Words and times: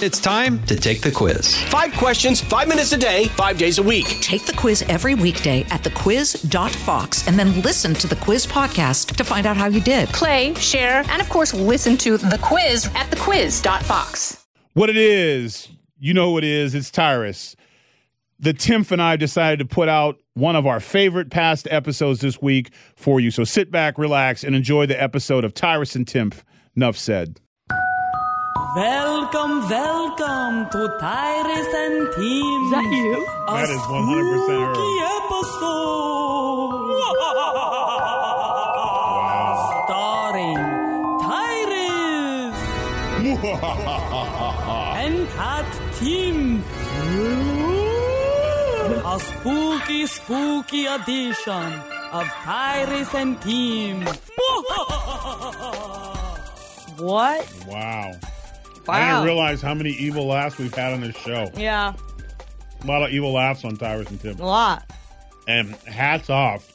It's 0.00 0.20
time 0.20 0.64
to 0.66 0.76
take 0.76 1.00
the 1.00 1.10
quiz. 1.10 1.60
Five 1.64 1.92
questions, 1.94 2.40
five 2.40 2.68
minutes 2.68 2.92
a 2.92 2.96
day, 2.96 3.24
five 3.30 3.58
days 3.58 3.78
a 3.78 3.82
week. 3.82 4.06
Take 4.20 4.46
the 4.46 4.52
quiz 4.52 4.82
every 4.82 5.16
weekday 5.16 5.62
at 5.70 5.82
thequiz.fox 5.82 7.26
and 7.26 7.36
then 7.36 7.60
listen 7.62 7.94
to 7.94 8.06
the 8.06 8.14
quiz 8.14 8.46
podcast 8.46 9.16
to 9.16 9.24
find 9.24 9.44
out 9.44 9.56
how 9.56 9.66
you 9.66 9.80
did. 9.80 10.08
Play, 10.10 10.54
share, 10.54 11.02
and 11.08 11.20
of 11.20 11.28
course, 11.28 11.52
listen 11.52 11.96
to 11.96 12.16
the 12.16 12.38
quiz 12.40 12.86
at 12.94 13.10
thequiz.fox. 13.10 14.46
What 14.74 14.88
it 14.88 14.96
is, 14.96 15.68
you 15.98 16.14
know 16.14 16.30
what 16.30 16.44
it 16.44 16.50
is. 16.50 16.76
It's 16.76 16.92
Tyrus. 16.92 17.56
The 18.38 18.54
Timpf 18.54 18.92
and 18.92 19.02
I 19.02 19.16
decided 19.16 19.58
to 19.58 19.64
put 19.74 19.88
out 19.88 20.20
one 20.34 20.54
of 20.54 20.64
our 20.64 20.78
favorite 20.78 21.28
past 21.28 21.66
episodes 21.72 22.20
this 22.20 22.40
week 22.40 22.70
for 22.94 23.18
you. 23.18 23.32
So 23.32 23.42
sit 23.42 23.72
back, 23.72 23.98
relax, 23.98 24.44
and 24.44 24.54
enjoy 24.54 24.86
the 24.86 25.02
episode 25.02 25.42
of 25.42 25.54
Tyrus 25.54 25.96
and 25.96 26.06
Timpf. 26.06 26.44
Nuff 26.76 26.96
said. 26.96 27.40
Welcome, 28.76 29.66
welcome 29.68 30.68
to 30.70 30.88
Tyrus 31.00 31.68
and 31.72 32.08
Timpf. 32.12 32.64
Is 32.64 32.70
that 32.70 32.84
you? 32.84 33.26
That 33.48 33.70
is 33.70 33.80
100% 33.80 34.76
episode. 35.16 36.84
Starring 39.88 40.60
Tyrus 41.24 42.58
and 45.02 45.16
Kat 45.32 45.68
Timpf. 45.96 46.68
A 49.00 49.18
spooky, 49.18 50.06
spooky 50.06 50.84
edition 50.86 51.72
of 52.12 52.26
Tyrus 52.44 53.14
and 53.14 53.40
Timpf. 53.40 54.28
What? 56.98 57.46
Wow. 57.68 58.10
I 58.88 59.10
didn't 59.12 59.24
realize 59.24 59.60
how 59.62 59.74
many 59.74 59.90
evil 59.90 60.26
laughs 60.26 60.58
we've 60.58 60.74
had 60.74 60.92
on 60.92 61.00
this 61.00 61.16
show. 61.16 61.50
Yeah, 61.56 61.94
A 62.82 62.86
lot 62.86 63.02
of 63.02 63.10
evil 63.10 63.32
laughs 63.32 63.64
on 63.64 63.76
Tyrus 63.76 64.08
and 64.10 64.20
Timpf. 64.20 64.40
a 64.40 64.44
lot. 64.44 64.90
And 65.46 65.74
hats 65.86 66.28
off, 66.30 66.72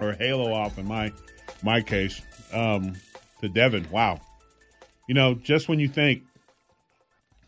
or 0.00 0.12
halo 0.12 0.52
off 0.52 0.78
in 0.78 0.86
my 0.86 1.12
my 1.62 1.80
case, 1.82 2.20
um, 2.52 2.94
to 3.40 3.48
Devin. 3.48 3.88
Wow. 3.90 4.20
You 5.08 5.14
know, 5.14 5.34
just 5.34 5.68
when 5.68 5.80
you 5.80 5.88
think 5.88 6.22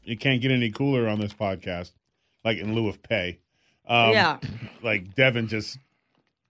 it 0.05 0.19
can't 0.21 0.41
get 0.43 0.51
any 0.51 0.71
cooler 0.71 1.09
on 1.09 1.21
this 1.21 1.33
podcast, 1.33 1.93
like 2.45 2.59
in 2.59 2.75
lieu 2.75 2.89
of 2.89 3.03
pay, 3.03 3.39
um, 3.87 4.11
Yeah. 4.13 4.39
like 4.83 5.15
Devin 5.15 5.47
just 5.49 5.79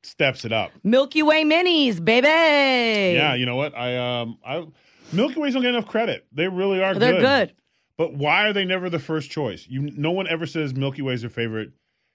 steps 0.02 0.44
it 0.46 0.52
up. 0.52 0.70
Milky 0.82 1.22
Way 1.22 1.44
minis, 1.44 2.02
baby. 2.02 2.26
Yeah, 2.28 3.34
you 3.34 3.44
know 3.46 3.56
what? 3.56 3.76
I 3.76 4.20
um 4.20 4.38
I 4.44 4.66
Milky 5.12 5.40
Ways 5.40 5.54
don't 5.54 5.62
get 5.62 5.70
enough 5.74 5.86
credit. 5.86 6.26
They 6.32 6.48
really 6.48 6.82
are 6.82 6.94
They're 6.94 7.20
good. 7.20 7.54
But 7.96 8.14
why 8.14 8.48
are 8.48 8.52
they 8.52 8.64
never 8.64 8.88
the 8.90 8.98
first 8.98 9.30
choice? 9.30 9.66
You 9.68 9.82
no 9.82 10.10
one 10.10 10.26
ever 10.26 10.46
says 10.46 10.74
Milky 10.74 11.02
Way 11.02 11.14
is 11.14 11.20
their 11.20 11.30
favorite 11.30 11.72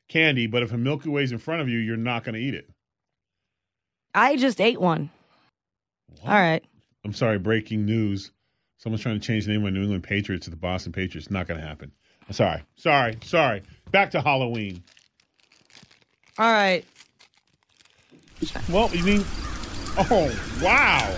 candy, 0.10 0.48
but 0.48 0.64
if 0.64 0.72
a 0.74 0.78
Milky 0.78 1.10
Way's 1.10 1.32
in 1.32 1.38
front 1.38 1.62
of 1.62 1.70
you, 1.70 1.78
you're 1.78 1.98
not 1.98 2.24
going 2.24 2.36
to 2.36 2.42
eat 2.42 2.54
it. 2.54 2.70
I 4.14 4.36
just 4.36 4.60
ate 4.60 4.82
one. 4.82 5.10
All 6.24 6.32
right. 6.32 6.64
I'm 7.06 7.14
sorry, 7.14 7.38
breaking 7.38 7.86
news. 7.86 8.32
Someone's 8.78 9.02
trying 9.02 9.20
to 9.20 9.26
change 9.26 9.46
the 9.46 9.52
name 9.52 9.62
of 9.62 9.66
my 9.66 9.70
New 9.70 9.84
England 9.84 10.04
Patriots 10.04 10.46
to 10.46 10.50
the 10.50 10.56
Boston 10.56 10.92
Patriots. 10.92 11.30
Not 11.30 11.48
going 11.48 11.60
to 11.60 11.66
happen. 11.66 11.92
I'm 12.28 12.34
sorry. 12.34 12.64
Sorry. 12.76 13.18
Sorry. 13.24 13.62
Back 13.92 14.12
to 14.12 14.22
Halloween. 14.22 14.84
All 16.38 16.52
right. 16.52 16.84
Well, 18.70 18.94
you 18.96 19.04
mean 19.04 19.26
Oh, 20.00 20.60
wow. 20.62 21.16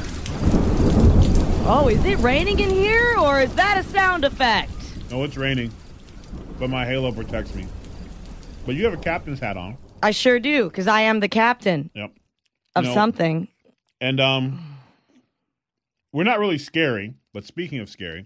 Oh, 1.71 1.88
is 1.89 2.03
it 2.05 2.17
raining 2.19 2.59
in 2.59 2.69
here 2.69 3.15
or 3.19 3.41
is 3.41 3.53
that 3.55 3.77
a 3.77 3.83
sound 3.83 4.25
effect? 4.25 4.71
No, 5.11 5.23
it's 5.23 5.38
raining. 5.38 5.71
But 6.59 6.69
my 6.69 6.85
halo 6.85 7.11
protects 7.11 7.53
me. 7.53 7.67
But 8.65 8.75
you 8.75 8.83
have 8.85 8.93
a 8.93 8.97
captain's 8.97 9.39
hat 9.39 9.55
on. 9.57 9.77
I 10.02 10.11
sure 10.11 10.39
do, 10.39 10.69
because 10.69 10.87
I 10.87 11.02
am 11.02 11.19
the 11.19 11.27
captain 11.27 11.89
Yep. 11.93 12.11
of 12.75 12.83
No. 12.85 12.93
something. 12.93 13.48
And 14.02 14.19
um 14.19 14.77
we're 16.11 16.23
not 16.23 16.39
really 16.39 16.58
scary, 16.58 17.14
but 17.33 17.45
speaking 17.45 17.80
of 17.80 17.89
scary. 17.89 18.25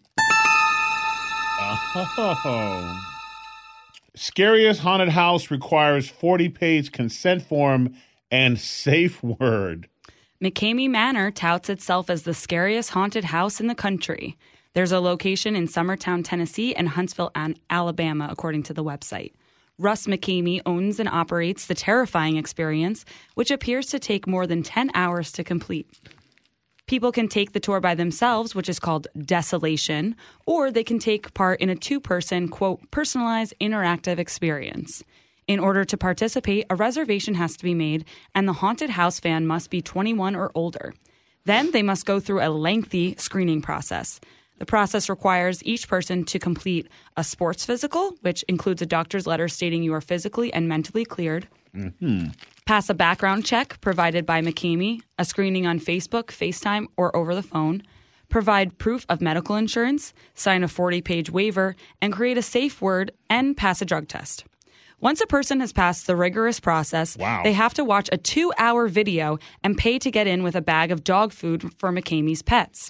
Oh. 1.66 3.00
Scariest 4.16 4.82
haunted 4.82 5.10
house 5.10 5.50
requires 5.52 6.08
40 6.08 6.50
page 6.50 6.92
consent 6.92 7.42
form 7.42 7.96
and 8.32 8.60
safe 8.60 9.22
word. 9.24 9.90
McKamey 10.44 10.90
Manor 10.90 11.32
touts 11.32 11.70
itself 11.70 12.10
as 12.10 12.24
the 12.24 12.34
scariest 12.34 12.90
haunted 12.90 13.24
house 13.24 13.62
in 13.62 13.68
the 13.68 13.74
country. 13.74 14.38
There's 14.74 14.92
a 14.92 15.00
location 15.00 15.56
in 15.56 15.70
Summertown, 15.70 16.22
Tennessee, 16.22 16.76
and 16.76 16.90
Huntsville, 16.90 17.32
Alabama, 17.70 18.28
according 18.30 18.64
to 18.64 18.74
the 18.74 18.84
website. 18.84 19.32
Russ 19.80 20.06
McKamey 20.06 20.60
owns 20.66 21.00
and 21.00 21.08
operates 21.08 21.68
the 21.68 21.74
terrifying 21.74 22.36
experience, 22.36 23.06
which 23.36 23.52
appears 23.52 23.86
to 23.86 24.00
take 24.00 24.28
more 24.28 24.46
than 24.46 24.64
10 24.64 24.92
hours 24.94 25.32
to 25.32 25.46
complete. 25.46 25.88
People 26.88 27.14
can 27.14 27.30
take 27.30 27.54
the 27.54 27.62
tour 27.62 27.80
by 27.80 27.96
themselves, 27.96 28.54
which 28.54 28.68
is 28.68 28.82
called 28.82 29.08
desolation, 29.22 30.14
or 30.46 30.72
they 30.72 30.84
can 30.84 31.00
take 31.00 31.34
part 31.34 31.62
in 31.62 31.70
a 31.70 31.76
two 31.76 32.02
person, 32.02 32.50
quote, 32.50 32.82
personalized 32.92 33.54
interactive 33.62 34.20
experience. 34.20 35.06
In 35.48 35.60
order 35.60 35.84
to 35.86 35.98
participate, 35.98 36.66
a 36.70 36.76
reservation 36.76 37.36
has 37.36 37.58
to 37.58 37.64
be 37.64 37.74
made, 37.74 38.06
and 38.34 38.48
the 38.48 38.54
haunted 38.54 38.92
house 38.92 39.20
fan 39.20 39.46
must 39.46 39.70
be 39.70 39.82
21 39.82 40.36
or 40.36 40.52
older. 40.56 40.94
Then 41.46 41.72
they 41.72 41.84
must 41.84 42.06
go 42.06 42.20
through 42.20 42.42
a 42.42 42.50
lengthy 42.50 43.16
screening 43.18 43.62
process. 43.62 44.20
The 44.60 44.66
process 44.66 45.10
requires 45.10 45.64
each 45.66 45.90
person 45.90 46.24
to 46.26 46.40
complete 46.40 46.88
a 47.18 47.24
sports 47.24 47.66
physical, 47.66 48.16
which 48.22 48.44
includes 48.44 48.82
a 48.82 48.86
doctor's 48.86 49.28
letter 49.28 49.48
stating 49.50 49.84
you 49.84 49.94
are 49.94 50.02
physically 50.02 50.54
and 50.54 50.70
mentally 50.70 51.04
cleared, 51.04 51.48
mm-hmm. 51.76 52.28
pass 52.66 52.90
a 52.90 52.94
background 52.94 53.46
check 53.46 53.82
provided 53.82 54.26
by 54.26 54.42
McKamey, 54.42 55.02
a 55.18 55.26
screening 55.26 55.68
on 55.68 55.80
Facebook, 55.80 56.26
FaceTime, 56.28 56.86
or 56.96 57.14
over 57.16 57.36
the 57.36 57.44
phone, 57.44 57.84
provide 58.30 58.78
proof 58.78 59.06
of 59.10 59.22
medical 59.22 59.56
insurance, 59.56 60.14
sign 60.34 60.64
a 60.64 60.68
40 60.68 61.02
page 61.02 61.30
waiver, 61.30 61.76
and 62.02 62.14
create 62.14 62.38
a 62.38 62.42
safe 62.42 62.82
word 62.82 63.12
and 63.30 63.58
pass 63.58 63.82
a 63.82 63.86
drug 63.86 64.08
test. 64.08 64.46
Once 65.04 65.20
a 65.20 65.28
person 65.28 65.60
has 65.60 65.74
passed 65.74 66.08
the 66.08 66.16
rigorous 66.16 66.62
process, 66.62 67.18
Wow. 67.18 67.42
they 67.44 67.52
have 67.52 67.74
to 67.74 67.84
watch 67.84 68.08
a 68.14 68.18
two 68.18 68.54
hour 68.58 68.88
video 68.88 69.38
and 69.62 69.78
pay 69.78 70.00
to 70.00 70.10
get 70.10 70.28
in 70.28 70.44
with 70.44 70.56
a 70.56 70.62
bag 70.62 70.94
of 70.94 71.04
dog 71.04 71.34
food 71.34 71.74
for 71.78 71.92
McKamey's 71.92 72.42
pets. 72.42 72.90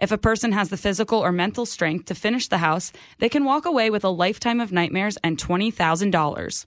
If 0.00 0.10
a 0.10 0.18
person 0.18 0.50
has 0.50 0.70
the 0.70 0.76
physical 0.76 1.20
or 1.20 1.30
mental 1.30 1.64
strength 1.64 2.06
to 2.06 2.16
finish 2.16 2.48
the 2.48 2.58
house, 2.58 2.90
they 3.20 3.28
can 3.28 3.44
walk 3.44 3.64
away 3.64 3.90
with 3.90 4.02
a 4.02 4.08
lifetime 4.08 4.58
of 4.58 4.72
nightmares 4.72 5.18
and 5.22 5.38
$20,000. 5.38 6.66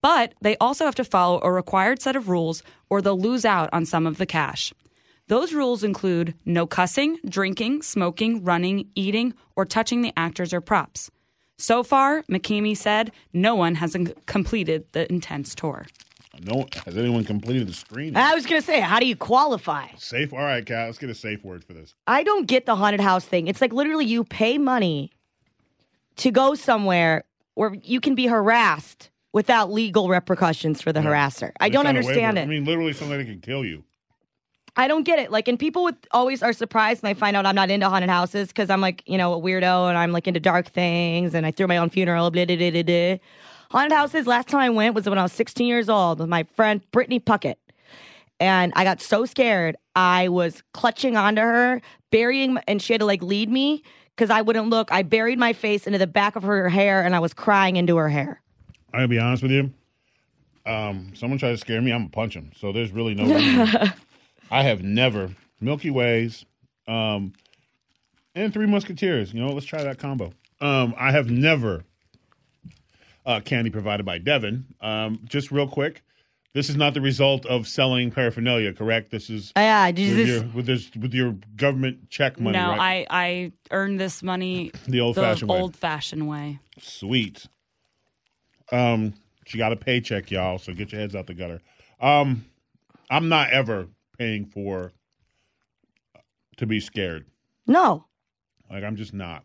But 0.00 0.34
they 0.40 0.56
also 0.58 0.84
have 0.84 0.94
to 0.94 1.04
follow 1.04 1.40
a 1.42 1.50
required 1.50 2.00
set 2.00 2.14
of 2.14 2.28
rules 2.28 2.62
or 2.88 3.02
they'll 3.02 3.18
lose 3.18 3.44
out 3.44 3.70
on 3.72 3.84
some 3.84 4.06
of 4.06 4.18
the 4.18 4.26
cash. 4.26 4.72
Those 5.26 5.52
rules 5.52 5.82
include 5.82 6.34
no 6.44 6.64
cussing, 6.64 7.18
drinking, 7.28 7.82
smoking, 7.82 8.44
running, 8.44 8.88
eating, 8.94 9.34
or 9.56 9.64
touching 9.64 10.02
the 10.02 10.12
actors 10.16 10.54
or 10.54 10.60
props. 10.60 11.10
So 11.62 11.84
far, 11.84 12.24
McKamey 12.24 12.76
said 12.76 13.12
no 13.32 13.54
one 13.54 13.76
has 13.76 13.96
completed 14.26 14.84
the 14.90 15.10
intense 15.12 15.54
tour. 15.54 15.86
No 16.40 16.66
has 16.84 16.96
anyone 16.96 17.22
completed 17.22 17.68
the 17.68 17.72
screening? 17.72 18.16
I 18.16 18.34
was 18.34 18.46
going 18.46 18.60
to 18.60 18.66
say, 18.66 18.80
how 18.80 18.98
do 18.98 19.06
you 19.06 19.14
qualify? 19.14 19.86
Safe. 19.96 20.32
All 20.32 20.40
right, 20.40 20.66
Kat, 20.66 20.86
let's 20.86 20.98
get 20.98 21.08
a 21.08 21.14
safe 21.14 21.44
word 21.44 21.62
for 21.62 21.72
this. 21.72 21.94
I 22.08 22.24
don't 22.24 22.48
get 22.48 22.66
the 22.66 22.74
haunted 22.74 23.00
house 23.00 23.24
thing. 23.24 23.46
It's 23.46 23.60
like 23.60 23.72
literally 23.72 24.06
you 24.06 24.24
pay 24.24 24.58
money 24.58 25.12
to 26.16 26.32
go 26.32 26.56
somewhere 26.56 27.22
where 27.54 27.74
you 27.84 28.00
can 28.00 28.16
be 28.16 28.26
harassed 28.26 29.10
without 29.32 29.70
legal 29.70 30.08
repercussions 30.08 30.82
for 30.82 30.92
the 30.92 30.98
harasser. 30.98 31.52
I 31.60 31.68
don't 31.68 31.86
understand 31.86 32.38
it. 32.38 32.42
I 32.42 32.46
mean, 32.46 32.64
literally 32.64 32.92
something 32.92 33.18
that 33.18 33.26
can 33.26 33.40
kill 33.40 33.64
you. 33.64 33.84
I 34.76 34.88
don't 34.88 35.04
get 35.04 35.18
it. 35.18 35.30
Like, 35.30 35.48
and 35.48 35.58
people 35.58 35.82
would 35.84 35.96
always 36.12 36.42
are 36.42 36.52
surprised 36.52 37.02
when 37.02 37.10
I 37.10 37.14
find 37.14 37.36
out 37.36 37.44
I'm 37.44 37.54
not 37.54 37.70
into 37.70 37.88
haunted 37.88 38.08
houses 38.08 38.48
because 38.48 38.70
I'm 38.70 38.80
like, 38.80 39.02
you 39.06 39.18
know, 39.18 39.34
a 39.34 39.40
weirdo 39.40 39.88
and 39.88 39.98
I'm 39.98 40.12
like 40.12 40.26
into 40.26 40.40
dark 40.40 40.70
things 40.70 41.34
and 41.34 41.44
I 41.44 41.50
threw 41.50 41.66
my 41.66 41.76
own 41.76 41.90
funeral. 41.90 42.30
Blah, 42.30 42.46
blah, 42.46 42.56
blah, 42.56 42.70
blah, 42.70 42.82
blah. 42.82 43.16
Haunted 43.70 43.92
houses. 43.92 44.26
Last 44.26 44.48
time 44.48 44.60
I 44.60 44.70
went 44.70 44.94
was 44.94 45.08
when 45.08 45.18
I 45.18 45.22
was 45.22 45.32
16 45.32 45.66
years 45.66 45.88
old 45.88 46.20
with 46.20 46.28
my 46.28 46.44
friend 46.54 46.80
Brittany 46.90 47.20
Puckett, 47.20 47.56
and 48.40 48.72
I 48.76 48.84
got 48.84 49.00
so 49.00 49.24
scared 49.24 49.76
I 49.94 50.28
was 50.28 50.62
clutching 50.72 51.16
onto 51.16 51.40
her, 51.42 51.80
burying, 52.10 52.58
and 52.66 52.80
she 52.82 52.92
had 52.92 53.00
to 53.00 53.06
like 53.06 53.22
lead 53.22 53.50
me 53.50 53.82
because 54.16 54.30
I 54.30 54.42
wouldn't 54.42 54.68
look. 54.68 54.90
I 54.92 55.02
buried 55.02 55.38
my 55.38 55.52
face 55.52 55.86
into 55.86 55.98
the 55.98 56.06
back 56.06 56.36
of 56.36 56.42
her 56.42 56.68
hair 56.68 57.02
and 57.02 57.14
I 57.14 57.18
was 57.18 57.32
crying 57.34 57.76
into 57.76 57.96
her 57.96 58.08
hair. 58.08 58.40
I'm 58.92 58.98
gonna 58.98 59.08
be 59.08 59.18
honest 59.18 59.42
with 59.42 59.52
you. 59.52 59.72
Um, 60.64 61.12
someone 61.14 61.38
tries 61.38 61.58
to 61.58 61.60
scare 61.60 61.80
me, 61.80 61.92
I'm 61.92 62.02
gonna 62.02 62.10
punch 62.10 62.34
him. 62.34 62.52
So 62.56 62.72
there's 62.72 62.90
really 62.92 63.14
no. 63.14 63.24
I 64.52 64.62
have 64.64 64.82
never 64.82 65.30
Milky 65.60 65.90
Ways, 65.90 66.44
um, 66.86 67.32
and 68.34 68.52
Three 68.52 68.66
Musketeers. 68.66 69.32
You 69.32 69.40
know, 69.40 69.52
let's 69.52 69.64
try 69.66 69.82
that 69.82 69.98
combo. 69.98 70.32
Um, 70.60 70.94
I 70.98 71.10
have 71.10 71.30
never 71.30 71.84
uh, 73.24 73.40
candy 73.40 73.70
provided 73.70 74.04
by 74.04 74.18
Devin. 74.18 74.66
Um, 74.80 75.20
just 75.24 75.50
real 75.50 75.66
quick, 75.66 76.02
This 76.54 76.68
is 76.68 76.76
not 76.76 76.92
the 76.92 77.00
result 77.00 77.46
of 77.46 77.66
selling 77.66 78.10
paraphernalia, 78.10 78.74
correct? 78.74 79.10
This 79.10 79.30
is 79.30 79.52
Yeah, 79.56 79.90
did 79.90 80.16
with 80.18 80.26
just- 80.26 80.28
your 80.44 80.52
with 80.52 80.66
this 80.66 80.90
with 81.00 81.14
your 81.14 81.34
government 81.56 82.10
check 82.10 82.38
money, 82.38 82.58
no, 82.58 82.70
right? 82.76 83.06
I 83.10 83.24
I 83.24 83.52
earned 83.70 83.98
this 83.98 84.22
money 84.22 84.70
The 84.86 85.00
old-fashioned 85.00 85.50
way. 85.50 85.58
old 85.58 85.74
fashioned 85.74 86.28
way. 86.28 86.58
Sweet. 86.78 87.46
Um, 88.70 89.14
she 89.46 89.56
got 89.56 89.72
a 89.72 89.76
paycheck, 89.76 90.30
y'all. 90.30 90.58
So 90.58 90.74
get 90.74 90.92
your 90.92 91.00
heads 91.00 91.14
out 91.16 91.26
the 91.26 91.34
gutter. 91.34 91.60
Um, 92.00 92.44
I'm 93.10 93.28
not 93.30 93.50
ever 93.50 93.88
paying 94.22 94.46
for 94.46 94.92
to 96.56 96.66
be 96.66 96.78
scared. 96.78 97.26
no, 97.66 98.04
Like 98.70 98.84
I'm 98.84 98.94
just 98.96 99.12
not. 99.12 99.44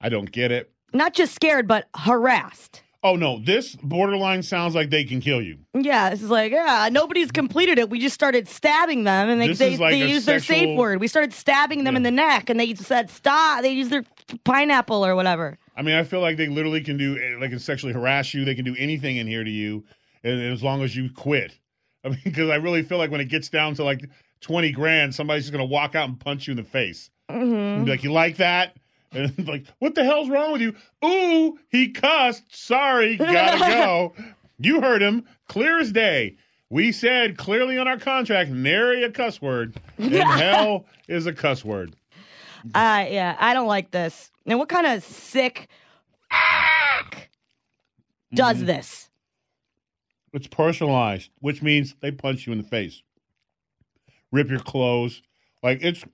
I 0.00 0.08
don't 0.10 0.30
get 0.30 0.50
it. 0.52 0.70
not 0.92 1.14
just 1.14 1.34
scared, 1.34 1.66
but 1.66 1.88
harassed. 1.96 2.82
Oh 3.04 3.16
no, 3.16 3.40
this 3.40 3.74
borderline 3.76 4.42
sounds 4.42 4.74
like 4.74 4.90
they 4.90 5.04
can 5.04 5.20
kill 5.20 5.40
you. 5.40 5.58
Yeah, 5.74 6.10
this 6.10 6.22
is 6.22 6.30
like, 6.30 6.52
yeah, 6.52 6.88
nobody's 6.92 7.32
completed 7.32 7.78
it. 7.78 7.88
We 7.90 7.98
just 7.98 8.14
started 8.14 8.46
stabbing 8.48 9.04
them, 9.04 9.28
and 9.30 9.40
they 9.40 9.48
This 9.48 9.58
they, 9.58 9.76
like 9.76 9.92
they 9.92 10.06
used 10.06 10.26
their 10.26 10.40
safe 10.40 10.76
word. 10.76 11.00
We 11.00 11.08
started 11.08 11.32
stabbing 11.32 11.84
them 11.84 11.96
in 11.96 12.02
the 12.02 12.10
neck, 12.12 12.50
and 12.50 12.60
they 12.60 12.74
said 12.74 13.10
stop. 13.10 13.62
They 13.62 13.72
used 13.72 13.90
their 13.90 14.04
pineapple 14.44 15.04
or 15.04 15.16
whatever. 15.16 15.58
I 15.76 15.82
mean, 15.82 15.94
I 15.94 16.04
feel 16.04 16.20
like 16.20 16.36
they 16.36 16.48
literally 16.48 16.82
can 16.82 16.96
do 16.98 17.16
eh, 17.18 17.40
like 17.40 17.50
can 17.50 17.58
sexually 17.58 17.94
harass 17.94 18.34
you. 18.34 18.44
They 18.44 18.54
can 18.54 18.64
do 18.64 18.76
anything 18.78 19.16
in 19.16 19.26
here 19.26 19.42
to 19.42 19.50
you, 19.50 19.84
and 20.22 20.40
as 20.52 20.62
long 20.62 20.82
as 20.82 20.94
you 20.94 21.10
quit. 21.10 21.58
I 22.04 22.08
mean, 22.10 22.20
because 22.24 22.50
I 22.50 22.56
really 22.56 22.82
feel 22.82 22.98
like 22.98 23.10
when 23.10 23.20
it 23.20 23.28
gets 23.28 23.48
down 23.48 23.74
to 23.74 23.84
like 23.84 24.04
twenty 24.40 24.72
grand, 24.72 25.14
somebody's 25.14 25.44
just 25.44 25.52
gonna 25.52 25.64
walk 25.64 25.94
out 25.94 26.08
and 26.08 26.18
punch 26.18 26.46
you 26.46 26.52
in 26.52 26.56
the 26.56 26.64
face. 26.64 27.10
Mm-hmm. 27.30 27.84
Be 27.84 27.90
like, 27.90 28.02
"You 28.04 28.12
like 28.12 28.36
that?" 28.38 28.76
And 29.14 29.46
like, 29.46 29.66
"What 29.78 29.94
the 29.94 30.04
hell's 30.04 30.30
wrong 30.30 30.52
with 30.52 30.62
you?" 30.62 30.74
Ooh, 31.04 31.58
he 31.68 31.90
cussed. 31.90 32.44
Sorry, 32.54 33.16
gotta 33.18 33.58
go. 33.58 34.14
You 34.58 34.80
heard 34.80 35.02
him, 35.02 35.24
clear 35.48 35.78
as 35.80 35.92
day. 35.92 36.36
We 36.70 36.92
said 36.92 37.36
clearly 37.36 37.76
on 37.76 37.86
our 37.86 37.98
contract, 37.98 38.50
nary 38.50 39.02
a 39.04 39.10
cuss 39.10 39.42
word, 39.42 39.76
and 39.98 40.14
hell 40.14 40.86
is 41.08 41.26
a 41.26 41.32
cuss 41.34 41.62
word. 41.64 41.94
Uh, 42.74 43.04
yeah, 43.10 43.36
I 43.38 43.52
don't 43.52 43.66
like 43.66 43.90
this. 43.90 44.30
And 44.46 44.58
what 44.58 44.68
kind 44.70 44.86
of 44.86 45.04
sick 45.04 45.68
does 48.34 48.56
Mm-hmm. 48.58 48.66
this? 48.66 49.10
It's 50.32 50.46
personalized, 50.46 51.30
which 51.40 51.62
means 51.62 51.94
they 52.00 52.10
punch 52.10 52.46
you 52.46 52.52
in 52.52 52.58
the 52.58 52.64
face, 52.68 53.02
rip 54.30 54.48
your 54.48 54.60
clothes. 54.60 55.22
Like 55.62 55.78
it's, 55.82 56.04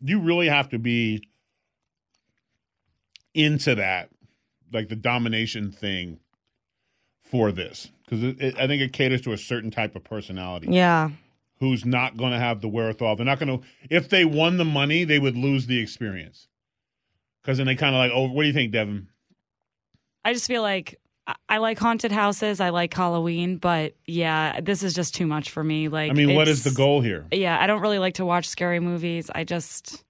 you 0.00 0.20
really 0.20 0.48
have 0.48 0.68
to 0.70 0.78
be 0.78 1.22
into 3.34 3.74
that, 3.74 4.10
like 4.72 4.88
the 4.88 4.96
domination 4.96 5.70
thing 5.70 6.20
for 7.22 7.50
this, 7.52 7.90
because 8.04 8.22
it, 8.22 8.40
it, 8.40 8.58
I 8.58 8.66
think 8.66 8.82
it 8.82 8.92
caters 8.92 9.20
to 9.22 9.32
a 9.32 9.38
certain 9.38 9.70
type 9.70 9.96
of 9.96 10.04
personality 10.04 10.68
Yeah. 10.70 11.10
who's 11.58 11.84
not 11.84 12.16
going 12.16 12.32
to 12.32 12.38
have 12.38 12.60
the 12.60 12.68
wherewithal. 12.68 13.16
They're 13.16 13.26
not 13.26 13.38
going 13.38 13.58
to. 13.60 13.66
If 13.90 14.08
they 14.08 14.24
won 14.24 14.58
the 14.58 14.64
money, 14.64 15.04
they 15.04 15.18
would 15.18 15.36
lose 15.36 15.66
the 15.66 15.80
experience. 15.80 16.48
Because 17.42 17.58
then 17.58 17.66
they 17.66 17.74
kind 17.76 17.94
of 17.94 17.98
like, 17.98 18.12
oh, 18.14 18.28
what 18.30 18.42
do 18.42 18.48
you 18.48 18.52
think, 18.54 18.72
Devin? 18.72 19.08
I 20.24 20.32
just 20.32 20.46
feel 20.46 20.62
like 20.62 20.98
I- 21.48 21.58
like 21.58 21.78
haunted 21.78 22.12
houses. 22.12 22.60
I 22.60 22.70
like 22.70 22.92
Halloween, 22.94 23.56
but 23.56 23.94
yeah, 24.06 24.60
this 24.60 24.82
is 24.82 24.94
just 24.94 25.14
too 25.14 25.26
much 25.26 25.50
for 25.50 25.64
me. 25.64 25.88
Like, 25.88 26.10
I 26.10 26.14
mean, 26.14 26.34
what 26.34 26.48
is 26.48 26.62
the 26.64 26.70
goal 26.70 27.00
here? 27.00 27.26
Yeah, 27.32 27.58
I 27.60 27.66
don't 27.66 27.80
really 27.80 27.98
like 27.98 28.14
to 28.14 28.24
watch 28.24 28.48
scary 28.48 28.78
movies. 28.80 29.30
I 29.34 29.44
just, 29.44 30.04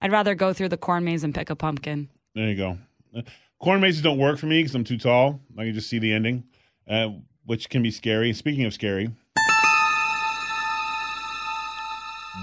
I'd 0.00 0.12
rather 0.12 0.34
go 0.34 0.52
through 0.52 0.70
the 0.70 0.76
corn 0.78 1.04
maze 1.04 1.24
and 1.24 1.34
pick 1.34 1.50
a 1.50 1.56
pumpkin. 1.56 2.08
There 2.34 2.48
you 2.48 2.56
go. 2.56 2.78
Uh, 3.16 3.22
Corn 3.60 3.80
mazes 3.80 4.02
don't 4.02 4.18
work 4.18 4.38
for 4.38 4.46
me 4.46 4.58
because 4.60 4.74
I'm 4.74 4.84
too 4.84 4.98
tall. 4.98 5.40
I 5.56 5.64
can 5.64 5.72
just 5.74 5.88
see 5.88 5.98
the 5.98 6.12
ending, 6.12 6.44
uh, 6.88 7.10
which 7.46 7.70
can 7.70 7.82
be 7.82 7.90
scary. 7.90 8.32
Speaking 8.34 8.64
of 8.64 8.74
scary, 8.74 9.10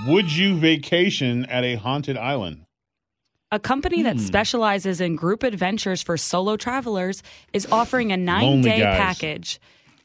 would 0.08 0.32
you 0.36 0.58
vacation 0.58 1.46
at 1.46 1.64
a 1.64 1.76
haunted 1.76 2.18
island? 2.18 2.66
A 3.54 3.60
company 3.60 3.98
Hmm. 3.98 4.04
that 4.04 4.20
specializes 4.22 5.02
in 5.02 5.18
group 5.18 5.44
adventures 5.44 6.02
for 6.02 6.16
solo 6.16 6.56
travelers 6.56 7.22
is 7.52 7.68
offering 7.70 8.12
a 8.12 8.18
nine 8.18 8.62
day 8.62 8.80
guys. 8.80 8.98
package 8.98 9.60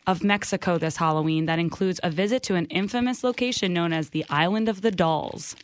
of 0.04 0.24
Mexico 0.24 0.78
this 0.78 0.96
Halloween 0.96 1.46
that 1.46 1.60
includes 1.60 2.00
a 2.02 2.10
visit 2.10 2.42
to 2.44 2.56
an 2.56 2.66
infamous 2.66 3.22
location 3.22 3.72
known 3.72 3.92
as 3.92 4.10
the 4.10 4.24
Island 4.30 4.68
of 4.68 4.82
the 4.82 4.90
Dolls. 4.90 5.54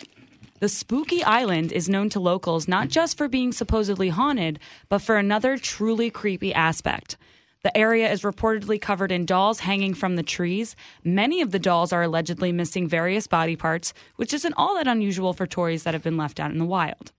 The 0.61 0.69
spooky 0.69 1.25
island 1.25 1.73
is 1.73 1.88
known 1.88 2.08
to 2.11 2.20
locals 2.20 2.69
not 2.69 2.87
just 2.88 3.19
for 3.19 3.26
being 3.26 3.50
supposedly 3.50 4.11
haunted, 4.11 4.61
but 4.88 5.00
for 5.02 5.17
another 5.17 5.58
truly 5.58 6.08
creepy 6.08 6.55
aspect. 6.55 7.17
The 7.64 7.76
area 7.76 8.11
is 8.12 8.23
reportedly 8.23 8.81
covered 8.81 9.11
in 9.11 9.26
dolls 9.26 9.61
hanging 9.61 9.94
from 9.94 10.14
the 10.14 10.23
trees. 10.23 10.76
Many 11.02 11.40
of 11.40 11.50
the 11.50 11.58
dolls 11.58 11.93
are 11.93 12.02
allegedly 12.05 12.52
missing 12.52 12.87
various 12.88 13.26
body 13.26 13.56
parts, 13.56 13.93
which 14.14 14.32
isn't 14.32 14.55
all 14.56 14.76
that 14.76 14.87
unusual 14.87 15.32
for 15.32 15.49
toys 15.49 15.82
that 15.82 15.94
have 15.94 16.02
been 16.05 16.17
left 16.17 16.38
out 16.38 16.52
in 16.52 16.58
the 16.58 16.64
wild. 16.64 17.11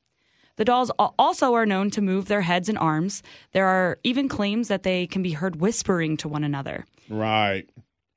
The 0.56 0.66
dolls 0.66 0.92
also 1.00 1.54
are 1.54 1.66
known 1.66 1.90
to 1.92 2.02
move 2.02 2.28
their 2.28 2.42
heads 2.42 2.70
and 2.70 2.78
arms. 2.78 3.24
There 3.54 3.66
are 3.66 3.98
even 4.04 4.30
claims 4.30 4.68
that 4.68 4.84
they 4.84 5.08
can 5.08 5.24
be 5.24 5.32
heard 5.32 5.56
whispering 5.56 6.18
to 6.18 6.28
one 6.28 6.44
another. 6.44 6.86
Right. 7.10 7.70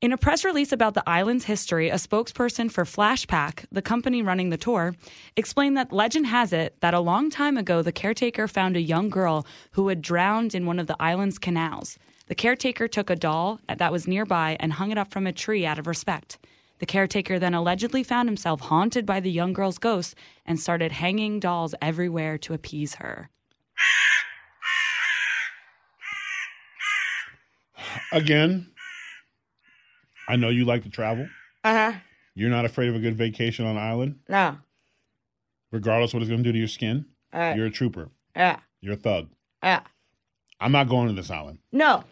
In 0.02 0.12
a 0.12 0.18
press 0.18 0.44
release 0.44 0.72
about 0.72 0.92
the 0.92 1.08
island's 1.08 1.46
history, 1.46 1.88
a 1.88 1.94
spokesperson 1.94 2.70
for 2.70 2.84
Flashpack, 2.84 3.64
the 3.72 3.80
company 3.80 4.20
running 4.20 4.50
the 4.50 4.58
tour, 4.58 4.94
explained 5.36 5.76
that 5.78 5.90
legend 5.90 6.26
has 6.26 6.52
it 6.52 6.78
that 6.80 6.92
a 6.92 7.00
long 7.00 7.30
time 7.30 7.56
ago 7.56 7.80
the 7.80 7.92
caretaker 7.92 8.46
found 8.46 8.76
a 8.76 8.82
young 8.82 9.08
girl 9.08 9.46
who 9.72 9.88
had 9.88 10.02
drowned 10.02 10.54
in 10.54 10.66
one 10.66 10.78
of 10.78 10.86
the 10.86 10.96
island's 11.00 11.38
canals. 11.38 11.98
The 12.26 12.34
caretaker 12.34 12.88
took 12.88 13.08
a 13.08 13.16
doll 13.16 13.60
that 13.74 13.90
was 13.90 14.06
nearby 14.06 14.58
and 14.60 14.74
hung 14.74 14.90
it 14.90 14.98
up 14.98 15.10
from 15.10 15.26
a 15.26 15.32
tree 15.32 15.64
out 15.64 15.78
of 15.78 15.86
respect. 15.86 16.38
The 16.78 16.86
caretaker 16.86 17.38
then 17.38 17.54
allegedly 17.54 18.02
found 18.02 18.28
himself 18.28 18.60
haunted 18.60 19.06
by 19.06 19.20
the 19.20 19.30
young 19.30 19.52
girl's 19.52 19.78
ghost 19.78 20.14
and 20.44 20.60
started 20.60 20.92
hanging 20.92 21.40
dolls 21.40 21.74
everywhere 21.80 22.36
to 22.38 22.52
appease 22.54 22.96
her. 22.96 23.30
Again, 28.12 28.68
I 30.28 30.36
know 30.36 30.48
you 30.48 30.64
like 30.64 30.82
to 30.84 30.90
travel. 30.90 31.28
Uh 31.64 31.72
huh. 31.92 31.98
You're 32.34 32.50
not 32.50 32.64
afraid 32.64 32.88
of 32.88 32.94
a 32.94 32.98
good 32.98 33.16
vacation 33.16 33.64
on 33.66 33.76
an 33.76 33.82
island, 33.82 34.18
No. 34.28 34.58
regardless 35.72 36.12
what 36.12 36.22
it's 36.22 36.28
going 36.28 36.42
to 36.42 36.48
do 36.48 36.52
to 36.52 36.58
your 36.58 36.68
skin. 36.68 37.06
Uh, 37.32 37.54
You're 37.56 37.66
a 37.66 37.70
trooper. 37.70 38.10
yeah. 38.34 38.58
You're 38.80 38.94
a 38.94 38.96
thug. 38.96 39.28
Yeah. 39.62 39.80
I'm 40.60 40.72
not 40.72 40.88
going 40.88 41.08
to 41.08 41.14
this 41.14 41.30
island. 41.30 41.58
No. 41.72 42.04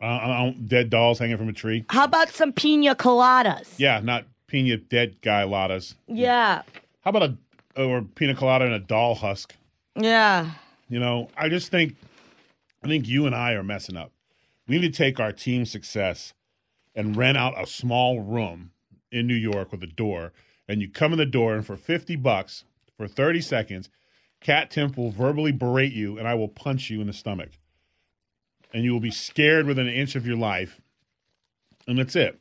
Uh, 0.00 0.52
dead 0.66 0.88
dolls 0.88 1.18
hanging 1.18 1.36
from 1.36 1.48
a 1.48 1.52
tree. 1.52 1.84
How 1.90 2.04
about 2.04 2.30
some 2.30 2.52
pina 2.52 2.94
coladas? 2.94 3.68
Yeah, 3.76 4.00
not 4.00 4.24
pina 4.46 4.78
dead 4.78 5.20
guy 5.20 5.44
ladas. 5.44 5.94
Yeah. 6.06 6.62
How 7.02 7.10
about 7.10 7.22
a 7.22 7.36
or 7.76 8.02
pina 8.02 8.34
colada 8.34 8.64
and 8.64 8.74
a 8.74 8.78
doll 8.78 9.14
husk? 9.14 9.54
Yeah. 9.94 10.52
You 10.88 10.98
know, 11.00 11.28
I 11.36 11.48
just 11.48 11.70
think 11.70 11.96
I 12.82 12.88
think 12.88 13.06
you 13.06 13.26
and 13.26 13.34
I 13.34 13.52
are 13.52 13.62
messing 13.62 13.96
up. 13.96 14.12
We 14.66 14.78
need 14.78 14.92
to 14.92 14.96
take 14.96 15.20
our 15.20 15.32
team 15.32 15.66
success 15.66 16.32
and 16.94 17.16
rent 17.16 17.36
out 17.36 17.60
a 17.60 17.66
small 17.66 18.20
room 18.20 18.70
in 19.12 19.26
New 19.26 19.34
York 19.34 19.70
with 19.72 19.82
a 19.82 19.86
door, 19.86 20.32
and 20.68 20.80
you 20.80 20.88
come 20.88 21.12
in 21.12 21.18
the 21.18 21.26
door, 21.26 21.54
and 21.54 21.66
for 21.66 21.76
fifty 21.76 22.16
bucks 22.16 22.64
for 22.96 23.06
thirty 23.06 23.40
seconds, 23.40 23.90
Kat 24.40 24.70
Timpf 24.70 24.96
will 24.96 25.10
verbally 25.10 25.52
berate 25.52 25.92
you, 25.92 26.18
and 26.18 26.26
I 26.26 26.34
will 26.34 26.48
punch 26.48 26.90
you 26.90 27.00
in 27.00 27.06
the 27.06 27.12
stomach, 27.12 27.50
and 28.72 28.84
you 28.84 28.92
will 28.92 29.00
be 29.00 29.10
scared 29.10 29.66
within 29.66 29.86
an 29.86 29.94
inch 29.94 30.16
of 30.16 30.26
your 30.26 30.36
life, 30.36 30.80
and 31.86 31.98
that's 31.98 32.16
it. 32.16 32.38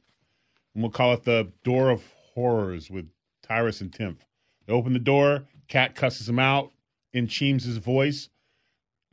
And 0.74 0.84
we'll 0.84 0.92
call 0.92 1.14
it 1.14 1.24
the 1.24 1.52
Door 1.64 1.90
of 1.90 2.04
Horrors 2.34 2.90
with 2.90 3.10
Tyrus 3.42 3.82
and 3.82 3.92
Timpf. 3.92 4.20
They 4.66 4.74
open 4.74 4.94
the 4.94 5.00
door, 5.00 5.46
Kat 5.68 5.96
cusses 5.96 6.30
him 6.30 6.40
out 6.40 6.72
in 7.14 7.28
Cheems' 7.28 7.66
voice, 7.78 8.30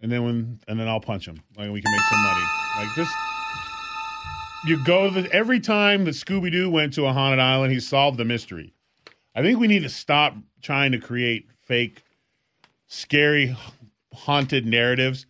and 0.01 0.13
then 0.13 0.25
when 0.25 0.61
and 0.69 0.79
then 0.79 0.89
I'll 0.89 1.01
punch 1.01 1.27
him. 1.27 1.43
Like 1.57 1.71
we 1.71 1.81
can 1.81 1.93
make 1.93 2.01
some 2.03 2.23
money. 2.23 2.45
Like 2.79 2.95
this 2.97 3.09
you 4.67 4.83
go 4.85 5.09
the, 5.11 5.33
every 5.33 5.61
time 5.61 6.05
that 6.05 6.15
Scooby 6.15 6.51
Doo 6.51 6.69
went 6.69 6.95
to 6.95 7.07
a 7.07 7.13
haunted 7.13 7.39
island, 7.39 7.73
he 7.73 7.81
solved 7.81 8.19
the 8.19 8.25
mystery. 8.25 8.75
I 9.35 9.43
think 9.43 9.61
we 9.61 9.69
need 9.69 9.83
to 9.83 9.89
stop 9.89 10.35
trying 10.61 10.93
to 10.93 10.99
create 10.99 11.49
fake, 11.63 12.03
scary, 12.89 13.57
haunted 14.13 14.67
narratives. 14.67 15.27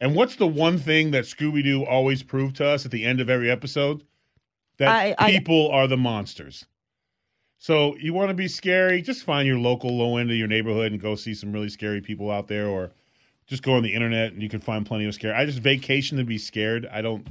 And 0.00 0.14
what's 0.14 0.36
the 0.36 0.46
one 0.46 0.78
thing 0.78 1.10
that 1.10 1.24
Scooby 1.24 1.62
Doo 1.62 1.84
always 1.84 2.22
proved 2.22 2.56
to 2.56 2.66
us 2.66 2.84
at 2.84 2.90
the 2.92 3.04
end 3.04 3.20
of 3.20 3.28
every 3.28 3.50
episode? 3.50 4.04
That 4.78 4.88
I- 4.88 5.14
I- 5.18 5.30
people 5.32 5.68
are 5.70 5.86
the 5.88 5.96
monsters. 5.96 6.64
So 7.58 7.96
you 7.96 8.12
want 8.12 8.28
to 8.28 8.34
be 8.34 8.46
scary? 8.46 9.02
Just 9.02 9.24
find 9.24 9.46
your 9.48 9.58
local 9.58 9.96
low 9.96 10.16
end 10.16 10.30
of 10.30 10.36
your 10.36 10.46
neighborhood 10.46 10.92
and 10.92 11.00
go 11.00 11.16
see 11.16 11.34
some 11.34 11.52
really 11.52 11.68
scary 11.68 12.00
people 12.00 12.30
out 12.30 12.46
there, 12.46 12.68
or 12.68 12.92
just 13.48 13.64
go 13.64 13.72
on 13.74 13.82
the 13.82 13.92
internet 13.94 14.32
and 14.32 14.40
you 14.42 14.48
can 14.48 14.60
find 14.60 14.86
plenty 14.86 15.06
of 15.06 15.14
scary. 15.14 15.34
I 15.34 15.44
just 15.44 15.58
vacation 15.58 16.18
to 16.18 16.24
be 16.24 16.38
scared. 16.38 16.86
I 16.92 17.02
don't. 17.02 17.26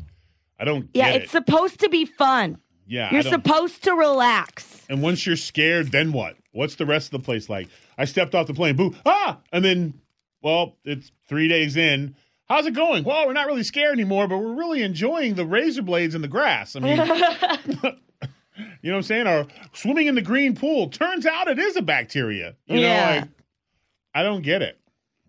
I 0.60 0.66
don't 0.66 0.90
Yeah, 0.94 1.10
it's 1.10 1.26
it. 1.26 1.30
supposed 1.30 1.80
to 1.82 1.88
be 1.90 2.04
fun. 2.04 2.58
yeah, 2.88 3.12
You're 3.14 3.22
supposed 3.22 3.84
to 3.84 3.94
relax. 3.94 4.82
and 4.90 5.02
once 5.02 5.26
you're 5.26 5.36
scared, 5.38 5.92
then 5.92 6.12
what? 6.12 6.36
What's 6.52 6.76
the 6.76 6.86
rest 6.86 7.14
of 7.14 7.22
the 7.22 7.26
place 7.26 7.48
like? 7.48 7.68
I 7.98 8.04
stepped 8.06 8.34
off 8.36 8.48
the 8.48 8.54
plane, 8.54 8.76
boo, 8.76 8.96
ah, 9.06 9.38
and 9.54 9.64
then, 9.64 9.94
well, 10.42 10.76
it's 10.84 11.12
three 11.30 11.48
days 11.48 11.78
in. 11.78 12.16
How's 12.50 12.66
it 12.66 12.74
going? 12.74 13.04
Well, 13.04 13.28
we're 13.28 13.34
not 13.34 13.48
really 13.48 13.64
scared 13.64 13.94
anymore, 13.94 14.28
but 14.28 14.38
we're 14.38 14.54
really 14.56 14.82
enjoying 14.84 15.36
the 15.36 15.46
razor 15.46 15.82
blades 15.82 16.16
in 16.16 16.22
the 16.22 16.28
grass. 16.28 16.76
I 16.76 16.80
mean, 16.80 16.98
you 17.02 17.84
know 17.84 17.94
what 18.82 18.96
I'm 18.96 19.04
saying? 19.04 19.28
Or 19.28 19.48
swimming 19.74 20.08
in 20.08 20.16
the 20.16 20.22
green 20.22 20.56
pool. 20.56 20.90
Turns 20.90 21.26
out 21.26 21.48
it 21.48 21.60
is 21.60 21.76
a 21.76 21.82
bacteria. 21.82 22.56
You 22.66 22.80
Yeah. 22.80 22.88
know, 22.88 23.20
like 23.22 23.30
I 24.14 24.24
don't 24.24 24.42
get 24.42 24.62
it. 24.62 24.80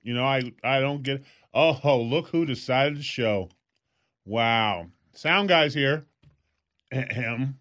You 0.02 0.14
know, 0.14 0.24
I 0.24 0.52
I 0.64 0.80
don't 0.80 1.02
get. 1.02 1.22
Oh, 1.52 2.00
look 2.02 2.28
who 2.28 2.46
decided 2.46 2.96
to 2.96 3.02
show. 3.02 3.48
Wow, 4.24 4.86
sound 5.14 5.48
guys 5.48 5.74
here. 5.74 6.06
Him. 6.90 7.58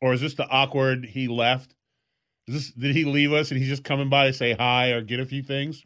Or 0.00 0.12
is 0.12 0.20
this 0.20 0.34
the 0.34 0.46
awkward 0.48 1.04
he 1.06 1.28
left? 1.28 1.74
Is 2.46 2.54
this 2.54 2.70
did 2.72 2.94
he 2.94 3.04
leave 3.04 3.32
us 3.32 3.50
and 3.50 3.58
he's 3.58 3.68
just 3.68 3.84
coming 3.84 4.10
by 4.10 4.26
to 4.26 4.32
say 4.34 4.52
hi 4.52 4.90
or 4.90 5.00
get 5.00 5.20
a 5.20 5.24
few 5.24 5.42
things? 5.42 5.82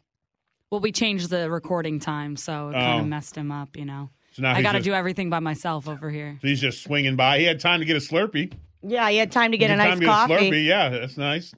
Well, 0.71 0.81
we 0.81 0.91
changed 0.91 1.29
the 1.29 1.49
recording 1.49 1.99
time, 1.99 2.35
so 2.35 2.69
it 2.69 2.73
kind 2.73 2.99
Oh. 2.99 3.03
of 3.03 3.07
messed 3.07 3.35
him 3.35 3.51
up. 3.51 3.75
You 3.75 3.85
know, 3.85 4.09
So 4.33 4.43
now 4.43 4.51
I 4.51 4.55
he's 4.55 4.63
got 4.63 4.73
to 4.73 4.77
just- 4.79 4.85
do 4.85 4.93
everything 4.93 5.29
by 5.29 5.39
myself 5.39 5.87
over 5.87 6.09
here. 6.11 6.37
So 6.41 6.47
he's 6.47 6.61
just 6.61 6.83
swinging 6.83 7.15
by. 7.15 7.39
He 7.39 7.45
had 7.45 7.59
time 7.59 7.79
to 7.79 7.85
get 7.85 7.95
a 7.97 7.99
Slurpee. 7.99 8.53
Yeah, 8.83 9.09
he 9.09 9.17
had 9.17 9.31
time 9.31 9.51
to 9.51 9.57
get 9.57 9.69
He 9.69 9.73
a 9.75 9.77
had 9.77 9.83
nice 9.83 9.89
time 9.89 9.99
to 9.99 10.05
get 10.05 10.11
coffee. 10.11 10.33
A 10.33 10.51
Slurpee. 10.51 10.65
Yeah, 10.65 10.89
that's 10.89 11.17
nice. 11.17 11.53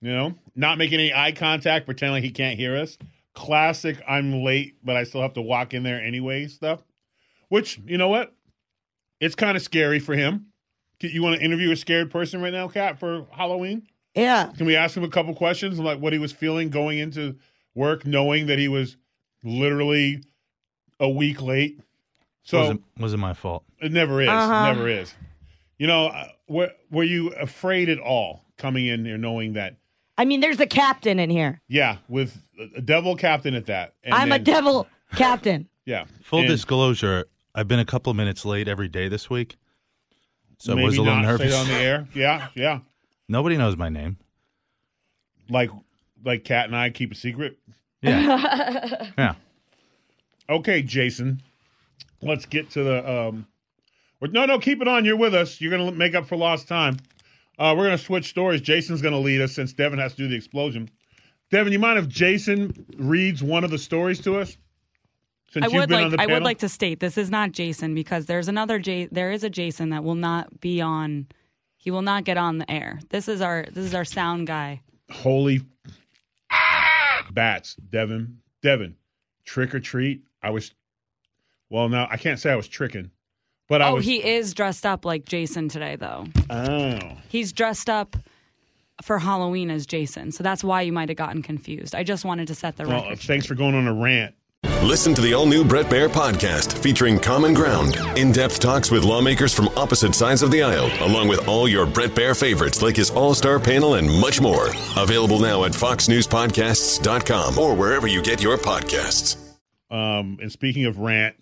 You 0.00 0.12
know, 0.12 0.34
not 0.54 0.78
making 0.78 1.00
any 1.00 1.12
eye 1.12 1.32
contact, 1.32 1.86
pretending 1.86 2.12
like 2.14 2.22
he 2.22 2.30
can't 2.30 2.56
hear 2.58 2.76
us. 2.76 2.98
Classic. 3.34 3.96
I'm 4.06 4.42
late, 4.44 4.76
but 4.84 4.96
I 4.96 5.04
still 5.04 5.22
have 5.22 5.32
to 5.34 5.42
walk 5.42 5.74
in 5.74 5.82
there 5.82 6.00
anyway. 6.00 6.46
Stuff. 6.48 6.82
Which 7.48 7.80
you 7.86 7.96
know 7.98 8.08
what? 8.08 8.34
It's 9.20 9.34
kind 9.34 9.56
of 9.56 9.62
scary 9.62 9.98
for 9.98 10.14
him. 10.14 10.46
You 11.00 11.22
want 11.22 11.38
to 11.38 11.44
interview 11.44 11.70
a 11.72 11.76
scared 11.76 12.10
person 12.10 12.40
right 12.42 12.52
now, 12.52 12.68
Kat, 12.68 12.98
for 12.98 13.26
Halloween? 13.32 13.88
Yeah. 14.14 14.52
Can 14.56 14.66
we 14.66 14.76
ask 14.76 14.96
him 14.96 15.04
a 15.04 15.08
couple 15.08 15.34
questions, 15.34 15.78
like 15.78 15.98
what 16.00 16.12
he 16.12 16.18
was 16.18 16.32
feeling 16.32 16.70
going 16.70 16.98
into 16.98 17.36
work, 17.78 18.04
knowing 18.04 18.46
that 18.46 18.58
he 18.58 18.68
was 18.68 18.96
literally 19.42 20.22
a 21.00 21.08
week 21.08 21.40
late? 21.40 21.80
So 22.42 22.58
wasn't, 22.60 22.84
wasn't 22.98 23.20
my 23.20 23.34
fault. 23.34 23.64
it 23.80 23.92
never 23.92 24.20
is. 24.20 24.28
Uh-huh. 24.28 24.72
Never 24.72 24.88
is. 24.88 25.14
You 25.78 25.86
know, 25.86 26.06
uh, 26.06 26.28
were 26.48 26.70
were 26.90 27.04
you 27.04 27.30
afraid 27.34 27.88
at 27.88 27.98
all 27.98 28.44
coming 28.56 28.86
in 28.86 29.04
here, 29.04 29.18
knowing 29.18 29.52
that? 29.54 29.76
I 30.16 30.24
mean, 30.24 30.40
there's 30.40 30.58
a 30.58 30.66
captain 30.66 31.20
in 31.20 31.30
here. 31.30 31.60
Yeah, 31.68 31.98
with 32.08 32.36
a 32.76 32.80
devil 32.80 33.14
captain 33.14 33.54
at 33.54 33.66
that. 33.66 33.94
And 34.02 34.12
I'm 34.14 34.32
a 34.32 34.38
devil 34.38 34.86
captain. 35.14 35.68
Yeah. 35.88 36.04
Full 36.24 36.40
And 36.40 36.48
disclosure, 36.48 37.24
I've 37.54 37.66
been 37.66 37.78
a 37.78 37.84
couple 37.86 38.12
minutes 38.12 38.44
late 38.44 38.68
every 38.68 38.88
day 38.88 39.08
this 39.08 39.30
week. 39.30 39.56
So 40.58 40.76
I 40.76 40.82
was 40.82 40.98
a 40.98 41.02
little 41.02 41.16
not 41.22 41.38
say 41.38 41.46
it 41.46 41.48
nervous. 41.48 41.54
on 41.60 41.66
the 41.66 41.72
air. 41.78 42.06
Yeah, 42.14 42.48
yeah. 42.54 42.80
Nobody 43.30 43.56
knows 43.56 43.74
my 43.78 43.88
name. 43.88 44.18
Like 45.48 45.70
like 46.24 46.44
Kat 46.44 46.66
and 46.66 46.76
I 46.76 46.90
keep 46.90 47.12
a 47.12 47.14
secret. 47.14 47.58
Yeah. 48.02 49.10
yeah. 49.18 49.34
Okay, 50.48 50.82
Jason. 50.82 51.42
Let's 52.22 52.46
get 52.46 52.70
to 52.70 52.82
the 52.82 53.10
um 53.10 53.46
or- 54.20 54.28
no 54.28 54.46
no 54.46 54.58
keep 54.58 54.80
it 54.80 54.88
on. 54.88 55.04
You're 55.04 55.16
with 55.16 55.34
us. 55.34 55.60
You're 55.60 55.70
gonna 55.70 55.92
make 55.92 56.14
up 56.14 56.26
for 56.26 56.36
lost 56.36 56.68
time. 56.68 56.96
Uh, 57.58 57.74
we're 57.76 57.84
gonna 57.84 57.98
switch 57.98 58.28
stories. 58.28 58.60
Jason's 58.60 59.02
gonna 59.02 59.18
lead 59.18 59.40
us 59.40 59.52
since 59.52 59.72
Devin 59.72 59.98
has 59.98 60.12
to 60.12 60.18
do 60.18 60.28
the 60.28 60.36
explosion. 60.36 60.88
Devin, 61.50 61.72
you 61.72 61.78
mind 61.78 61.98
if 61.98 62.08
Jason 62.08 62.86
reads 62.98 63.42
one 63.42 63.64
of 63.64 63.70
the 63.70 63.78
stories 63.78 64.20
to 64.20 64.38
us? 64.38 64.56
Since 65.50 65.64
I 65.64 65.68
you've 65.68 65.80
would 65.80 65.88
been 65.88 65.96
like 65.96 66.04
on 66.04 66.10
the 66.12 66.20
I 66.20 66.26
would 66.26 66.42
like 66.42 66.58
to 66.58 66.68
state 66.68 67.00
this 67.00 67.16
is 67.16 67.30
not 67.30 67.52
Jason 67.52 67.94
because 67.94 68.26
there's 68.26 68.48
another 68.48 68.78
J 68.78 69.08
there 69.10 69.32
is 69.32 69.44
a 69.44 69.50
Jason 69.50 69.90
that 69.90 70.04
will 70.04 70.14
not 70.14 70.60
be 70.60 70.80
on 70.80 71.26
he 71.78 71.90
will 71.90 72.02
not 72.02 72.24
get 72.24 72.36
on 72.36 72.58
the 72.58 72.70
air. 72.70 73.00
This 73.08 73.28
is 73.28 73.40
our 73.40 73.64
this 73.72 73.84
is 73.84 73.94
our 73.94 74.04
sound 74.04 74.46
guy. 74.46 74.82
Holy 75.10 75.62
bats, 77.34 77.74
Devin. 77.90 78.38
Devin, 78.62 78.96
trick 79.44 79.74
or 79.74 79.80
treat. 79.80 80.22
I 80.42 80.50
was, 80.50 80.72
well, 81.70 81.88
now 81.88 82.08
I 82.10 82.16
can't 82.16 82.38
say 82.40 82.50
I 82.50 82.56
was 82.56 82.66
tricking, 82.68 83.10
but 83.68 83.80
I 83.82 83.88
Oh, 83.90 83.94
was. 83.96 84.04
he 84.04 84.16
is 84.26 84.52
dressed 84.54 84.84
up 84.84 85.04
like 85.04 85.24
Jason 85.24 85.68
today 85.68 85.96
though. 85.96 86.26
oh, 86.50 86.98
He's 87.28 87.52
dressed 87.52 87.88
up 87.88 88.16
for 89.02 89.18
Halloween 89.20 89.70
as 89.70 89.86
Jason. 89.86 90.32
So 90.32 90.42
that's 90.42 90.64
why 90.64 90.82
you 90.82 90.92
might 90.92 91.08
have 91.08 91.16
gotten 91.18 91.40
confused. 91.42 91.94
I 91.94 92.02
just 92.02 92.24
wanted 92.24 92.48
to 92.48 92.54
set 92.56 92.76
the 92.76 92.84
well, 92.88 93.02
record. 93.04 93.20
thanks 93.20 93.46
for 93.46 93.54
going 93.54 93.74
on 93.76 93.86
a 93.86 93.94
rant. 93.94 94.34
Listen 94.82 95.12
to 95.12 95.20
the 95.20 95.34
all 95.34 95.44
new 95.44 95.64
Bret 95.64 95.86
Baier 95.86 96.08
podcast 96.08 96.72
featuring 96.78 97.18
Common 97.18 97.52
Ground, 97.52 97.96
in 98.16 98.30
depth 98.30 98.60
talks 98.60 98.92
with 98.92 99.02
lawmakers 99.02 99.52
from 99.52 99.66
opposite 99.76 100.14
sides 100.14 100.40
of 100.40 100.52
the 100.52 100.62
aisle, 100.62 100.88
along 101.04 101.26
with 101.26 101.48
all 101.48 101.66
your 101.68 101.84
Bret 101.84 102.10
Baier 102.10 102.38
favorites 102.38 102.80
like 102.80 102.94
his 102.94 103.10
all 103.10 103.34
star 103.34 103.58
panel 103.58 103.94
and 103.94 104.08
much 104.20 104.40
more. 104.40 104.68
Available 104.96 105.40
now 105.40 105.64
at 105.64 105.72
FoxNewsPodcasts.com 105.72 107.58
or 107.58 107.74
wherever 107.74 108.06
you 108.06 108.22
get 108.22 108.40
your 108.40 108.56
podcasts. 108.56 109.36
Um, 109.90 110.38
and 110.40 110.52
speaking 110.52 110.84
of 110.84 110.98
rant, 110.98 111.34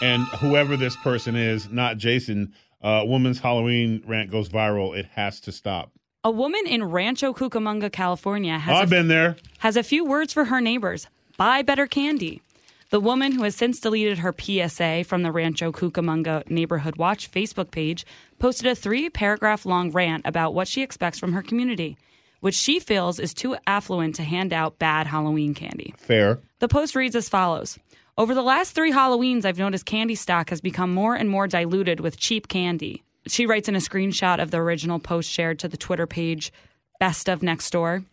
and 0.00 0.22
whoever 0.38 0.76
this 0.76 0.94
person 0.94 1.34
is, 1.34 1.68
not 1.68 1.98
Jason, 1.98 2.54
uh, 2.80 3.02
woman's 3.04 3.40
Halloween 3.40 4.04
rant 4.06 4.30
goes 4.30 4.48
viral. 4.48 4.96
It 4.96 5.06
has 5.06 5.40
to 5.40 5.50
stop. 5.50 5.90
A 6.24 6.32
woman 6.32 6.66
in 6.66 6.82
Rancho 6.82 7.32
Cucamonga, 7.32 7.92
California 7.92 8.58
has 8.58 8.76
a 8.76 8.80
I've 8.80 8.90
been 8.90 9.06
there. 9.06 9.36
has 9.58 9.76
a 9.76 9.84
few 9.84 10.04
words 10.04 10.32
for 10.32 10.46
her 10.46 10.60
neighbors 10.60 11.06
buy 11.36 11.62
better 11.62 11.86
candy. 11.86 12.42
The 12.90 12.98
woman, 12.98 13.32
who 13.32 13.44
has 13.44 13.54
since 13.54 13.78
deleted 13.78 14.18
her 14.18 14.34
PSA 14.36 15.04
from 15.04 15.22
the 15.22 15.30
Rancho 15.30 15.70
Cucamonga 15.70 16.50
Neighborhood 16.50 16.96
Watch 16.96 17.30
Facebook 17.30 17.70
page, 17.70 18.04
posted 18.40 18.66
a 18.66 18.74
three 18.74 19.08
paragraph 19.08 19.64
long 19.64 19.92
rant 19.92 20.22
about 20.26 20.54
what 20.54 20.66
she 20.66 20.82
expects 20.82 21.20
from 21.20 21.34
her 21.34 21.42
community, 21.42 21.96
which 22.40 22.56
she 22.56 22.80
feels 22.80 23.20
is 23.20 23.32
too 23.32 23.56
affluent 23.68 24.16
to 24.16 24.24
hand 24.24 24.52
out 24.52 24.80
bad 24.80 25.06
Halloween 25.06 25.54
candy. 25.54 25.94
Fair. 25.98 26.40
The 26.58 26.66
post 26.66 26.96
reads 26.96 27.14
as 27.14 27.28
follows 27.28 27.78
Over 28.16 28.34
the 28.34 28.42
last 28.42 28.74
three 28.74 28.90
Halloweens, 28.90 29.44
I've 29.44 29.58
noticed 29.58 29.86
candy 29.86 30.16
stock 30.16 30.50
has 30.50 30.60
become 30.60 30.92
more 30.92 31.14
and 31.14 31.30
more 31.30 31.46
diluted 31.46 32.00
with 32.00 32.16
cheap 32.16 32.48
candy. 32.48 33.04
She 33.28 33.46
writes 33.46 33.68
in 33.68 33.76
a 33.76 33.78
screenshot 33.78 34.40
of 34.40 34.50
the 34.50 34.58
original 34.58 34.98
post 34.98 35.30
shared 35.30 35.58
to 35.60 35.68
the 35.68 35.76
Twitter 35.76 36.06
page, 36.06 36.52
Best 36.98 37.28
of 37.28 37.42
Next 37.42 37.70
Door. 37.70 38.04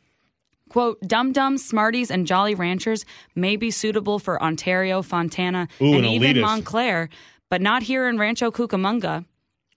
Quote, 0.70 1.00
Dum 1.02 1.32
Dums, 1.32 1.64
Smarties, 1.64 2.10
and 2.10 2.26
Jolly 2.26 2.56
Ranchers 2.56 3.06
may 3.36 3.56
be 3.56 3.72
suitable 3.72 4.20
for 4.20 4.42
Ontario, 4.42 5.02
Fontana, 5.02 5.68
Ooh, 5.82 5.94
and 5.94 6.06
an 6.06 6.06
even 6.06 6.38
elitist. 6.38 6.42
Montclair, 6.42 7.10
but 7.50 7.62
not 7.62 7.84
here 7.84 8.08
in 8.08 8.18
Rancho 8.18 8.52
Cucamonga. 8.52 9.26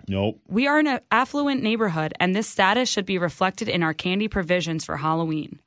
Nope. 0.09 0.41
We 0.49 0.67
are 0.67 0.79
an 0.79 1.01
affluent 1.11 1.63
neighborhood, 1.63 2.15
and 2.19 2.35
this 2.35 2.49
status 2.49 2.89
should 2.89 3.05
be 3.05 3.19
reflected 3.19 3.69
in 3.69 3.83
our 3.83 3.93
candy 3.93 4.29
provisions 4.29 4.85
for 4.85 4.97
Halloween. 4.97 5.59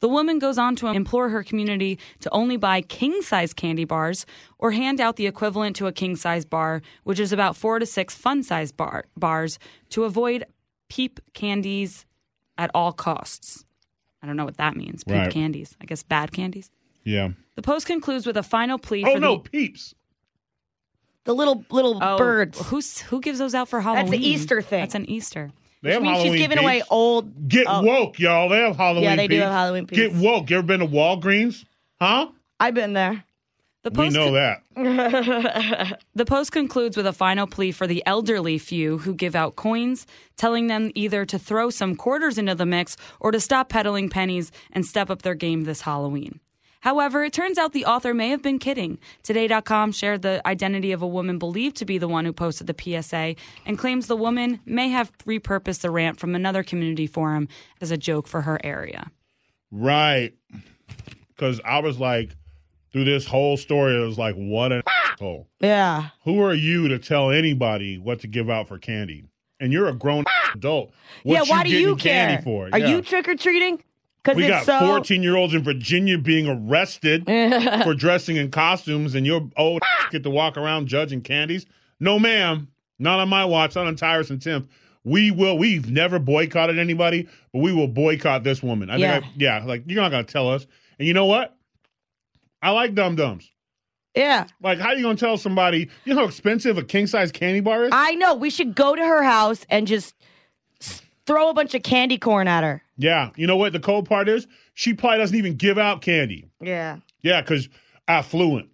The 0.00 0.08
woman 0.08 0.38
goes 0.38 0.56
on 0.58 0.76
to 0.76 0.86
implore 0.88 1.28
her 1.28 1.42
community 1.42 1.98
to 2.20 2.30
only 2.30 2.56
buy 2.56 2.80
king 2.80 3.20
size 3.22 3.52
candy 3.52 3.84
bars 3.84 4.24
or 4.58 4.70
hand 4.72 5.00
out 5.00 5.16
the 5.16 5.26
equivalent 5.26 5.76
to 5.76 5.86
a 5.86 5.92
king 5.92 6.16
size 6.16 6.44
bar, 6.44 6.80
which 7.04 7.20
is 7.20 7.32
about 7.32 7.56
four 7.56 7.78
to 7.78 7.86
six 7.86 8.14
fun 8.14 8.42
size 8.42 8.72
bar- 8.72 9.04
bars, 9.16 9.58
to 9.90 10.04
avoid 10.04 10.44
peep 10.88 11.20
candies 11.34 12.06
at 12.56 12.70
all 12.74 12.92
costs. 12.92 13.64
I 14.22 14.26
don't 14.26 14.36
know 14.36 14.44
what 14.44 14.56
that 14.56 14.76
means. 14.76 15.04
Peep 15.04 15.14
Right. 15.16 15.30
candies. 15.30 15.76
I 15.80 15.84
guess 15.84 16.02
bad 16.02 16.32
candies. 16.32 16.70
Yeah. 17.04 17.30
The 17.56 17.62
post 17.62 17.86
concludes 17.86 18.26
with 18.26 18.36
a 18.36 18.42
final 18.42 18.78
plea 18.78 19.04
Oh 19.06 19.14
for 19.14 19.20
no, 19.20 19.36
the 19.42 19.48
peeps. 19.50 19.94
The 21.24 21.34
little 21.34 21.64
little 21.70 21.98
Oh, 22.02 22.16
birds. 22.16 22.58
Who's 22.68 23.00
who 23.02 23.20
gives 23.20 23.38
those 23.38 23.54
out 23.54 23.68
for 23.68 23.80
Halloween? 23.82 24.06
That's 24.10 24.16
an 24.18 24.22
Easter 24.24 24.62
thing. 24.62 24.80
That's 24.80 24.94
an 24.94 25.08
Easter. 25.10 25.52
They 25.82 25.92
have 25.92 26.02
Halloween 26.02 26.32
she's 26.32 26.40
giving 26.42 26.58
peeps. 26.58 26.62
away 26.62 26.82
old. 26.90 27.48
Get 27.48 27.66
oh, 27.68 27.82
woke, 27.82 28.18
y'all. 28.18 28.48
They 28.48 28.58
have 28.58 28.76
Halloween. 28.76 29.04
Yeah, 29.04 29.16
they 29.16 29.28
do 29.28 29.38
have 29.40 29.52
Halloween 29.52 29.84
Get 29.86 30.12
woke. 30.12 30.50
You 30.50 30.58
ever 30.58 30.66
been 30.66 30.80
to 30.80 30.86
Walgreens? 30.86 31.64
Huh? 31.98 32.28
I've 32.58 32.74
been 32.74 32.92
there. 32.92 33.24
The 33.82 33.90
We 33.90 34.10
know 34.10 34.30
con- 34.30 34.34
that. 34.76 35.98
The 36.14 36.26
post 36.26 36.52
concludes 36.52 36.98
with 36.98 37.06
a 37.06 37.14
final 37.14 37.46
plea 37.46 37.72
for 37.72 37.86
the 37.86 38.02
elderly 38.04 38.58
few 38.58 38.98
who 38.98 39.14
give 39.14 39.34
out 39.34 39.56
coins, 39.56 40.06
telling 40.36 40.66
them 40.66 40.90
either 40.94 41.24
to 41.24 41.38
throw 41.38 41.70
some 41.70 41.96
quarters 41.96 42.36
into 42.36 42.54
the 42.54 42.66
mix 42.66 42.98
or 43.20 43.30
to 43.30 43.40
stop 43.40 43.70
peddling 43.70 44.10
pennies 44.10 44.52
and 44.72 44.84
step 44.84 45.08
up 45.08 45.22
their 45.22 45.34
game 45.34 45.64
this 45.64 45.80
Halloween. 45.80 46.40
However, 46.80 47.22
it 47.24 47.32
turns 47.32 47.58
out 47.58 47.72
the 47.72 47.84
author 47.84 48.14
may 48.14 48.30
have 48.30 48.42
been 48.42 48.58
kidding. 48.58 48.98
Today.com 49.22 49.92
shared 49.92 50.22
the 50.22 50.40
identity 50.46 50.92
of 50.92 51.02
a 51.02 51.06
woman 51.06 51.38
believed 51.38 51.76
to 51.76 51.84
be 51.84 51.98
the 51.98 52.08
one 52.08 52.24
who 52.24 52.32
posted 52.32 52.66
the 52.66 52.74
PSA 53.02 53.34
and 53.66 53.78
claims 53.78 54.06
the 54.06 54.16
woman 54.16 54.60
may 54.64 54.88
have 54.88 55.12
repurposed 55.24 55.82
the 55.82 55.90
rant 55.90 56.18
from 56.18 56.34
another 56.34 56.62
community 56.62 57.06
forum 57.06 57.48
as 57.80 57.90
a 57.90 57.96
joke 57.98 58.26
for 58.26 58.42
her 58.42 58.58
area. 58.64 59.10
Right. 59.70 60.32
Because 61.28 61.60
I 61.64 61.78
was 61.80 61.98
like, 61.98 62.30
through 62.92 63.04
this 63.04 63.26
whole 63.26 63.56
story, 63.56 63.94
it 63.96 64.04
was 64.04 64.18
like, 64.18 64.34
what 64.34 64.72
an 64.72 64.82
asshole. 64.86 65.48
Ah! 65.62 65.64
Yeah. 65.64 66.08
Who 66.24 66.42
are 66.42 66.54
you 66.54 66.88
to 66.88 66.98
tell 66.98 67.30
anybody 67.30 67.98
what 67.98 68.20
to 68.20 68.26
give 68.26 68.50
out 68.50 68.68
for 68.68 68.78
candy? 68.78 69.24
And 69.60 69.72
you're 69.72 69.88
a 69.88 69.94
grown 69.94 70.24
ah! 70.26 70.52
adult. 70.54 70.92
What 71.22 71.34
yeah. 71.34 71.42
Why 71.54 71.62
do 71.62 71.70
getting 71.70 71.86
you 71.86 71.96
candy 71.96 72.34
care? 72.36 72.42
for? 72.42 72.68
Are 72.72 72.78
Yeah. 72.78 72.88
you 72.88 73.02
trick 73.02 73.28
or 73.28 73.36
treating? 73.36 73.82
We 74.34 74.46
got 74.48 74.66
so. 74.66 74.78
14 74.80 75.22
year 75.22 75.36
olds 75.36 75.54
in 75.54 75.62
Virginia 75.62 76.18
being 76.18 76.46
arrested 76.46 77.24
for 77.84 77.94
dressing 77.94 78.36
in 78.36 78.50
costumes, 78.50 79.14
and 79.14 79.24
your 79.26 79.48
old 79.56 79.82
get 80.10 80.22
to 80.24 80.30
walk 80.30 80.56
around 80.56 80.88
judging 80.88 81.20
candies. 81.22 81.66
No, 81.98 82.18
ma'am. 82.18 82.68
Not 82.98 83.18
on 83.18 83.28
my 83.30 83.44
watch, 83.46 83.74
not 83.76 83.86
on 83.86 83.96
Tyrus 83.96 84.28
and 84.30 84.40
Timpf. 84.40 84.66
We 85.04 85.30
will. 85.30 85.56
We've 85.56 85.90
never 85.90 86.18
boycotted 86.18 86.78
anybody, 86.78 87.26
but 87.52 87.60
we 87.60 87.72
will 87.72 87.88
boycott 87.88 88.44
this 88.44 88.62
woman. 88.62 88.90
I 88.90 88.96
Yeah. 88.96 89.12
think, 89.20 89.24
I, 89.24 89.28
yeah, 89.38 89.64
like 89.64 89.84
you're 89.86 90.02
not 90.02 90.10
going 90.10 90.26
to 90.26 90.30
tell 90.32 90.50
us. 90.50 90.66
And 90.98 91.08
you 91.08 91.14
know 91.14 91.24
what? 91.24 91.56
I 92.62 92.70
like 92.70 92.94
dum 92.94 93.16
dums. 93.16 93.50
Yeah. 94.14 94.46
Like, 94.62 94.78
how 94.80 94.88
are 94.88 94.96
you 94.96 95.02
gonna 95.02 95.16
tell 95.16 95.36
somebody? 95.38 95.88
You 96.04 96.14
know 96.14 96.20
how 96.22 96.26
expensive 96.26 96.76
a 96.76 96.82
king 96.82 97.06
size 97.06 97.30
candy 97.32 97.60
bar 97.60 97.84
is? 97.84 97.90
I 97.92 98.16
know. 98.16 98.34
We 98.34 98.50
should 98.50 98.74
go 98.74 98.94
to 98.96 99.02
her 99.02 99.22
house 99.22 99.64
and 99.70 99.86
just 99.86 100.14
throw 101.30 101.48
a 101.50 101.54
bunch 101.54 101.74
of 101.74 101.82
candy 101.82 102.18
corn 102.18 102.48
at 102.48 102.64
her. 102.64 102.82
yeah. 102.96 103.30
You 103.36 103.46
know 103.46 103.56
what? 103.56 103.72
The 103.72 103.80
cold 103.80 104.08
part 104.08 104.28
is 104.28 104.46
she 104.74 104.94
probably 104.94 105.18
doesn't 105.18 105.36
even 105.36 105.54
give 105.54 105.78
out 105.78 106.02
candy. 106.02 106.48
Yeah. 106.60 106.98
Yeah, 107.22 107.40
because 107.40 107.68
affluent. 108.08 108.68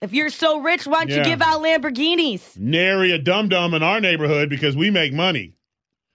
If 0.00 0.12
you're 0.12 0.30
so 0.30 0.60
rich, 0.60 0.86
why 0.86 1.00
don't 1.04 1.08
Yeah. 1.10 1.16
you 1.18 1.24
give 1.24 1.42
out 1.42 1.60
Lamborghinis? 1.60 2.56
Nary 2.56 3.10
a 3.10 3.18
dum 3.18 3.48
dum 3.48 3.74
in 3.74 3.82
our 3.82 4.00
neighborhood 4.00 4.48
because 4.48 4.76
we 4.76 4.90
make 4.90 5.12
money. 5.12 5.54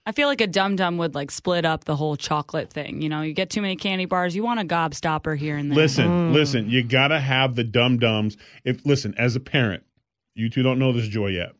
I 0.06 0.12
feel 0.12 0.28
like 0.28 0.40
a 0.40 0.46
dum 0.46 0.76
dum 0.76 0.96
would 0.98 1.14
like 1.14 1.30
split 1.30 1.64
up 1.66 1.84
the 1.84 1.96
whole 1.96 2.16
chocolate 2.16 2.70
thing. 2.72 3.02
You 3.02 3.08
know, 3.10 3.20
you 3.22 3.34
get 3.34 3.50
too 3.50 3.60
many 3.62 3.76
candy 3.76 4.06
bars, 4.06 4.34
you 4.34 4.42
want 4.42 4.60
a 4.60 4.64
gobstopper 4.64 5.36
here 5.36 5.56
and 5.56 5.70
there. 5.70 5.76
Listen, 5.76 6.08
mm. 6.08 6.32
listen, 6.32 6.68
you 6.70 6.82
gotta 6.82 7.20
have 7.20 7.54
the 7.56 7.64
dum 7.64 7.98
dums. 7.98 8.36
If 8.64 8.84
listen, 8.86 9.14
as 9.18 9.36
a 9.36 9.40
parent, 9.40 9.82
you 10.34 10.48
two 10.48 10.62
don't 10.62 10.78
know 10.78 10.92
this 10.92 11.08
joy 11.08 11.28
yet. 11.28 11.52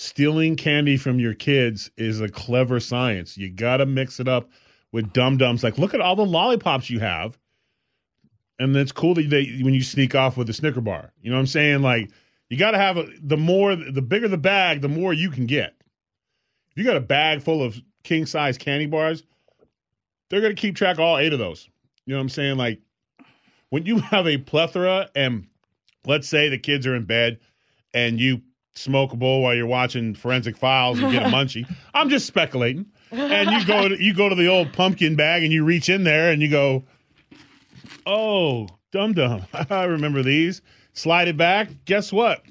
Stealing 0.00 0.56
candy 0.56 0.96
from 0.96 1.20
your 1.20 1.34
kids 1.34 1.90
is 1.98 2.22
a 2.22 2.28
clever 2.30 2.80
science. 2.80 3.36
You 3.36 3.50
gotta 3.50 3.84
mix 3.84 4.18
it 4.18 4.26
up 4.26 4.48
with 4.92 5.12
dum 5.12 5.36
dums. 5.36 5.62
Like, 5.62 5.76
look 5.76 5.92
at 5.92 6.00
all 6.00 6.16
the 6.16 6.24
lollipops 6.24 6.88
you 6.88 7.00
have, 7.00 7.38
and 8.58 8.74
it's 8.74 8.92
cool 8.92 9.12
that 9.12 9.28
they 9.28 9.60
when 9.60 9.74
you 9.74 9.82
sneak 9.82 10.14
off 10.14 10.38
with 10.38 10.48
a 10.48 10.54
Snicker 10.54 10.80
bar. 10.80 11.12
You 11.20 11.28
know 11.28 11.36
what 11.36 11.40
I'm 11.40 11.46
saying? 11.48 11.82
Like, 11.82 12.10
you 12.48 12.56
gotta 12.56 12.78
have 12.78 12.96
a, 12.96 13.08
the 13.20 13.36
more, 13.36 13.76
the 13.76 14.00
bigger 14.00 14.26
the 14.26 14.38
bag, 14.38 14.80
the 14.80 14.88
more 14.88 15.12
you 15.12 15.28
can 15.28 15.44
get. 15.44 15.74
If 16.70 16.78
you 16.78 16.84
got 16.84 16.96
a 16.96 17.00
bag 17.00 17.42
full 17.42 17.62
of 17.62 17.78
king 18.02 18.24
size 18.24 18.56
candy 18.56 18.86
bars, 18.86 19.22
they're 20.30 20.40
gonna 20.40 20.54
keep 20.54 20.76
track 20.76 20.94
of 20.94 21.00
all 21.00 21.18
eight 21.18 21.34
of 21.34 21.38
those. 21.38 21.68
You 22.06 22.14
know 22.14 22.20
what 22.20 22.22
I'm 22.22 22.28
saying? 22.30 22.56
Like 22.56 22.80
when 23.68 23.84
you 23.84 23.98
have 23.98 24.26
a 24.26 24.38
plethora 24.38 25.10
and 25.14 25.46
let's 26.06 26.26
say 26.26 26.48
the 26.48 26.56
kids 26.56 26.86
are 26.86 26.96
in 26.96 27.04
bed 27.04 27.38
and 27.92 28.18
you 28.18 28.40
smoke 28.80 29.12
a 29.12 29.16
bowl 29.16 29.42
while 29.42 29.54
you're 29.54 29.66
watching 29.66 30.14
forensic 30.14 30.56
files 30.56 30.98
and 30.98 31.12
get 31.12 31.22
a 31.22 31.28
munchie. 31.28 31.66
I'm 31.94 32.08
just 32.08 32.26
speculating. 32.26 32.86
And 33.12 33.50
you 33.50 33.66
go 33.66 33.88
to 33.88 34.02
you 34.02 34.14
go 34.14 34.28
to 34.28 34.34
the 34.34 34.46
old 34.46 34.72
pumpkin 34.72 35.16
bag 35.16 35.42
and 35.42 35.52
you 35.52 35.64
reach 35.64 35.88
in 35.88 36.04
there 36.04 36.30
and 36.30 36.40
you 36.40 36.48
go, 36.48 36.84
Oh, 38.06 38.68
dum 38.92 39.12
dum. 39.14 39.42
I 39.70 39.84
remember 39.84 40.22
these. 40.22 40.62
Slide 40.92 41.28
it 41.28 41.36
back. 41.36 41.68
Guess 41.84 42.12
what? 42.12 42.42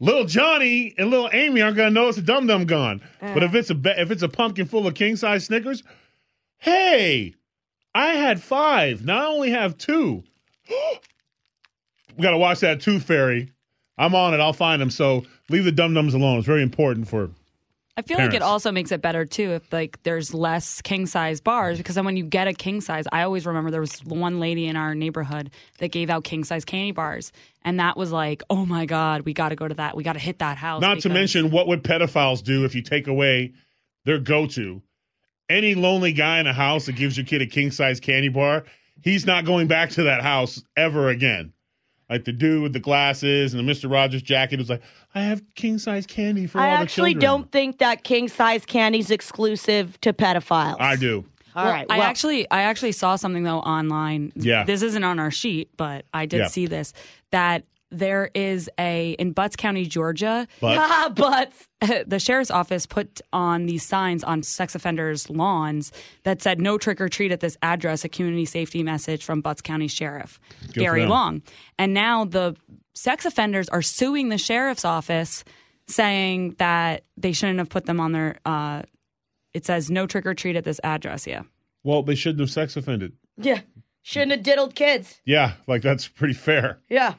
Little 0.00 0.24
Johnny 0.24 0.94
and 0.96 1.10
little 1.10 1.28
Amy 1.32 1.60
aren't 1.60 1.76
gonna 1.76 1.90
notice 1.90 2.16
the 2.16 2.22
dum 2.22 2.46
dum 2.46 2.64
gone. 2.64 3.02
But 3.20 3.42
if 3.42 3.54
uh. 3.54 3.58
it's 3.58 3.70
a 3.70 4.00
if 4.00 4.10
it's 4.10 4.22
a 4.22 4.28
pumpkin 4.28 4.66
full 4.66 4.86
of 4.86 4.94
king 4.94 5.16
size 5.16 5.44
Snickers, 5.44 5.82
hey, 6.58 7.34
I 7.94 8.14
had 8.14 8.42
five. 8.42 9.04
Now 9.04 9.22
I 9.22 9.26
only 9.26 9.50
have 9.50 9.76
two. 9.76 10.24
we 10.68 12.22
got 12.22 12.30
to 12.30 12.38
watch 12.38 12.60
that 12.60 12.80
tooth 12.80 13.02
fairy. 13.02 13.50
I'm 14.00 14.14
on 14.14 14.32
it. 14.32 14.40
I'll 14.40 14.54
find 14.54 14.80
them. 14.80 14.90
So 14.90 15.24
leave 15.50 15.64
the 15.64 15.72
dum 15.72 15.92
dums 15.94 16.14
alone. 16.14 16.38
It's 16.38 16.46
very 16.46 16.62
important 16.62 17.06
for. 17.06 17.30
I 17.96 18.02
feel 18.02 18.16
like 18.16 18.32
it 18.32 18.40
also 18.40 18.72
makes 18.72 18.92
it 18.92 19.02
better 19.02 19.26
too 19.26 19.50
if 19.50 19.70
like 19.74 20.02
there's 20.04 20.32
less 20.32 20.80
king 20.80 21.04
size 21.04 21.42
bars 21.42 21.76
because 21.76 21.96
then 21.96 22.06
when 22.06 22.16
you 22.16 22.24
get 22.24 22.48
a 22.48 22.54
king 22.54 22.80
size, 22.80 23.04
I 23.12 23.22
always 23.24 23.44
remember 23.44 23.70
there 23.70 23.80
was 23.80 24.02
one 24.02 24.40
lady 24.40 24.68
in 24.68 24.76
our 24.76 24.94
neighborhood 24.94 25.50
that 25.80 25.88
gave 25.92 26.08
out 26.08 26.24
king 26.24 26.42
size 26.44 26.64
candy 26.64 26.92
bars, 26.92 27.30
and 27.62 27.78
that 27.78 27.98
was 27.98 28.10
like, 28.10 28.42
oh 28.48 28.64
my 28.64 28.86
god, 28.86 29.22
we 29.22 29.34
got 29.34 29.50
to 29.50 29.56
go 29.56 29.68
to 29.68 29.74
that, 29.74 29.96
we 29.96 30.02
got 30.02 30.14
to 30.14 30.18
hit 30.18 30.38
that 30.38 30.56
house. 30.56 30.80
Not 30.80 31.00
to 31.00 31.10
mention 31.10 31.50
what 31.50 31.66
would 31.66 31.84
pedophiles 31.84 32.42
do 32.42 32.64
if 32.64 32.74
you 32.74 32.80
take 32.80 33.06
away 33.06 33.52
their 34.06 34.18
go 34.18 34.46
to. 34.46 34.80
Any 35.50 35.74
lonely 35.74 36.14
guy 36.14 36.38
in 36.40 36.46
a 36.46 36.54
house 36.54 36.86
that 36.86 36.96
gives 36.96 37.18
your 37.18 37.26
kid 37.26 37.42
a 37.42 37.46
king 37.46 37.70
size 37.70 38.00
candy 38.00 38.28
bar, 38.28 38.64
he's 39.02 39.26
not 39.26 39.44
going 39.44 39.66
back 39.66 39.90
to 39.90 40.04
that 40.04 40.22
house 40.22 40.62
ever 40.74 41.10
again. 41.10 41.52
Like 42.10 42.24
the 42.24 42.32
dude 42.32 42.62
with 42.62 42.72
the 42.72 42.80
glasses 42.80 43.52
and 43.54 43.58
the 43.60 43.62
Mister 43.62 43.86
Rogers 43.88 44.20
jacket 44.22 44.58
was 44.58 44.68
like, 44.68 44.82
I 45.14 45.20
have 45.22 45.42
king 45.54 45.78
size 45.78 46.06
candy 46.06 46.46
for 46.48 46.58
I 46.58 46.72
all 46.72 46.80
the 46.80 46.86
children. 46.86 47.06
I 47.06 47.10
actually 47.10 47.14
don't 47.14 47.52
think 47.52 47.78
that 47.78 48.02
king 48.04 48.28
size 48.28 48.66
candy's 48.66 49.10
exclusive 49.12 49.98
to 50.00 50.12
pedophiles. 50.12 50.80
I 50.80 50.96
do. 50.96 51.24
All 51.54 51.64
Well, 51.64 51.72
right. 51.72 51.86
I 51.88 51.98
actually 51.98 52.50
I 52.50 52.62
actually 52.62 52.92
saw 52.92 53.16
something 53.16 53.44
though 53.44 53.60
online. 53.60 54.32
Yeah. 54.34 54.64
This 54.64 54.82
isn't 54.82 55.04
on 55.04 55.18
our 55.20 55.30
sheet, 55.30 55.68
but 55.76 56.04
I 56.12 56.26
did 56.26 56.38
Yeah. 56.40 56.46
see 56.48 56.66
this 56.66 56.92
that 57.30 57.64
there 57.90 58.30
is 58.34 58.70
a 58.78 59.12
in 59.18 59.32
Butts 59.32 59.56
County, 59.56 59.84
Georgia, 59.86 60.46
But 60.60 61.14
but 61.14 61.52
the 62.06 62.18
sheriff's 62.18 62.50
office 62.50 62.86
put 62.86 63.20
on 63.32 63.66
these 63.66 63.84
signs 63.84 64.22
on 64.22 64.42
sex 64.42 64.74
offenders' 64.74 65.28
lawns 65.28 65.92
that 66.24 66.42
said 66.42 66.60
no 66.60 66.78
trick 66.78 67.00
or 67.00 67.08
treat 67.08 67.32
at 67.32 67.40
this 67.40 67.56
address, 67.62 68.04
a 68.04 68.08
community 68.08 68.44
safety 68.44 68.82
message 68.82 69.24
from 69.24 69.40
Butts 69.40 69.62
County 69.62 69.88
Sheriff 69.88 70.38
for 70.68 70.80
Gary. 70.80 71.06
Long. 71.06 71.42
And 71.78 71.92
now 71.94 72.24
the 72.24 72.56
sex 72.94 73.24
offenders 73.24 73.68
are 73.70 73.82
suing 73.82 74.28
the 74.28 74.38
sheriff's 74.38 74.84
office 74.84 75.44
saying 75.88 76.54
that 76.58 77.04
they 77.16 77.32
shouldn't 77.32 77.58
have 77.58 77.68
put 77.68 77.86
them 77.86 77.98
on 78.00 78.12
their 78.12 78.38
uh 78.44 78.82
it 79.52 79.66
says 79.66 79.90
no 79.90 80.06
trick 80.06 80.26
or 80.26 80.34
treat 80.34 80.54
at 80.54 80.62
this 80.62 80.80
address, 80.84 81.26
yeah. 81.26 81.42
well, 81.82 82.04
they 82.04 82.14
shouldn't 82.14 82.38
have 82.40 82.50
sex 82.50 82.76
offended. 82.76 83.14
yeah, 83.36 83.60
shouldn't 84.02 84.30
have 84.30 84.42
diddled 84.44 84.76
kids. 84.76 85.20
Yeah, 85.24 85.54
like 85.66 85.82
that's 85.82 86.06
pretty 86.06 86.34
fair. 86.34 86.78
Yeah, 86.88 87.14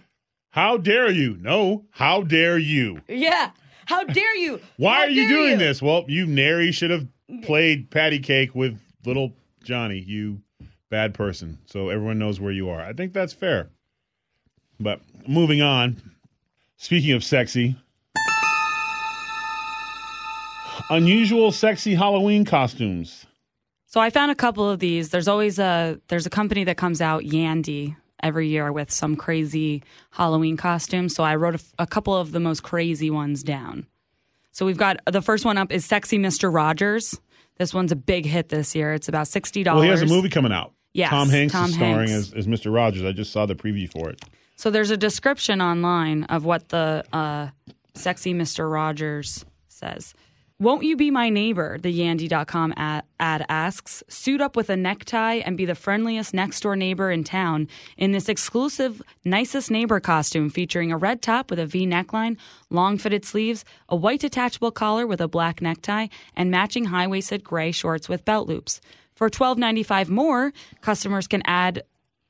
How 0.52 0.76
dare 0.76 1.10
you? 1.10 1.38
No, 1.40 1.86
how 1.92 2.24
dare 2.24 2.58
you? 2.58 3.02
yeah. 3.08 3.52
How 3.86 4.04
dare 4.04 4.38
you? 4.38 4.60
Why 4.78 4.96
How 4.96 5.02
are 5.02 5.10
you 5.10 5.28
dare 5.28 5.38
doing 5.38 5.58
this? 5.58 5.82
Well, 5.82 6.06
you 6.08 6.26
nary 6.26 6.72
should 6.72 6.92
have 6.92 7.08
played 7.44 7.90
patty 7.90 8.20
cake 8.20 8.54
with 8.54 8.80
little 9.06 9.34
Johnny, 9.64 10.00
you 10.00 10.42
bad 10.90 11.14
person. 11.14 11.58
So 11.66 11.90
everyone 11.90 12.20
knows 12.20 12.40
where 12.40 12.52
you 12.52 12.70
are. 12.70 12.82
I 12.82 12.94
think 12.94 13.14
that's 13.14 13.34
fair. 13.34 13.70
But 14.80 15.02
moving 15.28 15.62
on. 15.62 16.02
Speaking 16.78 17.12
of 17.12 17.24
sexy, 17.24 17.76
unusual 20.90 21.52
sexy 21.52 21.96
Halloween 21.96 22.44
costumes. 22.44 23.26
So 23.86 24.02
I 24.02 24.10
found 24.10 24.32
a 24.32 24.36
couple 24.36 24.70
of 24.70 24.80
these. 24.80 25.10
There's 25.10 25.28
always 25.28 25.60
a 25.60 26.00
there's 26.08 26.26
a 26.26 26.30
company 26.30 26.64
that 26.64 26.78
comes 26.78 27.00
out 27.00 27.24
Yandy 27.24 27.96
every 28.24 28.48
year 28.48 28.72
with 28.72 28.92
some 28.92 29.16
crazy 29.16 29.84
Halloween 30.12 30.58
costumes. 30.58 31.16
So 31.16 31.24
I 31.24 31.36
wrote 31.36 31.56
a, 31.56 31.60
a 31.80 31.88
couple 31.88 32.16
of 32.16 32.32
the 32.32 32.40
most 32.40 32.64
crazy 32.64 33.10
ones 33.10 33.44
down. 33.44 33.88
So 34.52 34.66
we've 34.66 34.78
got 34.78 35.00
the 35.06 35.22
first 35.22 35.46
one 35.46 35.58
up 35.58 35.72
is 35.72 35.86
Sexy 35.86 36.18
Mr. 36.18 36.54
Rogers. 36.54 37.20
This 37.58 37.74
one's 37.74 37.92
a 37.92 37.96
big 37.96 38.26
hit 38.26 38.50
this 38.50 38.76
year. 38.76 38.94
It's 38.94 39.08
about 39.08 39.28
sixty 39.28 39.64
dollars. 39.64 39.78
Well, 39.78 39.84
he 39.84 39.90
has 39.90 40.02
a 40.02 40.14
movie 40.14 40.30
coming 40.30 40.52
out. 40.52 40.74
Yes, 40.94 41.10
Tom 41.10 41.30
Hanks 41.30 41.54
Tom 41.54 41.70
is 41.70 41.76
starring 41.76 42.10
Hanks. 42.10 42.34
as, 42.34 42.34
as 42.34 42.48
Mr. 42.48 42.74
Rogers. 42.74 43.04
I 43.04 43.12
just 43.12 43.32
saw 43.32 43.46
the 43.46 43.56
preview 43.56 43.90
for 43.90 44.10
it. 44.10 44.22
So 44.56 44.70
there's 44.70 44.92
a 44.92 44.98
description 44.98 45.62
online 45.62 46.26
of 46.26 46.46
what 46.46 46.70
the 46.70 47.04
uh, 47.14 47.48
sexy 47.96 48.34
Mr. 48.34 48.72
Rogers 48.72 49.46
says. 49.68 50.14
Won't 50.62 50.84
you 50.84 50.96
be 50.96 51.10
my 51.10 51.32
neighbor? 51.32 51.80
The 51.80 51.92
Yandy.com 51.92 52.76
ad, 52.78 53.04
ad 53.20 53.48
asks. 53.50 54.04
Suit 54.10 54.42
up 54.42 54.56
with 54.56 54.70
a 54.70 54.78
necktie 54.78 55.42
and 55.44 55.58
be 55.58 55.66
the 55.66 55.74
friendliest 55.74 56.36
next 56.36 56.60
door 56.60 56.76
neighbor 56.76 57.10
in 57.10 57.24
town 57.24 57.68
in 57.98 58.12
this 58.12 58.30
exclusive 58.30 59.02
nicest 59.26 59.72
neighbor 59.72 60.00
costume 60.00 60.52
featuring 60.52 60.92
a 60.92 60.98
red 60.98 61.24
top 61.24 61.50
with 61.50 61.58
a 61.58 61.66
V 61.66 61.88
neckline, 61.88 62.38
long 62.70 63.00
fitted 63.00 63.26
sleeves, 63.26 63.66
a 63.90 63.96
white 63.96 64.20
detachable 64.20 64.70
collar 64.70 65.08
with 65.08 65.20
a 65.20 65.28
black 65.28 65.64
necktie, 65.64 66.06
and 66.36 66.52
matching 66.52 66.86
high 66.86 67.08
waisted 67.08 67.44
gray 67.44 67.72
shorts 67.72 68.08
with 68.08 68.24
belt 68.24 68.48
loops. 68.48 68.82
For 69.16 69.32
$12.95 69.32 70.10
more, 70.10 70.54
customers 70.82 71.26
can 71.26 71.42
add 71.46 71.82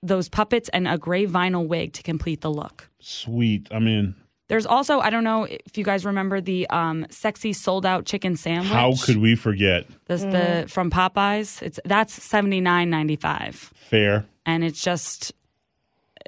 those 0.02 0.30
puppets 0.30 0.70
and 0.70 0.88
a 0.88 0.98
gray 0.98 1.28
vinyl 1.28 1.68
wig 1.68 1.92
to 1.92 2.02
complete 2.02 2.40
the 2.40 2.50
look. 2.50 2.88
Sweet. 3.02 3.68
I'm 3.72 3.90
in. 3.90 4.16
There's 4.52 4.66
also 4.66 5.00
I 5.00 5.10
don't 5.10 5.24
know 5.24 5.46
if 5.50 5.78
you 5.78 5.86
guys 5.86 6.04
remember 6.04 6.42
the 6.42 6.70
um, 6.70 7.06
sexy 7.10 7.54
sold 7.54 7.86
out 7.86 8.04
chicken 8.06 8.36
sandwich. 8.36 8.68
How 8.70 8.94
could 9.02 9.16
we 9.16 9.36
forget? 9.38 9.86
This, 10.08 10.24
the 10.24 10.66
from 10.68 10.92
Popeyes? 10.92 11.62
It's 11.62 11.80
that's 11.86 12.14
seventy 12.22 12.60
nine 12.60 12.90
ninety 12.90 13.16
five, 13.16 13.56
Fair. 13.90 14.26
and 14.46 14.66
it's 14.66 14.82
just 14.82 15.32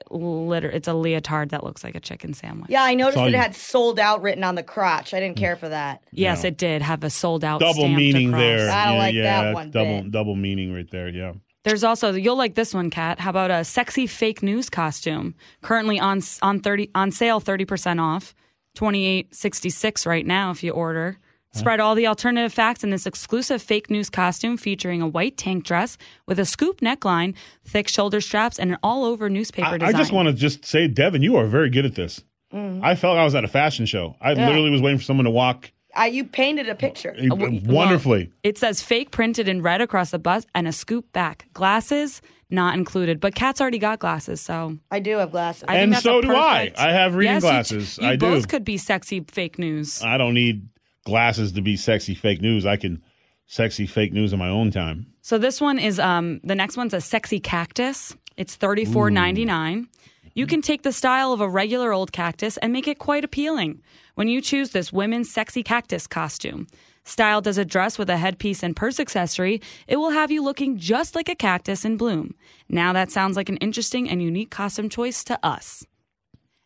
liter- 0.10 0.70
It's 0.72 0.88
a 0.88 0.94
leotard 0.94 1.50
that 1.50 1.64
looks 1.66 1.84
like 1.84 1.96
a 1.96 2.00
chicken 2.00 2.34
sandwich. 2.34 2.70
Yeah, 2.70 2.84
I 2.84 2.94
noticed 2.96 3.18
Saw 3.18 3.26
that 3.26 3.34
it 3.34 3.38
had 3.38 3.56
sold 3.56 4.00
out 4.00 4.22
written 4.22 4.44
on 4.46 4.56
the 4.56 4.64
crotch. 4.64 5.14
I 5.14 5.20
didn't 5.20 5.38
care 5.38 5.56
for 5.58 5.68
that. 5.70 6.02
Yes, 6.12 6.44
Yeah. 6.44 6.48
it 6.48 6.58
did 6.58 6.82
have 6.82 7.04
a 7.04 7.10
sold 7.10 7.44
out 7.44 7.60
Double 7.60 7.88
meaning 7.90 8.30
across. 8.30 8.40
there. 8.42 8.72
I 8.72 8.86
don't 8.86 8.94
yeah, 8.94 9.00
like 9.00 9.14
yeah, 9.16 9.24
that 9.44 9.54
one 9.54 9.72
Double 9.72 10.02
bit. 10.04 10.12
double 10.12 10.36
meaning 10.36 10.74
right 10.74 10.90
there. 10.90 11.10
Yeah. 11.10 11.34
There's 11.64 11.84
also 11.84 12.14
you'll 12.14 12.38
like 12.38 12.56
this 12.56 12.74
one, 12.74 12.90
Kat. 12.90 13.20
How 13.20 13.30
about 13.30 13.52
a 13.52 13.64
sexy 13.64 14.08
fake 14.08 14.44
news 14.44 14.70
costume? 14.70 15.36
Currently 15.62 16.00
on 16.00 16.22
on 16.42 16.60
thirty 16.60 16.90
on 16.94 17.12
sale, 17.12 17.40
thirty 17.40 17.66
percent 17.66 18.00
off, 18.00 18.36
twenty 18.76 19.06
eight 19.06 19.34
sixty 19.34 19.70
six 19.70 20.06
right 20.06 20.26
now 20.26 20.52
if 20.52 20.64
you 20.64 20.72
order. 20.72 21.18
Spread 21.56 21.80
all 21.80 21.94
the 21.94 22.08
alternative 22.08 22.52
facts 22.52 22.84
in 22.84 22.90
this 22.90 23.06
exclusive 23.06 23.62
fake 23.62 23.92
news 23.92 24.10
costume 24.10 24.58
featuring 24.58 25.04
a 25.04 25.08
white 25.08 25.38
tank 25.38 25.64
dress 25.64 26.00
with 26.26 26.40
a 26.40 26.46
scoop 26.46 26.82
neckline, 26.82 27.36
thick 27.64 27.88
shoulder 27.88 28.22
straps, 28.22 28.58
and 28.58 28.72
an 28.72 28.78
all 28.82 29.06
over 29.06 29.30
newspaper 29.30 29.68
I, 29.68 29.90
I 29.90 29.92
just 29.92 30.12
want 30.12 30.30
to 30.30 30.34
just 30.34 30.66
say, 30.66 30.88
Devin, 30.88 31.22
you 31.22 31.36
are 31.36 31.46
very 31.46 31.70
good 31.70 31.86
at 31.86 31.94
this. 31.94 32.24
Mm. 32.52 32.84
I 32.84 32.96
felt 32.96 33.20
I 33.20 33.24
was 33.24 33.36
at 33.36 33.44
a 33.44 33.48
fashion 33.48 33.86
show. 33.86 34.16
I 34.20 34.34
literally 34.34 34.72
was 34.72 34.82
waiting 34.82 34.98
for 34.98 35.04
someone 35.04 35.26
to 35.26 35.32
walk 35.32 35.72
I, 35.96 36.08
you 36.08 36.24
painted 36.26 36.70
a 36.70 36.76
picture. 36.76 37.16
Uh, 37.20 37.36
Wonderfully. 37.66 38.32
It 38.44 38.58
says 38.58 38.82
fake 38.82 39.12
printed 39.12 39.48
in 39.48 39.62
red 39.62 39.82
across 39.82 40.12
the 40.12 40.20
bus 40.20 40.46
and 40.56 40.68
a 40.68 40.72
scoop 40.72 41.12
back. 41.14 41.48
Glasses 41.54 42.22
not 42.50 42.76
included, 42.76 43.20
but 43.20 43.36
Kat's 43.36 43.60
already 43.62 43.80
got 43.80 44.00
glasses, 44.00 44.40
so 44.42 44.78
I 44.92 45.00
do 45.00 45.18
have 45.18 45.32
glasses. 45.32 45.64
I 45.68 45.78
and 45.78 45.96
so 45.96 46.22
do 46.22 46.36
I. 46.36 46.66
perfect- 46.66 46.80
I 46.80 46.92
have 46.94 47.16
reading 47.16 47.34
Yes, 47.36 47.42
glasses. 47.44 47.98
You, 48.00 48.08
I 48.08 48.16
do. 48.16 48.30
both 48.30 48.48
could 48.48 48.64
be 48.64 48.78
sexy 48.78 49.22
fake 49.22 49.58
news. 49.58 50.02
I 50.04 50.18
don't 50.18 50.34
need 50.36 50.68
glasses 51.06 51.52
to 51.54 51.62
be 51.62 51.76
sexy 51.78 52.14
fake 52.16 52.42
news. 52.42 52.66
I 52.66 52.78
can 52.78 53.02
sexy 53.48 53.86
fake 53.88 54.14
news 54.14 54.34
in 54.34 54.40
my 54.40 54.50
own 54.50 54.72
time. 54.72 55.08
So 55.22 55.38
this 55.38 55.60
one 55.62 55.80
is 55.80 56.00
um 56.00 56.42
the 56.44 56.56
next 56.56 56.78
one's 56.78 56.94
a 56.94 57.02
sexy 57.02 57.40
cactus. 57.40 58.16
It's 58.38 58.56
thirty 58.56 58.86
four 58.86 59.10
ninety 59.10 59.46
nine. 59.46 59.88
You 60.36 60.48
can 60.48 60.62
take 60.62 60.82
the 60.82 60.92
style 60.92 61.32
of 61.32 61.42
a 61.42 61.50
regular 61.50 61.94
old 61.94 62.12
cactus 62.12 62.58
and 62.58 62.74
make 62.74 62.88
it 62.88 62.98
quite 62.98 63.24
appealing 63.24 63.82
when 64.16 64.28
you 64.28 64.42
choose 64.42 64.72
this 64.72 64.92
women's 64.92 65.32
sexy 65.32 65.62
cactus 65.62 66.08
costume. 66.08 66.68
Styled 67.04 67.48
as 67.48 67.58
a 67.58 67.66
dress 67.66 67.98
with 68.00 68.10
a 68.10 68.18
headpiece 68.18 68.64
and 68.64 68.76
purse 68.76 69.00
accessory, 69.00 69.62
it 69.88 69.98
will 69.98 70.10
have 70.12 70.32
you 70.32 70.42
looking 70.42 70.78
just 70.78 71.16
like 71.16 71.30
a 71.30 71.36
cactus 71.36 71.86
in 71.86 71.98
bloom. 71.98 72.34
Now 72.68 72.94
that 72.94 73.12
sounds 73.12 73.36
like 73.36 73.50
an 73.50 73.58
interesting 73.58 74.10
and 74.10 74.24
unique 74.24 74.50
costume 74.50 74.90
choice 74.90 75.24
to 75.26 75.38
us. 75.46 75.86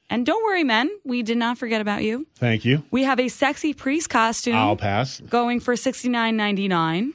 And 0.10 0.26
don't 0.26 0.44
worry, 0.46 0.64
men, 0.64 0.90
we 1.04 1.22
did 1.22 1.38
not 1.38 1.58
forget 1.58 1.82
about 1.82 2.04
you. 2.04 2.28
Thank 2.36 2.64
you. 2.64 2.84
We 2.92 3.04
have 3.04 3.20
a 3.20 3.28
sexy 3.28 3.74
priest 3.74 4.10
costume 4.10 4.56
I'll 4.56 4.78
pass. 4.78 5.20
going 5.20 5.60
for 5.60 5.74
$69.99. 5.74 7.12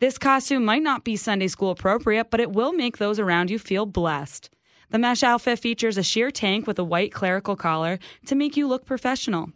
This 0.00 0.18
costume 0.18 0.64
might 0.64 0.82
not 0.82 1.04
be 1.04 1.16
Sunday 1.16 1.48
school 1.48 1.70
appropriate, 1.70 2.30
but 2.30 2.40
it 2.40 2.52
will 2.52 2.72
make 2.72 2.98
those 2.98 3.18
around 3.18 3.50
you 3.50 3.58
feel 3.58 3.86
blessed. 3.86 4.50
The 4.90 4.98
mesh 4.98 5.22
outfit 5.22 5.58
features 5.58 5.98
a 5.98 6.02
sheer 6.02 6.30
tank 6.30 6.66
with 6.66 6.78
a 6.78 6.84
white 6.84 7.12
clerical 7.12 7.56
collar 7.56 7.98
to 8.26 8.34
make 8.34 8.56
you 8.56 8.66
look 8.66 8.86
professional. 8.86 9.50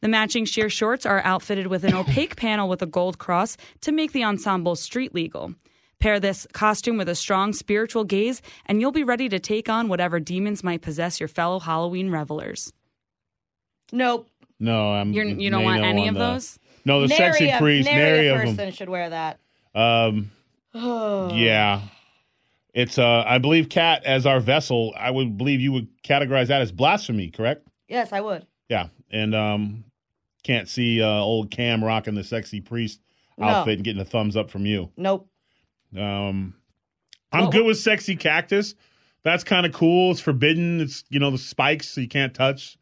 The 0.00 0.08
matching 0.08 0.44
sheer 0.44 0.68
shorts 0.68 1.06
are 1.06 1.22
outfitted 1.24 1.68
with 1.68 1.84
an 1.84 1.94
opaque 2.02 2.36
panel 2.36 2.68
with 2.68 2.82
a 2.82 2.86
gold 2.86 3.18
cross 3.18 3.56
to 3.80 3.92
make 3.92 4.12
the 4.12 4.24
ensemble 4.24 4.76
street 4.76 5.14
legal. 5.14 5.54
Pair 6.00 6.20
this 6.20 6.46
costume 6.52 6.98
with 6.98 7.08
a 7.08 7.14
strong 7.14 7.54
spiritual 7.54 8.04
gaze, 8.04 8.42
and 8.66 8.78
you'll 8.80 8.92
be 8.92 9.04
ready 9.04 9.28
to 9.30 9.38
take 9.38 9.70
on 9.70 9.88
whatever 9.88 10.20
demons 10.20 10.62
might 10.62 10.82
possess 10.82 11.18
your 11.18 11.28
fellow 11.28 11.58
Halloween 11.60 12.10
revelers. 12.10 12.72
Nope. 13.92 14.28
No, 14.60 14.92
I'm. 14.92 15.12
You're, 15.12 15.24
you 15.24 15.50
don't 15.50 15.64
want 15.64 15.80
no 15.82 15.88
any 15.88 16.08
of 16.08 16.14
the- 16.14 16.20
those? 16.20 16.58
No, 16.84 17.00
the 17.00 17.06
nary 17.08 17.32
sexy 17.32 17.48
a, 17.48 17.58
priest, 17.58 17.88
nary 17.88 18.02
nary 18.02 18.28
a 18.28 18.34
of 18.34 18.40
person 18.40 18.56
them. 18.56 18.72
should 18.72 18.88
wear 18.90 19.08
that. 19.08 19.40
Um, 19.74 20.30
yeah, 20.74 21.80
it's. 22.74 22.98
Uh, 22.98 23.24
I 23.26 23.38
believe 23.38 23.68
Kat 23.70 24.04
as 24.04 24.26
our 24.26 24.40
vessel. 24.40 24.92
I 24.96 25.10
would 25.10 25.38
believe 25.38 25.60
you 25.60 25.72
would 25.72 25.88
categorize 26.02 26.48
that 26.48 26.60
as 26.60 26.70
blasphemy, 26.72 27.30
correct? 27.30 27.66
Yes, 27.88 28.12
I 28.12 28.20
would. 28.20 28.46
Yeah, 28.68 28.88
and 29.10 29.34
um, 29.34 29.84
can't 30.42 30.68
see 30.68 31.00
uh, 31.02 31.06
old 31.08 31.50
Cam 31.50 31.82
rocking 31.82 32.14
the 32.14 32.24
sexy 32.24 32.60
priest 32.60 33.00
No. 33.38 33.46
outfit 33.46 33.74
and 33.76 33.84
getting 33.84 34.02
a 34.02 34.04
thumbs 34.04 34.36
up 34.36 34.50
from 34.50 34.66
you. 34.66 34.90
Nope. 34.96 35.28
Um, 35.96 36.54
I'm 37.32 37.42
Well- 37.42 37.50
good 37.50 37.64
with 37.66 37.78
sexy 37.78 38.16
cactus. 38.16 38.74
That's 39.22 39.42
kind 39.44 39.64
of 39.64 39.72
cool. 39.72 40.10
It's 40.10 40.20
forbidden. 40.20 40.80
It's 40.82 41.02
you 41.08 41.18
know 41.18 41.30
the 41.30 41.38
spikes 41.38 41.88
so 41.88 42.00
you 42.02 42.08
can't 42.08 42.34
touch. 42.34 42.76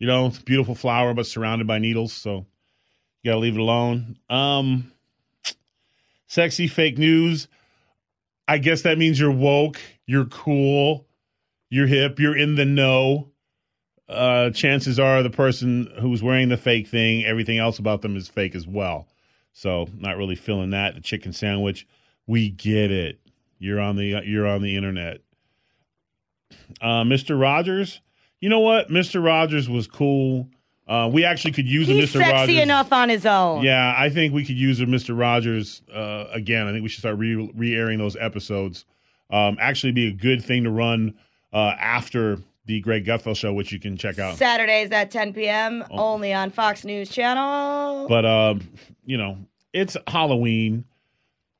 You 0.00 0.08
know, 0.08 0.26
it's 0.26 0.38
a 0.38 0.42
beautiful 0.42 0.74
flower 0.74 1.14
but 1.14 1.26
surrounded 1.26 1.66
by 1.68 1.78
needles, 1.78 2.12
so 2.12 2.46
you 3.22 3.30
gotta 3.30 3.38
leave 3.38 3.54
it 3.54 3.60
alone. 3.60 4.18
Um, 4.28 4.90
sexy 6.26 6.66
fake 6.66 6.98
news. 6.98 7.48
I 8.46 8.58
guess 8.58 8.82
that 8.82 8.98
means 8.98 9.18
you're 9.18 9.30
woke, 9.30 9.80
you're 10.06 10.26
cool, 10.26 11.06
you're 11.70 11.86
hip, 11.86 12.18
you're 12.18 12.36
in 12.36 12.56
the 12.56 12.64
know. 12.64 13.30
Uh, 14.08 14.50
chances 14.50 14.98
are 14.98 15.22
the 15.22 15.30
person 15.30 15.90
who's 15.98 16.22
wearing 16.22 16.50
the 16.50 16.56
fake 16.56 16.88
thing, 16.88 17.24
everything 17.24 17.58
else 17.58 17.78
about 17.78 18.02
them 18.02 18.16
is 18.16 18.28
fake 18.28 18.54
as 18.54 18.66
well. 18.66 19.08
So 19.52 19.88
not 19.96 20.18
really 20.18 20.34
feeling 20.34 20.70
that. 20.70 20.94
The 20.94 21.00
chicken 21.00 21.32
sandwich, 21.32 21.86
we 22.26 22.50
get 22.50 22.90
it. 22.90 23.20
You're 23.58 23.80
on 23.80 23.96
the 23.96 24.20
you're 24.24 24.46
on 24.46 24.62
the 24.62 24.76
internet. 24.76 25.22
Uh, 26.80 27.02
Mr. 27.04 27.40
Rogers, 27.40 28.00
you 28.40 28.48
know 28.48 28.60
what? 28.60 28.88
Mr. 28.90 29.24
Rogers 29.24 29.68
was 29.68 29.86
cool. 29.86 30.48
Uh, 30.86 31.08
we 31.12 31.24
actually 31.24 31.52
could 31.52 31.66
use 31.66 31.88
a 31.88 31.92
He's 31.92 32.10
Mr. 32.10 32.18
sexy 32.18 32.32
Rogers. 32.32 32.56
enough 32.58 32.92
on 32.92 33.08
his 33.08 33.24
own. 33.24 33.62
Yeah, 33.64 33.94
I 33.96 34.10
think 34.10 34.34
we 34.34 34.44
could 34.44 34.56
use 34.56 34.80
a 34.80 34.84
Mr. 34.84 35.18
Rogers 35.18 35.80
uh, 35.92 36.26
again. 36.30 36.66
I 36.66 36.72
think 36.72 36.82
we 36.82 36.88
should 36.90 37.00
start 37.00 37.16
re- 37.18 37.50
re-airing 37.54 37.98
those 37.98 38.16
episodes. 38.16 38.84
Um, 39.30 39.56
actually, 39.58 39.92
be 39.92 40.08
a 40.08 40.12
good 40.12 40.44
thing 40.44 40.64
to 40.64 40.70
run 40.70 41.14
uh, 41.54 41.74
after 41.78 42.38
the 42.66 42.80
Greg 42.80 43.06
Gutfeld 43.06 43.36
show, 43.36 43.52
which 43.52 43.72
you 43.72 43.80
can 43.80 43.96
check 43.96 44.18
out. 44.18 44.36
Saturdays 44.36 44.90
at 44.90 45.10
10 45.10 45.32
p.m. 45.32 45.84
only 45.90 46.32
on 46.34 46.50
Fox 46.50 46.84
News 46.84 47.08
Channel. 47.08 48.06
But 48.08 48.26
um, 48.26 48.68
you 49.06 49.16
know, 49.16 49.38
it's 49.72 49.96
Halloween. 50.06 50.84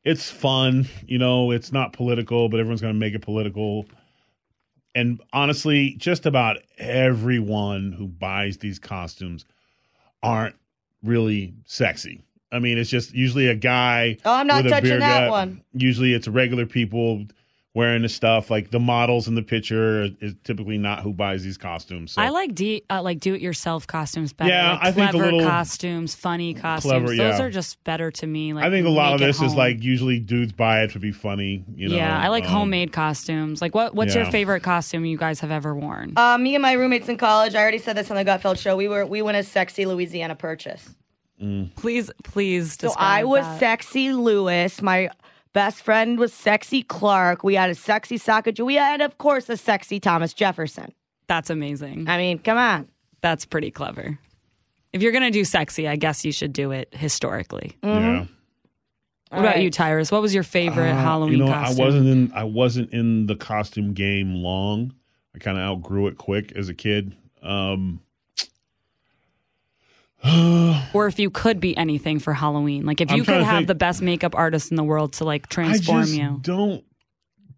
It's 0.04 0.30
fun. 0.30 0.87
You 1.06 1.16
know, 1.18 1.50
it's 1.50 1.72
not 1.72 1.94
political, 1.94 2.50
but 2.50 2.60
everyone's 2.60 2.82
going 2.82 2.92
to 2.92 3.00
make 3.00 3.14
it 3.14 3.22
political. 3.22 3.87
And 4.94 5.20
honestly, 5.33 5.94
just 5.98 6.24
about 6.24 6.59
everyone 6.78 7.92
who 7.92 8.07
buys 8.07 8.59
these 8.59 8.78
costumes 8.78 9.44
aren't 10.22 10.54
really 11.02 11.54
sexy. 11.66 12.22
I 12.52 12.61
mean, 12.61 12.78
it's 12.78 12.90
just 12.90 13.12
usually 13.12 13.48
a 13.48 13.57
guy. 13.57 14.18
Oh, 14.24 14.35
I'm 14.35 14.46
not 14.46 14.62
with 14.62 14.72
a 14.72 14.76
touching 14.76 15.00
that 15.00 15.22
gut. 15.22 15.30
one. 15.30 15.64
Usually, 15.72 16.14
it's 16.14 16.28
regular 16.28 16.66
people 16.66 17.24
wearing 17.74 18.02
the 18.02 18.08
stuff. 18.08 18.50
Like 18.50 18.70
the 18.70 18.78
models 18.78 19.26
in 19.28 19.34
the 19.34 19.42
picture 19.42 20.08
is 20.20 20.34
typically 20.44 20.78
not 20.78 21.00
who 21.00 21.12
buys 21.12 21.42
these 21.42 21.58
costumes. 21.58 22.12
So. 22.12 22.22
I 22.22 22.28
like 22.28 22.54
de- 22.54 22.84
uh, 22.88 23.02
like 23.02 23.20
do 23.20 23.34
it 23.34 23.40
yourself 23.40 23.87
costumes 23.87 24.32
better. 24.32 24.50
Yeah, 24.50 24.72
like 24.72 24.82
I 24.82 24.92
think 24.92 25.12
the 25.12 25.18
clever 25.18 25.32
little- 25.32 25.48
costumes, 25.48 26.14
funny 26.14 26.54
costumes. 26.54 26.90
Clever, 26.90 27.14
yeah. 27.14 27.32
Those 27.32 27.40
are 27.40 27.50
just 27.50 27.82
better 27.84 28.10
to 28.12 28.26
me. 28.26 28.52
Like 28.52 28.64
I 28.64 28.70
think 28.70 28.87
a 28.87 28.90
lot 28.90 29.12
of 29.12 29.20
this 29.20 29.42
is 29.42 29.54
like 29.54 29.82
usually 29.82 30.20
dudes 30.20 30.52
buy 30.52 30.82
it 30.82 30.92
to 30.92 30.98
be 30.98 31.12
funny. 31.12 31.64
You 31.74 31.88
know. 31.88 31.96
yeah, 31.96 32.18
I 32.18 32.28
like 32.28 32.44
um, 32.44 32.50
homemade 32.50 32.92
costumes. 32.92 33.60
Like 33.60 33.74
what? 33.74 33.94
What's 33.94 34.14
your 34.14 34.26
favorite 34.26 34.62
costume 34.62 35.04
you 35.04 35.18
guys 35.18 35.40
have 35.40 35.50
ever 35.50 35.74
worn? 35.74 36.12
Uh, 36.16 36.38
me 36.38 36.54
and 36.54 36.62
my 36.62 36.72
roommates 36.72 37.08
in 37.08 37.16
college. 37.16 37.54
I 37.54 37.60
already 37.60 37.78
said 37.78 37.96
this 37.96 38.10
on 38.10 38.16
the 38.16 38.24
Gutfeld 38.24 38.58
show. 38.58 38.76
We 38.76 38.88
were 38.88 39.04
we 39.04 39.20
went 39.22 39.37
as 39.37 39.48
sexy 39.48 39.84
Louisiana 39.87 40.34
Purchase. 40.37 40.94
please, 41.76 42.10
please. 42.22 42.78
So 42.78 42.94
I 42.96 43.24
was 43.24 43.44
that. 43.44 43.58
sexy 43.58 44.12
Lewis. 44.12 44.80
My 44.80 45.10
best 45.54 45.82
friend 45.82 46.18
was 46.18 46.34
sexy 46.34 46.82
Clark. 46.82 47.42
We 47.42 47.54
had 47.54 47.70
a 47.70 47.74
sexy 47.74 48.18
Sacagawea. 48.18 48.66
We 48.66 48.74
had, 48.74 49.00
of 49.00 49.16
course, 49.16 49.48
a 49.48 49.56
sexy 49.56 49.98
Thomas 49.98 50.34
Jefferson. 50.34 50.92
That's 51.26 51.48
amazing. 51.48 52.06
I 52.06 52.18
mean, 52.18 52.38
come 52.38 52.58
on. 52.58 52.88
That's 53.22 53.46
pretty 53.46 53.70
clever. 53.70 54.18
If 54.92 55.00
you're 55.02 55.12
gonna 55.12 55.30
do 55.30 55.44
sexy, 55.44 55.88
I 55.88 55.96
guess 55.96 56.24
you 56.24 56.30
should 56.32 56.52
do 56.52 56.70
it 56.70 56.88
historically. 56.94 57.76
Yeah. 57.82 58.26
What 59.30 59.40
about 59.40 59.62
you, 59.62 59.70
Tyrus? 59.70 60.12
What 60.12 60.22
was 60.22 60.32
your 60.32 60.44
favorite 60.44 60.92
Uh, 60.92 60.96
Halloween 60.96 61.38
you 61.38 61.44
know, 61.44 61.46
costume? 61.52 61.80
I 61.80 61.84
wasn't 61.86 62.08
in. 62.08 62.32
I 62.34 62.44
wasn't 62.44 62.92
in 62.92 63.26
the 63.26 63.34
costume 63.34 63.94
game 63.94 64.34
long. 64.36 64.94
I 65.34 65.38
kind 65.38 65.58
of 65.58 65.64
outgrew 65.64 66.06
it 66.06 66.18
quick 66.18 66.52
as 66.52 66.68
a 66.68 66.74
kid. 66.74 67.16
Um, 67.42 68.00
or 70.94 71.06
if 71.06 71.18
you 71.18 71.30
could 71.30 71.60
be 71.60 71.76
anything 71.76 72.18
for 72.18 72.32
Halloween, 72.32 72.87
like 72.87 73.00
if 73.00 73.10
I'm 73.10 73.16
you 73.18 73.24
could 73.24 73.42
have 73.42 73.56
think- 73.58 73.68
the 73.68 73.74
best 73.74 74.00
makeup 74.02 74.34
artist 74.34 74.70
in 74.70 74.76
the 74.76 74.84
world 74.84 75.14
to 75.14 75.24
like 75.24 75.46
I 75.50 75.54
transform 75.54 76.02
just 76.02 76.14
you. 76.14 76.38
don't 76.42 76.84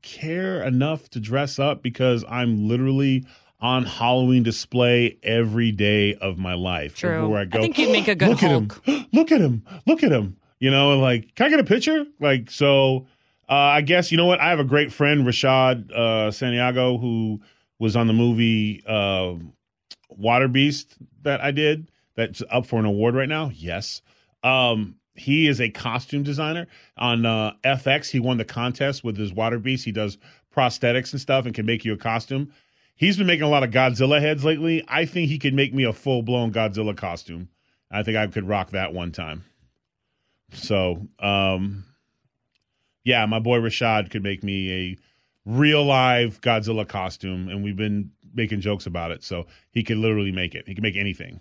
care 0.03 0.63
enough 0.63 1.09
to 1.11 1.21
dress 1.21 1.59
up 1.59 1.83
because 1.83 2.25
I'm 2.29 2.69
literally 2.69 3.25
on 3.61 3.85
Halloween 3.85 4.43
display 4.43 5.17
every 5.23 5.73
day 5.73 6.15
of 6.15 6.39
my 6.39 6.55
life. 6.55 6.97
True. 6.97 7.17
Everywhere 7.17 7.41
I 7.41 7.45
go, 7.47 7.59
I 7.59 7.63
think 7.63 7.79
you'd 7.79 7.93
make 7.93 8.09
a 8.09 8.15
good 8.17 8.29
look 8.29 8.41
Hulk. 8.41 8.81
at 8.87 8.95
him. 8.95 9.07
Look 9.13 9.33
at 9.33 9.41
him. 9.41 9.65
Look 9.87 10.03
at 10.03 10.13
him. 10.13 10.37
You 10.59 10.71
know, 10.71 10.99
like, 10.99 11.35
can 11.35 11.47
I 11.47 11.51
get 11.51 11.61
a 11.61 11.65
picture? 11.65 12.05
Like, 12.21 12.51
so 12.51 13.07
uh, 13.49 13.55
I 13.55 13.81
guess 13.81 14.11
you 14.11 14.17
know 14.19 14.27
what? 14.27 14.41
I 14.41 14.51
have 14.51 14.59
a 14.61 14.65
great 14.65 14.93
friend, 14.93 15.27
Rashad 15.27 15.91
uh, 15.93 16.31
Santiago, 16.31 16.99
who 16.99 17.41
was 17.79 17.95
on 17.97 18.07
the 18.07 18.13
movie 18.13 18.83
uh, 18.87 19.35
Water 20.11 20.49
Beast 20.49 20.97
that 21.23 21.41
I 21.41 21.51
did. 21.51 21.91
That's 22.17 22.43
up 22.51 22.67
for 22.67 22.79
an 22.79 22.85
award 22.85 23.15
right 23.15 23.29
now. 23.29 23.51
Yes. 23.55 24.03
Um, 24.43 24.97
he 25.15 25.47
is 25.47 25.61
a 25.61 25.71
costume 25.71 26.23
designer 26.23 26.67
on 26.97 27.25
uh, 27.25 27.53
FX. 27.65 28.11
He 28.11 28.21
won 28.21 28.39
the 28.39 28.45
contest 28.45 29.05
with 29.05 29.17
his 29.17 29.33
Water 29.33 29.59
Beast. 29.59 29.85
He 29.85 29.93
does 29.93 30.19
prosthetics 30.55 31.13
and 31.13 31.21
stuff 31.21 31.47
and 31.47 31.55
can 31.55 31.67
make 31.67 31.85
you 31.85 31.93
a 31.93 31.99
costume. 31.99 32.53
He's 32.97 33.19
been 33.19 33.27
making 33.27 33.43
a 33.43 33.49
lot 33.49 33.63
of 33.63 33.71
Godzilla 33.71 34.21
heads 34.21 34.45
lately. 34.45 34.83
I 34.89 35.05
think 35.05 35.29
he 35.29 35.39
could 35.39 35.55
make 35.55 35.75
me 35.75 35.85
a 35.85 35.93
full 35.93 36.23
blown 36.23 36.53
Godzilla 36.53 36.97
costume. 36.97 37.51
I 37.91 38.03
think 38.03 38.17
I 38.17 38.27
could 38.27 38.49
rock 38.49 38.71
that 38.71 38.93
one 38.95 39.13
time. 39.13 39.45
So, 40.53 41.07
um, 41.19 41.85
yeah, 43.05 43.27
my 43.27 43.39
boy 43.39 43.59
Rashad 43.59 44.11
could 44.11 44.23
make 44.23 44.43
me 44.43 44.73
a 44.73 44.97
real 45.45 45.85
live 45.85 46.41
Godzilla 46.41 46.89
costume, 46.89 47.49
and 47.49 47.63
we've 47.63 47.77
been 47.77 48.13
making 48.35 48.61
jokes 48.61 48.87
about 48.87 49.11
it. 49.11 49.23
So 49.23 49.47
he 49.71 49.83
could 49.83 49.99
literally 49.99 50.33
make 50.33 50.55
it. 50.55 50.67
He 50.67 50.75
can 50.75 50.83
make 50.83 50.97
anything. 50.97 51.41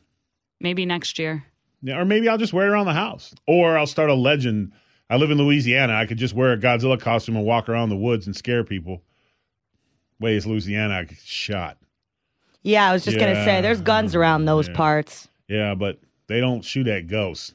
Maybe 0.60 0.86
next 0.86 1.20
year. 1.20 1.44
Yeah, 1.82 2.00
or 2.00 2.06
maybe 2.06 2.28
I'll 2.30 2.38
just 2.38 2.54
wear 2.54 2.68
it 2.68 2.70
around 2.70 2.86
the 2.88 2.94
house, 2.94 3.34
or 3.48 3.78
I'll 3.78 3.86
start 3.88 4.10
a 4.10 4.14
legend. 4.16 4.72
I 5.10 5.18
live 5.18 5.30
in 5.30 5.38
Louisiana. 5.38 5.94
I 5.94 6.06
could 6.08 6.18
just 6.18 6.34
wear 6.34 6.52
a 6.54 6.58
Godzilla 6.58 7.00
costume 7.00 7.36
and 7.36 7.46
walk 7.46 7.70
around 7.70 7.90
the 7.90 7.96
woods 7.96 8.26
and 8.26 8.36
scare 8.36 8.64
people. 8.64 9.04
Wait, 10.20 10.36
it's 10.36 10.46
Louisiana. 10.46 10.96
I 10.96 11.04
get 11.04 11.20
shot. 11.20 11.78
Yeah, 12.64 12.90
I 12.90 12.94
was 12.94 13.04
just 13.06 13.20
gonna 13.20 13.44
say, 13.46 13.62
there's 13.62 13.82
guns 13.82 14.16
around 14.16 14.46
those 14.46 14.68
Yeah. 14.68 14.76
parts. 14.76 15.28
Yeah, 15.48 15.76
but 15.76 16.00
They 16.28 16.40
don't 16.40 16.66
shoot 16.66 16.88
at 16.88 17.06
ghosts. 17.06 17.54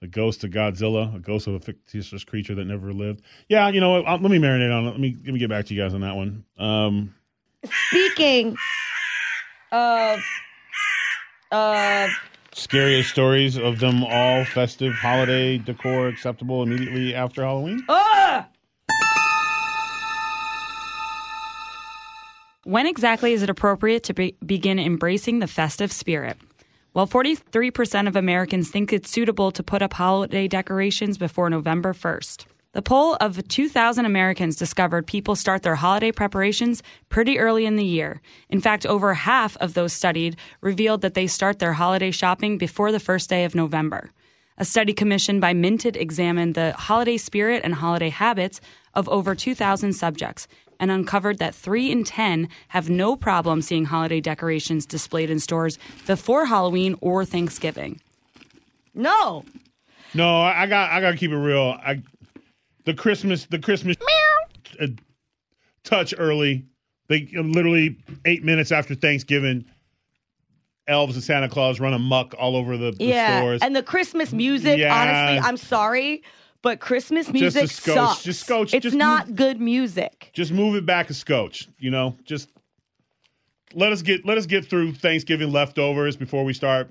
The 0.00 0.06
ghost 0.06 0.42
of 0.42 0.50
Godzilla, 0.52 1.14
a 1.14 1.18
ghost 1.18 1.46
of 1.46 1.52
a 1.52 1.60
fictitious 1.60 2.24
creature 2.24 2.54
that 2.54 2.64
never 2.64 2.94
lived. 2.94 3.20
Yeah, 3.50 3.68
you 3.68 3.80
know 3.80 3.90
what? 3.90 4.06
I'll- 4.08 4.16
Let 4.18 4.30
me 4.30 4.38
marinate 4.38 4.72
on 4.74 4.86
it. 4.86 4.90
Let 4.92 5.00
me 5.00 5.14
let 5.22 5.34
me 5.34 5.38
get 5.38 5.50
back 5.50 5.66
to 5.66 5.74
you 5.74 5.82
guys 5.82 5.92
on 5.92 6.00
that 6.00 6.16
one. 6.16 6.44
Um, 6.56 7.14
Speaking 7.90 8.56
of 9.70 10.18
uh 11.54 12.08
scariest 12.52 13.10
stories 13.10 13.56
of 13.56 13.78
them 13.78 14.04
all 14.04 14.44
festive 14.44 14.92
holiday 14.94 15.58
decor 15.58 16.08
acceptable 16.08 16.62
immediately 16.62 17.14
after 17.14 17.42
Halloween. 17.42 17.82
Ugh! 17.88 18.44
When 22.64 22.86
exactly 22.86 23.34
is 23.34 23.42
it 23.42 23.50
appropriate 23.50 24.04
to 24.04 24.14
be- 24.14 24.36
begin 24.44 24.78
embracing 24.78 25.40
the 25.40 25.46
festive 25.46 25.92
spirit? 25.92 26.38
Well, 26.94 27.06
43% 27.06 28.08
of 28.08 28.16
Americans 28.16 28.70
think 28.70 28.92
it's 28.92 29.10
suitable 29.10 29.50
to 29.50 29.62
put 29.62 29.82
up 29.82 29.92
holiday 29.92 30.48
decorations 30.48 31.18
before 31.18 31.50
November 31.50 31.92
1st. 31.92 32.46
The 32.74 32.82
poll 32.82 33.16
of 33.20 33.46
2,000 33.46 34.04
Americans 34.04 34.56
discovered 34.56 35.06
people 35.06 35.36
start 35.36 35.62
their 35.62 35.76
holiday 35.76 36.10
preparations 36.10 36.82
pretty 37.08 37.38
early 37.38 37.66
in 37.66 37.76
the 37.76 37.84
year. 37.84 38.20
In 38.48 38.60
fact, 38.60 38.84
over 38.84 39.14
half 39.14 39.56
of 39.58 39.74
those 39.74 39.92
studied 39.92 40.36
revealed 40.60 41.00
that 41.02 41.14
they 41.14 41.28
start 41.28 41.60
their 41.60 41.74
holiday 41.74 42.10
shopping 42.10 42.58
before 42.58 42.90
the 42.90 42.98
first 42.98 43.30
day 43.30 43.44
of 43.44 43.54
November. 43.54 44.10
A 44.58 44.64
study 44.64 44.92
commissioned 44.92 45.40
by 45.40 45.52
Minted 45.52 45.96
examined 45.96 46.56
the 46.56 46.72
holiday 46.72 47.16
spirit 47.16 47.62
and 47.62 47.74
holiday 47.74 48.08
habits 48.08 48.60
of 48.92 49.08
over 49.08 49.36
2,000 49.36 49.92
subjects 49.92 50.48
and 50.80 50.90
uncovered 50.90 51.38
that 51.38 51.54
3 51.54 51.92
in 51.92 52.02
10 52.02 52.48
have 52.68 52.90
no 52.90 53.14
problem 53.14 53.62
seeing 53.62 53.84
holiday 53.84 54.20
decorations 54.20 54.84
displayed 54.84 55.30
in 55.30 55.38
stores 55.38 55.78
before 56.08 56.46
Halloween 56.46 56.96
or 57.00 57.24
Thanksgiving. 57.24 58.00
No. 58.94 59.44
No, 60.14 60.40
I 60.40 60.62
I 60.62 60.66
got 60.66 60.90
I 60.92 61.00
got 61.00 61.10
to 61.10 61.16
keep 61.16 61.32
it 61.32 61.36
real. 61.36 61.76
I 61.84 62.02
the 62.84 62.94
Christmas 62.94 63.46
the 63.46 63.58
Christmas 63.58 63.96
uh, 64.80 64.86
touch 65.84 66.14
early. 66.16 66.66
They 67.08 67.28
literally 67.34 67.98
eight 68.24 68.44
minutes 68.44 68.72
after 68.72 68.94
Thanksgiving, 68.94 69.66
elves 70.86 71.14
and 71.16 71.24
Santa 71.24 71.48
Claus 71.48 71.80
run 71.80 71.92
amok 71.92 72.34
all 72.38 72.56
over 72.56 72.76
the, 72.76 72.92
the 72.92 73.04
yeah. 73.04 73.38
stores. 73.40 73.60
And 73.62 73.76
the 73.76 73.82
Christmas 73.82 74.32
music, 74.32 74.78
Yeah. 74.78 74.94
honestly, 74.94 75.46
I'm 75.48 75.56
sorry, 75.58 76.22
but 76.62 76.80
Christmas 76.80 77.30
music 77.30 77.62
Just 77.64 77.82
scotch. 77.82 77.94
sucks. 77.94 78.22
Just 78.22 78.40
scotch. 78.40 78.72
It's 78.74 78.82
Just 78.84 78.96
not 78.96 79.34
good 79.34 79.60
music. 79.60 80.30
just 80.32 80.50
move 80.52 80.76
it 80.76 80.86
back 80.86 81.10
a 81.10 81.14
scotch. 81.14 81.68
You 81.78 81.90
know, 81.90 82.16
just 82.24 82.50
let 83.74 83.92
us 83.92 84.00
get 84.02 84.24
let 84.24 84.38
us 84.38 84.46
get 84.46 84.64
through 84.64 84.94
Thanksgiving 84.94 85.52
leftovers 85.52 86.16
before 86.16 86.44
we 86.44 86.54
start 86.54 86.90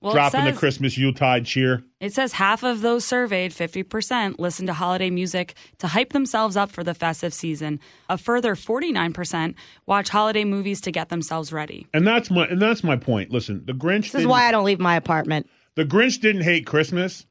Well, 0.00 0.12
it 0.12 0.14
dropping 0.14 0.44
the 0.44 0.50
says- 0.52 0.58
Christmas 0.58 0.96
Yuletide 0.96 1.44
cheer. 1.44 1.84
It 2.00 2.14
says 2.14 2.32
half 2.32 2.62
of 2.62 2.80
those 2.80 3.04
surveyed, 3.04 3.52
50%, 3.52 4.38
listen 4.38 4.66
to 4.66 4.72
holiday 4.72 5.10
music 5.10 5.54
to 5.78 5.88
hype 5.88 6.14
themselves 6.14 6.56
up 6.56 6.70
for 6.70 6.82
the 6.82 6.94
festive 6.94 7.34
season. 7.34 7.80
A 8.08 8.16
further 8.16 8.54
49% 8.54 9.54
watch 9.84 10.08
holiday 10.08 10.44
movies 10.44 10.80
to 10.82 10.90
get 10.90 11.10
themselves 11.10 11.52
ready. 11.52 11.86
And 11.92 12.06
that's 12.06 12.30
my 12.30 12.46
and 12.46 12.60
that's 12.60 12.82
my 12.82 12.96
point. 12.96 13.30
Listen, 13.30 13.62
the 13.66 13.74
Grinch. 13.74 14.12
This 14.12 14.22
is 14.22 14.26
why 14.26 14.48
I 14.48 14.50
don't 14.50 14.64
leave 14.64 14.80
my 14.80 14.96
apartment. 14.96 15.48
The 15.74 15.84
Grinch 15.84 16.20
didn't 16.20 16.42
hate 16.42 16.66
Christmas. 16.66 17.26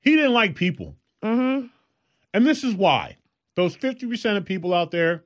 He 0.00 0.16
didn't 0.16 0.32
like 0.32 0.56
people. 0.56 0.96
Mm-hmm. 1.22 1.66
And 2.34 2.46
this 2.46 2.64
is 2.64 2.74
why. 2.74 3.18
Those 3.54 3.76
50% 3.76 4.36
of 4.36 4.44
people 4.44 4.74
out 4.74 4.90
there 4.90 5.24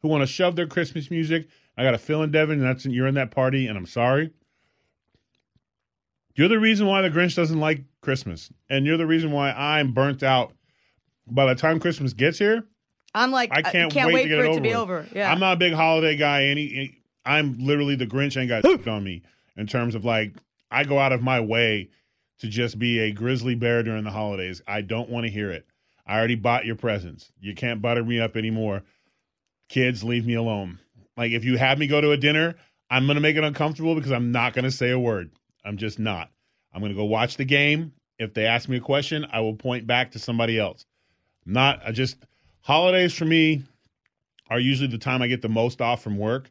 who 0.00 0.08
want 0.08 0.22
to 0.22 0.26
shove 0.26 0.56
their 0.56 0.66
Christmas 0.66 1.10
music, 1.10 1.48
I 1.76 1.84
got 1.84 1.94
a 1.94 1.98
feeling, 1.98 2.30
Devin, 2.30 2.60
that's 2.60 2.86
you're 2.86 3.06
in 3.06 3.14
that 3.14 3.30
party, 3.30 3.66
and 3.66 3.76
I'm 3.76 3.86
sorry. 3.86 4.32
You're 6.36 6.48
the 6.48 6.58
reason 6.58 6.86
why 6.86 7.02
the 7.02 7.10
Grinch 7.10 7.34
doesn't 7.34 7.58
like 7.58 7.82
Christmas. 8.02 8.50
And 8.68 8.86
you're 8.86 8.98
the 8.98 9.06
reason 9.06 9.32
why 9.32 9.50
I'm 9.52 9.92
burnt 9.92 10.22
out. 10.22 10.52
By 11.28 11.46
the 11.46 11.54
time 11.58 11.80
Christmas 11.80 12.12
gets 12.12 12.38
here, 12.38 12.64
I'm 13.12 13.32
like, 13.32 13.50
I 13.50 13.60
uh, 13.60 13.70
can't, 13.70 13.92
can't 13.92 14.12
wait, 14.12 14.24
to 14.24 14.28
get 14.28 14.38
for 14.38 14.44
it 14.44 14.46
it 14.46 14.48
over 14.50 14.56
to 14.56 14.62
be 14.62 14.74
over. 14.74 15.06
Yeah. 15.12 15.32
I'm 15.32 15.40
not 15.40 15.54
a 15.54 15.56
big 15.56 15.72
holiday 15.72 16.14
guy. 16.14 16.44
Any, 16.44 17.00
I'm 17.24 17.58
literally 17.58 17.96
the 17.96 18.06
Grinch 18.06 18.36
ain't 18.36 18.50
got 18.50 18.62
shit 18.66 18.86
on 18.86 19.02
me 19.02 19.22
in 19.56 19.66
terms 19.66 19.94
of 19.94 20.04
like 20.04 20.34
I 20.70 20.84
go 20.84 20.98
out 20.98 21.12
of 21.12 21.22
my 21.22 21.40
way 21.40 21.88
to 22.40 22.48
just 22.48 22.78
be 22.78 23.00
a 23.00 23.12
grizzly 23.12 23.54
bear 23.54 23.82
during 23.82 24.04
the 24.04 24.10
holidays. 24.10 24.62
I 24.68 24.82
don't 24.82 25.08
want 25.08 25.24
to 25.24 25.32
hear 25.32 25.50
it. 25.50 25.66
I 26.06 26.18
already 26.18 26.34
bought 26.34 26.66
your 26.66 26.76
presents. 26.76 27.32
You 27.40 27.54
can't 27.54 27.82
butter 27.82 28.04
me 28.04 28.20
up 28.20 28.36
anymore. 28.36 28.82
Kids, 29.68 30.04
leave 30.04 30.26
me 30.26 30.34
alone. 30.34 30.78
Like 31.16 31.32
if 31.32 31.44
you 31.44 31.56
have 31.56 31.78
me 31.78 31.86
go 31.86 32.00
to 32.00 32.12
a 32.12 32.16
dinner, 32.16 32.54
I'm 32.90 33.06
gonna 33.06 33.20
make 33.20 33.36
it 33.36 33.42
uncomfortable 33.42 33.94
because 33.94 34.12
I'm 34.12 34.30
not 34.30 34.52
gonna 34.52 34.70
say 34.70 34.90
a 34.90 34.98
word. 34.98 35.30
I'm 35.66 35.76
just 35.76 35.98
not. 35.98 36.30
I'm 36.72 36.80
gonna 36.80 36.94
go 36.94 37.04
watch 37.04 37.36
the 37.36 37.44
game. 37.44 37.92
If 38.18 38.34
they 38.34 38.46
ask 38.46 38.68
me 38.68 38.78
a 38.78 38.80
question, 38.80 39.26
I 39.30 39.40
will 39.40 39.54
point 39.54 39.86
back 39.86 40.12
to 40.12 40.18
somebody 40.18 40.58
else. 40.58 40.86
Not 41.44 41.82
I 41.84 41.92
just 41.92 42.16
holidays 42.60 43.12
for 43.12 43.24
me 43.24 43.62
are 44.48 44.60
usually 44.60 44.88
the 44.88 44.98
time 44.98 45.22
I 45.22 45.26
get 45.26 45.42
the 45.42 45.48
most 45.48 45.80
off 45.80 46.02
from 46.02 46.18
work. 46.18 46.50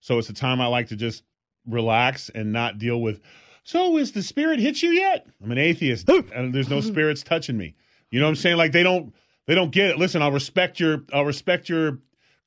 So 0.00 0.18
it's 0.18 0.28
the 0.28 0.34
time 0.34 0.60
I 0.60 0.66
like 0.66 0.88
to 0.88 0.96
just 0.96 1.22
relax 1.66 2.30
and 2.30 2.52
not 2.52 2.78
deal 2.78 3.00
with. 3.00 3.20
So 3.64 3.96
is 3.98 4.12
the 4.12 4.22
spirit 4.22 4.60
hit 4.60 4.82
you 4.82 4.90
yet? 4.90 5.26
I'm 5.42 5.52
an 5.52 5.58
atheist, 5.58 6.08
and 6.08 6.54
there's 6.54 6.70
no 6.70 6.80
spirits 6.80 7.22
touching 7.22 7.56
me. 7.56 7.74
You 8.10 8.18
know 8.18 8.26
what 8.26 8.30
I'm 8.30 8.36
saying? 8.36 8.56
Like 8.56 8.72
they 8.72 8.82
don't 8.82 9.14
they 9.46 9.54
don't 9.54 9.70
get 9.70 9.90
it. 9.90 9.98
Listen, 9.98 10.22
I'll 10.22 10.32
respect 10.32 10.80
your 10.80 11.04
I'll 11.12 11.24
respect 11.24 11.68
your 11.68 11.98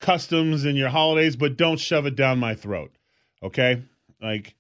customs 0.04 0.66
and 0.66 0.78
your 0.78 0.90
holidays, 0.90 1.36
but 1.36 1.58
don't 1.58 1.80
shove 1.80 2.06
it 2.06 2.16
down 2.16 2.38
my 2.38 2.54
throat. 2.54 2.92
Okay? 3.42 3.82
Like, 4.22 4.56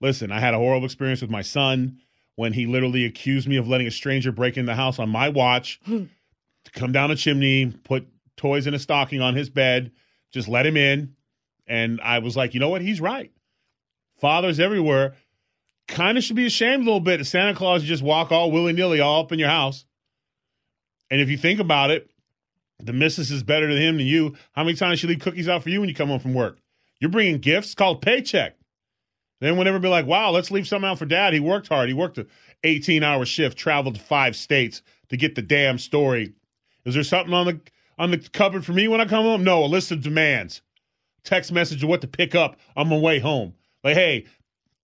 listen, 0.00 0.32
I 0.32 0.40
had 0.40 0.54
a 0.54 0.58
horrible 0.58 0.86
experience 0.86 1.20
with 1.20 1.30
my 1.30 1.42
son 1.42 1.98
when 2.36 2.52
he 2.52 2.66
literally 2.66 3.04
accused 3.04 3.48
me 3.48 3.56
of 3.56 3.68
letting 3.68 3.86
a 3.86 3.90
stranger 3.90 4.32
break 4.32 4.56
in 4.56 4.66
the 4.66 4.74
house 4.74 4.98
on 4.98 5.08
my 5.08 5.28
watch, 5.28 5.80
to 5.86 6.08
come 6.72 6.92
down 6.92 7.10
a 7.10 7.16
chimney, 7.16 7.66
put 7.84 8.06
toys 8.36 8.66
in 8.66 8.74
a 8.74 8.78
stocking 8.78 9.20
on 9.20 9.34
his 9.34 9.50
bed, 9.50 9.92
just 10.32 10.48
let 10.48 10.66
him 10.66 10.76
in. 10.76 11.14
And 11.66 12.00
I 12.02 12.20
was 12.20 12.36
like, 12.36 12.54
you 12.54 12.60
know 12.60 12.68
what? 12.68 12.82
He's 12.82 13.00
right. 13.00 13.30
Fathers 14.18 14.58
everywhere 14.60 15.14
kind 15.90 16.16
of 16.16 16.24
should 16.24 16.36
be 16.36 16.46
ashamed 16.46 16.82
a 16.82 16.84
little 16.84 17.00
bit 17.00 17.24
Santa 17.26 17.54
Claus 17.54 17.82
just 17.82 18.02
walk 18.02 18.30
all 18.30 18.50
willy 18.50 18.72
nilly 18.72 19.00
all 19.00 19.22
up 19.22 19.32
in 19.32 19.38
your 19.38 19.48
house. 19.48 19.84
And 21.10 21.20
if 21.20 21.28
you 21.28 21.36
think 21.36 21.58
about 21.58 21.90
it, 21.90 22.10
the 22.78 22.92
missus 22.92 23.30
is 23.30 23.42
better 23.42 23.66
than 23.66 23.82
him 23.82 23.98
than 23.98 24.06
you. 24.06 24.36
How 24.52 24.64
many 24.64 24.76
times 24.76 25.00
she 25.00 25.06
leave 25.06 25.20
cookies 25.20 25.48
out 25.48 25.62
for 25.62 25.68
you 25.68 25.80
when 25.80 25.88
you 25.88 25.94
come 25.94 26.08
home 26.08 26.20
from 26.20 26.34
work? 26.34 26.58
You're 27.00 27.10
bringing 27.10 27.38
gifts 27.38 27.74
called 27.74 28.02
paycheck. 28.02 28.56
Then 29.40 29.56
whenever 29.56 29.78
be 29.78 29.88
like, 29.88 30.06
wow, 30.06 30.30
let's 30.30 30.50
leave 30.50 30.68
something 30.68 30.88
out 30.88 30.98
for 30.98 31.06
dad. 31.06 31.32
He 31.32 31.40
worked 31.40 31.68
hard. 31.68 31.88
He 31.88 31.94
worked 31.94 32.18
a 32.18 32.26
18 32.62 33.02
hour 33.02 33.24
shift, 33.24 33.58
traveled 33.58 33.94
to 33.96 34.00
five 34.00 34.36
states 34.36 34.82
to 35.08 35.16
get 35.16 35.34
the 35.34 35.42
damn 35.42 35.78
story. 35.78 36.34
Is 36.84 36.94
there 36.94 37.02
something 37.02 37.34
on 37.34 37.46
the 37.46 37.60
on 37.98 38.10
the 38.10 38.18
cupboard 38.18 38.64
for 38.64 38.72
me 38.72 38.88
when 38.88 39.00
I 39.00 39.06
come 39.06 39.24
home? 39.24 39.44
No, 39.44 39.64
a 39.64 39.66
list 39.66 39.90
of 39.90 40.02
demands. 40.02 40.62
Text 41.24 41.52
message 41.52 41.82
of 41.82 41.88
what 41.88 42.00
to 42.00 42.06
pick 42.06 42.34
up 42.34 42.56
on 42.76 42.88
my 42.88 42.96
way 42.96 43.18
home. 43.18 43.54
Like, 43.84 43.94
hey, 43.94 44.26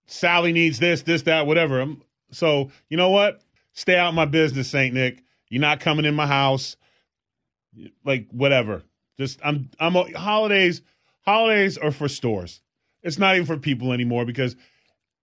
Sally 0.07 0.53
needs 0.53 0.79
this, 0.79 1.03
this, 1.03 1.23
that, 1.23 1.47
whatever. 1.47 1.81
I'm, 1.81 2.03
so 2.31 2.71
you 2.88 2.97
know 2.97 3.11
what? 3.11 3.40
Stay 3.73 3.97
out 3.97 4.09
of 4.09 4.14
my 4.14 4.25
business, 4.25 4.69
Saint 4.69 4.95
Nick. 4.95 5.23
You're 5.49 5.61
not 5.61 5.81
coming 5.81 6.05
in 6.05 6.14
my 6.14 6.27
house. 6.27 6.77
Like 8.05 8.29
whatever. 8.31 8.83
Just 9.19 9.38
I'm 9.45 9.71
I'm 9.79 9.95
holidays. 10.14 10.83
Holidays 11.25 11.77
are 11.77 11.90
for 11.90 12.09
stores. 12.09 12.62
It's 13.07 13.19
not 13.19 13.37
even 13.37 13.47
for 13.47 13.57
people 13.57 13.92
anymore 13.92 14.25
because 14.27 14.57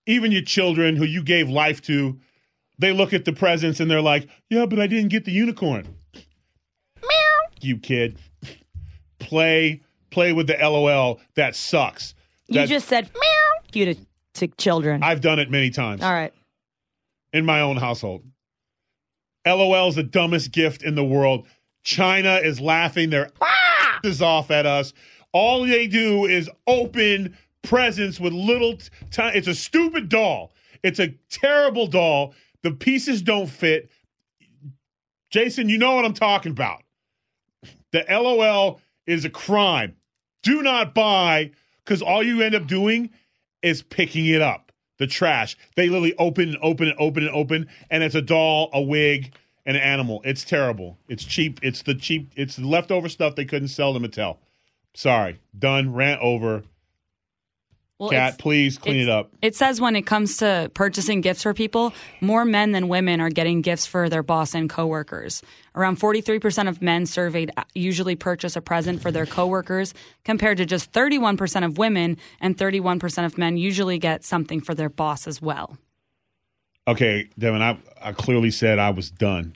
even 0.06 0.32
your 0.32 0.42
children 0.42 0.96
who 0.96 1.04
you 1.04 1.22
gave 1.22 1.50
life 1.50 1.82
to, 1.84 2.18
they 2.80 2.94
look 2.94 3.14
at 3.14 3.26
the 3.26 3.34
presents 3.34 3.80
and 3.82 3.92
they're 3.92 4.02
like, 4.02 4.30
"Yeah, 4.50 4.66
but 4.66 4.80
I 4.80 4.88
didn't 4.88 5.10
get 5.10 5.26
the 5.26 5.32
unicorn." 5.32 5.96
Meow. 7.02 7.50
You 7.62 7.78
kid. 7.78 8.18
Play 9.20 9.82
play 10.12 10.32
with 10.32 10.48
the 10.48 10.58
LOL. 10.62 11.20
That 11.36 11.56
sucks. 11.56 12.16
you 12.48 12.62
That- 12.62 12.70
just 12.70 12.88
said 12.88 13.10
meow 13.14 13.62
you 13.74 13.94
to, 13.94 13.96
to 14.36 14.48
children. 14.48 15.04
I've 15.04 15.22
done 15.22 15.40
it 15.40 15.52
many 15.52 15.70
times. 15.70 16.02
All 16.02 16.12
right. 16.12 16.34
in 17.34 17.46
my 17.46 17.62
own 17.62 17.78
household. 17.78 18.24
LOL 19.46 19.90
is 19.90 19.96
the 19.96 20.04
dumbest 20.04 20.52
gift 20.52 20.84
in 20.84 20.96
the 20.96 21.04
world. 21.04 21.48
China 21.84 22.36
is 22.36 22.62
laughing 22.62 23.10
their 23.10 23.30
ah! 23.42 24.00
asses 24.04 24.22
off 24.22 24.52
at 24.52 24.66
us. 24.66 24.94
All 25.34 25.66
they 25.66 25.88
do 25.88 26.26
is 26.26 26.50
open 26.68 27.36
presents 27.64 28.20
with 28.20 28.34
little 28.34 28.78
t- 28.78 28.90
ti- 29.12 29.32
It's 29.34 29.48
a 29.48 29.56
stupid 29.56 30.10
doll. 30.10 30.54
It's 30.84 31.00
a 31.00 31.16
terrible 31.30 31.88
doll. 31.88 32.34
The 32.62 32.72
pieces 32.72 33.22
don't 33.22 33.48
fit. 33.48 33.90
Jason, 35.32 35.70
you 35.70 35.78
know 35.78 35.96
what 35.96 36.06
I'm 36.06 36.14
talking 36.14 36.52
about. 36.52 36.84
The 37.92 38.06
LOL 38.10 38.80
is 39.08 39.26
a 39.26 39.30
crime. 39.30 39.96
Do 40.44 40.62
not 40.62 40.94
buy 40.94 41.52
because 41.84 42.02
all 42.02 42.22
you 42.24 42.42
end 42.42 42.56
up 42.56 42.68
doing 42.68 43.10
is 43.62 43.82
picking 43.82 44.28
it 44.28 44.42
up. 44.42 44.72
The 45.00 45.08
trash. 45.08 45.58
They 45.76 45.88
literally 45.88 46.16
open 46.18 46.50
and 46.50 46.58
open 46.62 46.88
and 46.88 46.98
open 47.00 47.24
and 47.26 47.36
open, 47.36 47.68
and 47.90 48.04
it's 48.04 48.16
a 48.16 48.22
doll, 48.22 48.70
a 48.74 48.82
wig, 48.82 49.34
an 49.66 49.76
animal. 49.76 50.22
It's 50.24 50.44
terrible. 50.44 51.00
It's 51.08 51.24
cheap. 51.24 51.60
It's 51.64 51.82
the 51.82 51.96
cheap. 51.96 52.32
It's 52.36 52.58
the 52.58 52.68
leftover 52.68 53.10
stuff 53.10 53.36
they 53.36 53.46
couldn't 53.46 53.70
sell 53.70 53.94
to 53.94 54.00
Mattel. 54.00 54.38
Sorry, 54.94 55.40
done. 55.58 55.94
Rant 55.94 56.22
over. 56.22 56.64
Well, 58.04 58.12
Kat, 58.12 58.38
please 58.38 58.78
clean 58.78 58.98
it 58.98 59.10
up. 59.10 59.32
It 59.42 59.56
says 59.56 59.80
when 59.80 59.96
it 59.96 60.04
comes 60.04 60.38
to 60.38 60.70
purchasing 60.74 61.22
gifts 61.22 61.44
for 61.44 61.54
people, 61.54 61.94
more 62.22 62.44
men 62.46 62.72
than 62.72 62.88
women 62.88 63.22
are 63.22 63.30
getting 63.30 63.62
gifts 63.62 63.86
for 63.86 64.10
their 64.10 64.24
boss 64.24 64.54
and 64.54 64.70
coworkers. 64.70 65.42
Around 65.76 66.00
43% 66.00 66.68
of 66.68 66.82
men 66.82 67.06
surveyed 67.06 67.52
usually 67.74 68.16
purchase 68.16 68.56
a 68.56 68.62
present 68.62 69.02
for 69.02 69.10
their 69.12 69.26
coworkers, 69.26 69.94
compared 70.24 70.58
to 70.58 70.66
just 70.66 70.92
31% 70.92 71.66
of 71.66 71.78
women, 71.78 72.18
and 72.40 72.58
31% 72.58 73.26
of 73.26 73.38
men 73.38 73.58
usually 73.58 73.98
get 73.98 74.24
something 74.24 74.62
for 74.62 74.76
their 74.76 74.90
boss 74.90 75.28
as 75.28 75.42
well. 75.42 75.78
Okay, 76.88 77.30
Devin, 77.40 77.62
I 77.62 77.78
I 78.02 78.12
clearly 78.12 78.52
said 78.52 78.78
I 78.78 78.90
was 78.90 79.10
done. 79.10 79.56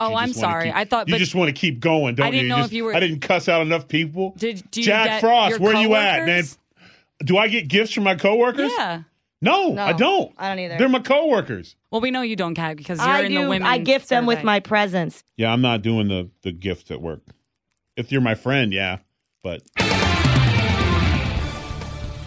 Oh, 0.00 0.14
I'm 0.14 0.32
sorry. 0.32 0.68
keep- 0.68 0.76
I 0.76 0.84
thought- 0.86 1.06
you 1.06 1.18
just 1.18 1.34
want 1.34 1.48
to 1.48 1.52
keep 1.52 1.78
going, 1.78 2.14
don't 2.14 2.26
I 2.26 2.30
didn't 2.30 2.44
you? 2.44 2.48
know 2.48 2.56
just- 2.56 2.68
if 2.68 2.72
you 2.72 2.84
were- 2.84 2.94
I 2.94 3.00
didn't 3.00 3.20
cuss 3.20 3.46
out 3.46 3.60
enough 3.60 3.88
people. 3.88 4.32
Did 4.38 4.62
you 4.74 4.84
Jack 4.84 5.20
Frost, 5.20 5.60
where 5.60 5.74
you 5.74 5.94
at, 5.94 6.24
man? 6.26 6.44
Coworkers? 7.22 7.26
Do 7.26 7.38
I 7.38 7.48
get 7.48 7.68
gifts 7.68 7.92
from 7.92 8.04
my 8.04 8.14
coworkers? 8.14 8.70
Yeah. 8.76 9.02
No, 9.40 9.72
No, 9.72 9.82
I 9.82 9.92
don't. 9.92 10.32
I 10.38 10.48
don't 10.50 10.60
either. 10.60 10.78
They're 10.78 10.88
my 10.88 11.00
coworkers. 11.00 11.74
Well, 11.90 12.00
we 12.00 12.12
know 12.12 12.22
you 12.22 12.36
don't, 12.36 12.54
Cat, 12.54 12.76
because 12.76 12.98
you're 13.00 13.08
I 13.08 13.22
in 13.22 13.34
the 13.34 13.40
do. 13.40 13.48
women. 13.48 13.66
I 13.66 13.78
gift 13.78 14.08
them 14.08 14.24
with 14.24 14.44
my 14.44 14.60
presents. 14.60 15.24
Yeah, 15.36 15.52
I'm 15.52 15.60
not 15.60 15.82
doing 15.82 16.06
the 16.08 16.30
the 16.42 16.52
gifts 16.52 16.90
at 16.92 17.00
work. 17.02 17.22
If 17.96 18.12
you're 18.12 18.20
my 18.20 18.34
friend, 18.36 18.72
yeah, 18.72 18.98
but 19.42 19.62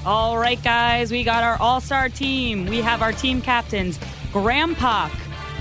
All 0.06 0.38
right, 0.38 0.62
guys, 0.62 1.12
we 1.12 1.24
got 1.24 1.44
our 1.44 1.58
all 1.60 1.82
star 1.82 2.10
team. 2.10 2.66
We 2.68 2.82
have 2.82 3.02
our 3.02 3.12
team 3.12 3.42
captains, 3.42 3.98
Graham 4.32 4.76
Pock, 4.76 5.12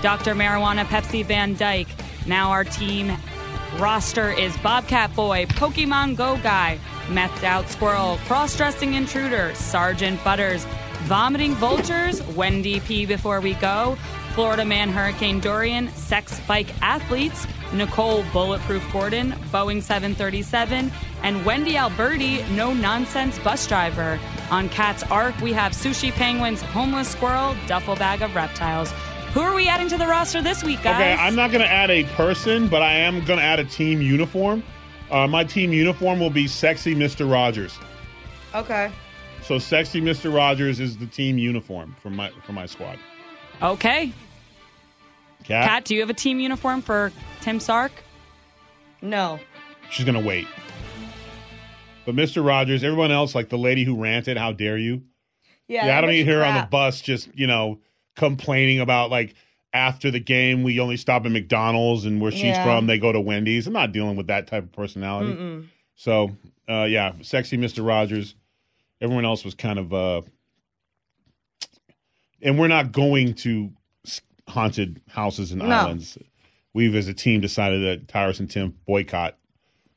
Dr. 0.03 0.35
Marijuana 0.35 0.85
Pepsi 0.85 1.25
Vandyck. 1.25 1.87
Now 2.27 2.51
our 2.51 2.65
team 2.65 3.17
roster 3.79 4.31
is 4.31 4.57
Bobcat 4.59 5.15
Boy, 5.15 5.47
Pokemon 5.47 6.17
Go 6.17 6.37
Guy, 6.43 6.79
Methed 7.09 7.45
Out 7.45 7.69
Squirrel, 7.69 8.19
Cross 8.27 8.57
Dressing 8.57 8.95
Intruder, 8.95 9.55
Sergeant 9.55 10.23
Butters, 10.23 10.65
Vomiting 11.03 11.55
Vultures, 11.55 12.23
Wendy 12.29 12.81
P. 12.81 13.07
Before 13.07 13.41
We 13.41 13.55
Go, 13.55 13.97
Florida 14.35 14.65
Man 14.65 14.89
Hurricane 14.89 15.41
Dorian, 15.41 15.89
Sex 15.95 16.41
Bike 16.47 16.69
Athletes, 16.83 17.47
Nicole 17.73 18.25
Bulletproof 18.33 18.85
Gordon, 18.93 19.33
Boeing 19.53 19.83
737, 19.83 20.91
and 21.23 21.45
Wendy 21.45 21.77
Alberti, 21.77 22.43
No 22.55 22.73
Nonsense 22.73 23.39
Bus 23.41 23.67
Driver. 23.67 24.19
On 24.51 24.69
Kat's 24.69 25.03
Arc, 25.05 25.39
we 25.41 25.53
have 25.53 25.73
Sushi 25.73 26.11
Penguins, 26.13 26.63
Homeless 26.63 27.09
Squirrel, 27.09 27.57
Duffel 27.67 27.97
Bag 27.97 28.23
of 28.23 28.35
Reptiles. 28.35 28.93
Who 29.35 29.41
are 29.41 29.53
we 29.53 29.67
adding 29.67 29.89
to 29.89 29.99
the 29.99 30.07
roster 30.07 30.41
this 30.41 30.63
week, 30.63 30.81
guys? 30.83 30.95
okay. 30.95 31.21
I'm 31.21 31.35
not 31.35 31.51
going 31.51 31.63
to 31.63 31.71
add 31.71 31.91
a 31.91 32.05
person, 32.15 32.69
but 32.69 32.83
I 32.83 32.93
am 32.93 33.25
going 33.25 33.41
to 33.41 33.45
add 33.45 33.59
a 33.59 33.65
team 33.65 34.01
uniform. 34.01 34.63
Uh, 35.11 35.27
my 35.27 35.43
team 35.43 35.73
uniform 35.73 36.21
will 36.21 36.31
be 36.31 36.47
sexy 36.47 36.95
Mr. 36.95 37.31
Rogers. 37.31 37.77
Okay. 38.55 38.93
So 39.43 39.59
sexy 39.59 40.01
Mr. 40.01 40.33
Rogers 40.33 40.79
is 40.79 40.97
the 40.97 41.07
team 41.07 41.37
uniform 41.37 41.97
for 42.01 42.11
my 42.11 42.31
for 42.47 42.53
my 42.53 42.67
squad. 42.67 42.99
Okay. 43.61 44.13
Cat, 45.43 45.69
Kat, 45.69 45.85
do 45.85 45.95
you 45.95 46.01
have 46.01 46.11
a 46.11 46.15
team 46.15 46.39
uniform 46.39 46.81
for 46.81 47.13
Tim 47.41 47.59
Sark? 47.59 47.93
No. 49.03 49.41
she's 49.91 50.07
going 50.07 50.19
to 50.19 50.27
wait. 50.27 50.47
But 52.07 52.15
Mr. 52.15 52.47
Rogers, 52.47 52.85
everyone 52.85 53.11
else, 53.11 53.35
like 53.35 53.49
the 53.49 53.59
lady 53.59 53.85
who 53.85 54.01
ranted, 54.01 54.37
"How 54.37 54.53
dare 54.53 54.79
you?" 54.79 55.03
Yeah. 55.67 55.87
Yeah, 55.87 55.99
I 55.99 56.01
don't 56.01 56.11
that's 56.11 56.19
need 56.19 56.27
her 56.29 56.45
on 56.45 56.55
the 56.55 56.67
bus 56.67 57.01
just, 57.01 57.29
you 57.35 57.47
know, 57.47 57.81
complaining 58.17 58.81
about 58.81 59.11
like 59.11 59.35
after 59.73 60.11
the 60.11 60.21
game 60.21 60.63
we 60.63 60.79
only 60.81 60.97
stop 60.97 61.25
at 61.27 61.33
McDonald's 61.33 62.05
and 62.05 62.21
where 62.21 62.31
she's 62.31 62.43
Yeah. 62.45 62.65
from 62.65 62.87
they 62.87 62.99
go 62.99 63.11
to 63.13 63.21
Wendy's. 63.21 63.67
I'm 63.67 63.73
not 63.73 63.93
dealing 63.93 64.17
with 64.17 64.29
that 64.29 64.47
type 64.47 64.63
of 64.65 64.73
personality. 64.73 65.33
Mm-mm. 65.33 65.67
So, 65.97 66.31
uh 66.69 66.85
yeah, 66.85 67.13
sexy 67.23 67.57
Mr. 67.57 67.87
Rogers. 67.87 68.35
Everyone 69.01 69.25
else 69.25 69.45
was 69.45 69.55
kind 69.55 69.79
of 69.79 69.93
uh 69.93 70.23
and 72.43 72.59
we're 72.59 72.69
not 72.69 72.93
going 72.93 73.35
to 73.35 73.71
haunted 74.49 75.01
houses 75.09 75.51
and 75.53 75.61
No. 75.61 75.67
islands. 75.67 76.19
We've 76.75 76.95
as 76.95 77.09
a 77.09 77.15
team 77.15 77.41
decided 77.41 77.83
that 77.83 78.09
Tyrus 78.09 78.41
and 78.41 78.49
Timpf 78.49 78.75
boycott 78.87 79.37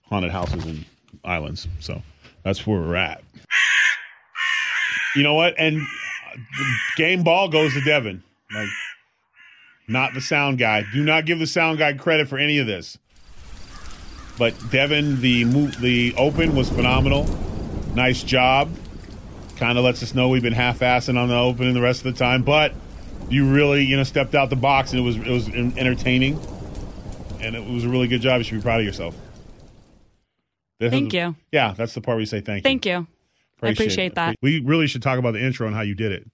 haunted 0.03 0.32
houses 0.32 0.63
and 0.65 0.86
islands. 1.25 1.67
So, 1.80 2.01
that's 2.43 2.65
where 2.65 2.80
we're 2.80 2.95
at. 2.95 3.21
You 5.15 5.23
know 5.23 5.34
what? 5.34 5.56
And 5.58 5.82
game 6.95 7.23
ball 7.23 7.50
goes 7.50 7.73
to 7.73 7.82
Devin. 7.82 8.23
Like, 8.54 8.69
not 9.88 10.13
the 10.13 10.21
sound 10.21 10.58
guy. 10.58 10.86
Do 10.93 11.04
not 11.04 11.26
give 11.26 11.39
the 11.39 11.47
sound 11.47 11.80
guy 11.80 11.93
credit 11.93 12.28
for 12.28 12.38
any 12.38 12.58
of 12.60 12.67
this. 12.67 12.97
But 14.38 14.54
Devin, 14.69 15.21
the 15.21 15.43
the 15.80 16.13
open 16.17 16.56
was 16.56 16.69
phenomenal. 16.69 17.26
Nice 17.95 18.21
job. 18.23 18.69
Kind 19.56 19.78
of 19.78 19.84
lets 19.84 20.04
us 20.04 20.13
know 20.13 20.30
we've 20.30 20.43
been 20.43 20.54
half-assing 20.54 21.17
on 21.17 21.30
the 21.30 21.36
open 21.36 21.73
the 21.73 21.82
rest 21.82 22.06
of 22.06 22.13
the 22.13 22.19
time, 22.19 22.43
but 22.43 22.73
you 23.30 23.52
really, 23.52 23.84
you 23.84 23.97
know, 23.97 24.04
stepped 24.04 24.36
out 24.36 24.50
the 24.52 24.56
box 24.56 24.91
and 24.91 25.00
it 25.00 25.04
was 25.04 25.15
it 25.17 25.28
was 25.28 25.47
entertaining, 25.50 26.39
and 27.41 27.56
it 27.56 27.65
was 27.65 27.84
a 27.84 27.89
really 27.89 28.08
good 28.08 28.21
job. 28.21 28.38
You 28.39 28.43
should 28.43 28.56
be 28.56 28.62
proud 28.62 28.80
of 28.82 28.86
yourself. 28.86 29.15
This 30.80 30.91
Thank 30.91 31.08
is- 31.08 31.13
you. 31.15 31.36
Yeah, 31.52 31.73
that's 31.76 31.95
the 31.95 32.02
part 32.02 32.17
where 32.17 32.19
you 32.19 32.28
say 32.28 32.41
thank 32.41 32.60
you. 32.60 32.69
Thank 32.69 32.86
you. 32.86 33.08
I 33.61 33.69
appreciate 33.69 34.15
that. 34.15 34.35
We 34.41 34.59
really 34.59 34.87
should 34.87 35.01
talk 35.01 35.19
about 35.19 35.31
the 35.31 35.41
intro 35.41 35.67
and 35.67 35.75
how 35.75 35.81
you 35.81 35.95
did 35.95 36.11
it. 36.11 36.29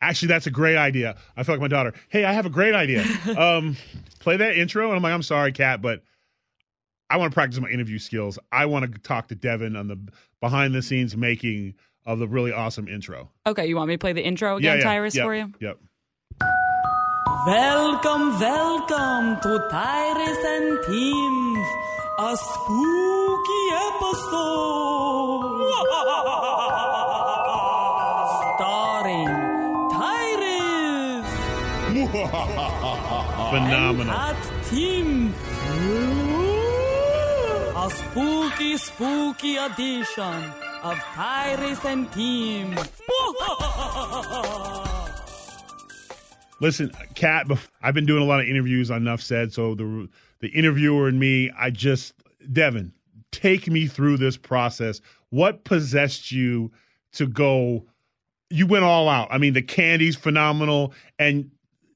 Actually, 0.00 0.28
that's 0.28 0.46
a 0.46 0.50
great 0.50 0.76
idea. 0.76 1.16
I 1.36 1.42
feel 1.42 1.54
like 1.54 1.62
my 1.62 1.68
daughter. 1.68 1.94
Hey, 2.08 2.24
I 2.24 2.32
have 2.32 2.44
a 2.46 2.50
great 2.50 2.74
idea. 2.74 3.04
um, 3.38 3.76
play 4.18 4.36
that 4.36 4.56
intro, 4.56 4.88
and 4.88 4.96
I'm 4.96 5.02
like, 5.02 5.12
I'm 5.12 5.22
sorry, 5.22 5.52
Kat, 5.52 5.80
but 5.80 6.02
I 7.08 7.16
want 7.16 7.32
to 7.32 7.34
practice 7.34 7.58
my 7.60 7.68
interview 7.68 7.98
skills. 7.98 8.38
I 8.52 8.66
want 8.66 8.92
to 8.92 8.98
talk 9.00 9.28
to 9.28 9.34
Devin 9.34 9.76
on 9.76 9.88
the 9.88 9.98
behind 10.40 10.74
the 10.74 10.82
scenes 10.82 11.16
making 11.16 11.74
of 12.04 12.18
the 12.18 12.28
really 12.28 12.52
awesome 12.52 12.88
intro. 12.88 13.30
Okay, 13.46 13.66
you 13.66 13.76
want 13.76 13.88
me 13.88 13.94
to 13.94 13.98
play 13.98 14.12
the 14.12 14.24
intro 14.24 14.56
again, 14.56 14.78
yeah, 14.78 14.78
yeah, 14.78 14.84
Tyrus, 14.84 15.14
yep, 15.14 15.24
for 15.24 15.34
you? 15.34 15.52
Yep. 15.60 15.78
Welcome, 17.46 18.38
welcome 18.40 19.40
to 19.40 19.68
Tyrus 19.70 20.38
and 20.44 20.78
Teams, 20.86 21.66
a 22.18 22.36
spooky 23.36 23.64
episode. 23.72 25.52
Starring 28.56 29.28
Tyrus 29.92 31.28
Phenomenal. 33.50 34.14
and 34.14 34.38
Timpf. 34.64 35.34
A 37.76 37.78
spooky, 37.90 38.76
spooky 38.78 39.56
edition 39.56 40.44
of 40.82 40.98
Tyrus 41.14 41.84
and 41.84 42.10
Timpf. 42.10 42.90
Listen, 46.60 46.90
Kat, 47.14 47.46
I've 47.82 47.94
been 47.94 48.06
doing 48.06 48.22
a 48.22 48.26
lot 48.26 48.40
of 48.40 48.46
interviews 48.46 48.90
on 48.90 49.02
Enough 49.02 49.20
Said, 49.20 49.52
so 49.52 49.74
the 49.74 50.08
the 50.40 50.48
interviewer 50.48 51.06
and 51.08 51.18
me, 51.20 51.50
I 51.58 51.68
just 51.70 52.14
Devin, 52.50 52.92
take 53.36 53.68
me 53.68 53.86
through 53.86 54.16
this 54.16 54.36
process. 54.36 55.00
What 55.30 55.64
possessed 55.64 56.32
you 56.32 56.72
to 57.12 57.26
go? 57.26 57.84
You 58.50 58.66
went 58.66 58.84
all 58.84 59.08
out. 59.08 59.28
I 59.30 59.38
mean, 59.38 59.52
the 59.54 59.62
candy's 59.62 60.16
phenomenal, 60.16 60.92
and 61.18 61.50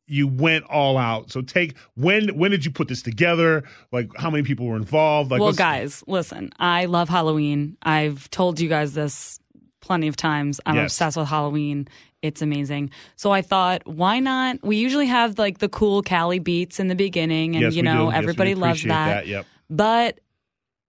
you 0.06 0.26
went 0.26 0.64
all 0.64 0.98
out. 0.98 1.30
So 1.30 1.40
take 1.40 1.76
when 1.94 2.28
when 2.36 2.50
did 2.50 2.64
you 2.64 2.70
put 2.72 2.88
this 2.88 3.02
together? 3.02 3.62
Like 3.92 4.10
how 4.16 4.30
many 4.30 4.42
people 4.42 4.66
were 4.66 4.76
involved? 4.76 5.30
Like 5.30 5.40
well, 5.40 5.52
guys, 5.52 6.02
listen, 6.08 6.50
I 6.58 6.86
love 6.86 7.08
Halloween. 7.08 7.76
I've 7.82 8.28
told 8.30 8.58
you 8.58 8.68
guys 8.68 8.94
this 8.94 9.38
plenty 9.80 10.08
of 10.08 10.16
times. 10.16 10.60
I'm 10.66 10.74
Yes. 10.76 10.92
obsessed 10.92 11.16
with 11.16 11.28
Halloween. 11.28 11.86
It's 12.22 12.42
amazing. 12.42 12.90
So 13.16 13.30
I 13.30 13.40
thought, 13.40 13.86
why 13.86 14.18
not? 14.18 14.58
We 14.62 14.76
usually 14.76 15.06
have 15.06 15.38
like 15.38 15.58
the 15.58 15.68
cool 15.68 16.02
Cali 16.02 16.38
beats 16.40 16.80
in 16.80 16.88
the 16.88 16.94
beginning, 16.96 17.54
and 17.54 17.62
Yes, 17.62 17.74
you 17.74 17.82
know, 17.82 18.06
do. 18.06 18.12
Yes, 18.12 18.18
everybody 18.18 18.54
loves 18.56 18.82
that. 18.82 19.06
that. 19.06 19.26
Yep. 19.28 19.46
But 19.70 20.18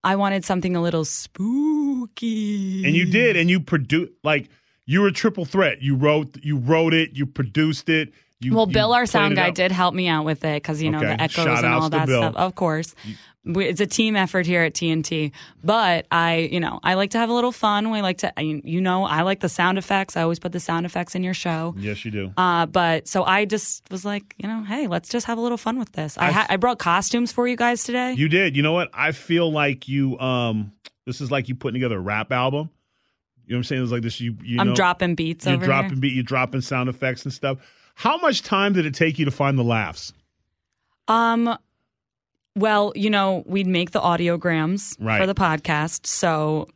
I 0.03 0.15
wanted 0.15 0.43
something 0.45 0.75
a 0.75 0.81
little 0.81 1.05
spooky. 1.05 2.85
and 2.85 2.95
you 2.95 3.05
did, 3.05 3.35
and 3.37 3.49
you 3.49 3.59
produced 3.59 4.11
like 4.23 4.49
you 4.85 5.01
were 5.01 5.07
a 5.07 5.11
triple 5.11 5.45
threat. 5.45 5.81
You 5.81 5.95
wrote 5.95 6.37
you 6.43 6.57
wrote 6.57 6.93
it, 6.93 7.11
you 7.13 7.25
produced 7.25 7.89
it. 7.89 8.13
You, 8.39 8.55
well, 8.55 8.65
you 8.67 8.73
Bill, 8.73 8.93
our 8.93 9.05
sound 9.05 9.35
guy, 9.35 9.49
out. 9.49 9.55
did 9.55 9.71
help 9.71 9.93
me 9.93 10.07
out 10.07 10.25
with 10.25 10.43
it 10.43 10.55
because 10.63 10.81
you 10.81 10.89
know 10.89 10.97
Okay. 10.97 11.07
the 11.15 11.21
echoes 11.21 11.45
Shout 11.45 11.63
and 11.63 11.73
all 11.73 11.89
that 11.91 12.07
Bill. 12.07 12.21
stuff. 12.23 12.35
Of 12.35 12.55
course, 12.55 12.95
We- 13.05 13.15
it's 13.43 13.81
a 13.81 13.87
team 13.87 14.15
effort 14.15 14.45
here 14.45 14.61
at 14.61 14.73
TNT. 14.73 15.31
But 15.63 16.05
I, 16.11 16.49
you 16.51 16.59
know, 16.59 16.79
I 16.83 16.93
like 16.93 17.11
to 17.11 17.17
have 17.17 17.29
a 17.29 17.33
little 17.33 17.51
fun. 17.51 17.89
We 17.89 18.01
like 18.01 18.19
to, 18.19 18.31
you 18.39 18.79
know, 18.81 19.03
I 19.05 19.23
like 19.23 19.39
the 19.39 19.49
sound 19.49 19.77
effects. 19.77 20.15
I 20.15 20.21
always 20.21 20.37
put 20.39 20.51
the 20.51 20.59
sound 20.59 20.85
effects 20.85 21.15
in 21.15 21.23
your 21.23 21.33
show. 21.33 21.73
Yes, 21.77 22.05
you 22.05 22.11
do. 22.11 22.33
Uh, 22.37 22.67
but 22.67 23.07
so 23.07 23.23
I 23.23 23.45
just 23.45 23.89
was 23.89 24.05
like, 24.05 24.35
you 24.37 24.47
know, 24.47 24.63
hey, 24.63 24.85
let's 24.87 25.09
just 25.09 25.25
have 25.25 25.37
a 25.37 25.41
little 25.41 25.57
fun 25.57 25.79
with 25.79 25.91
this. 25.93 26.17
I, 26.17 26.27
I- 26.27 26.31
ha- 26.31 26.45
I 26.49 26.57
brought 26.57 26.77
costumes 26.79 27.31
for 27.31 27.47
you 27.47 27.55
guys 27.55 27.83
today. 27.83 28.13
You 28.13 28.29
did. 28.29 28.55
You 28.55 28.61
know 28.63 28.73
what? 28.73 28.89
I 28.93 29.11
feel 29.11 29.51
like 29.51 29.87
you. 29.87 30.19
Um, 30.19 30.71
this 31.07 31.19
is 31.21 31.31
like 31.31 31.49
you 31.49 31.55
putting 31.55 31.73
together 31.73 31.97
a 31.97 32.01
rap 32.01 32.31
album. 32.31 32.69
You 33.47 33.53
know 33.53 33.57
what 33.57 33.59
I'm 33.59 33.63
saying? 33.63 33.83
It's 33.83 33.91
like 33.91 34.03
this. 34.03 34.21
You. 34.21 34.37
you 34.43 34.59
I'm 34.59 34.67
know, 34.67 34.75
dropping 34.75 35.15
beats 35.15 35.45
You're 35.47 35.55
over 35.55 35.65
dropping 35.65 35.89
here. 35.93 35.99
beat. 35.99 36.13
You're 36.13 36.23
dropping 36.23 36.61
sound 36.61 36.89
effects 36.89 37.23
and 37.25 37.33
stuff. 37.33 37.57
How 37.95 38.17
much 38.19 38.43
time 38.43 38.73
did 38.73 38.85
it 38.85 38.93
take 38.93 39.17
you 39.19 39.25
to 39.25 39.31
find 39.31 39.57
the 39.57 39.63
laughs? 39.63 40.13
Um, 41.07 41.57
well, 42.55 42.91
you 42.95 43.09
know, 43.09 43.43
we'd 43.45 43.67
make 43.67 43.91
the 43.91 44.01
audiograms 44.01 44.95
Right. 44.99 45.19
for 45.19 45.25
the 45.27 45.35
podcast. 45.35 46.05
So 46.07 46.67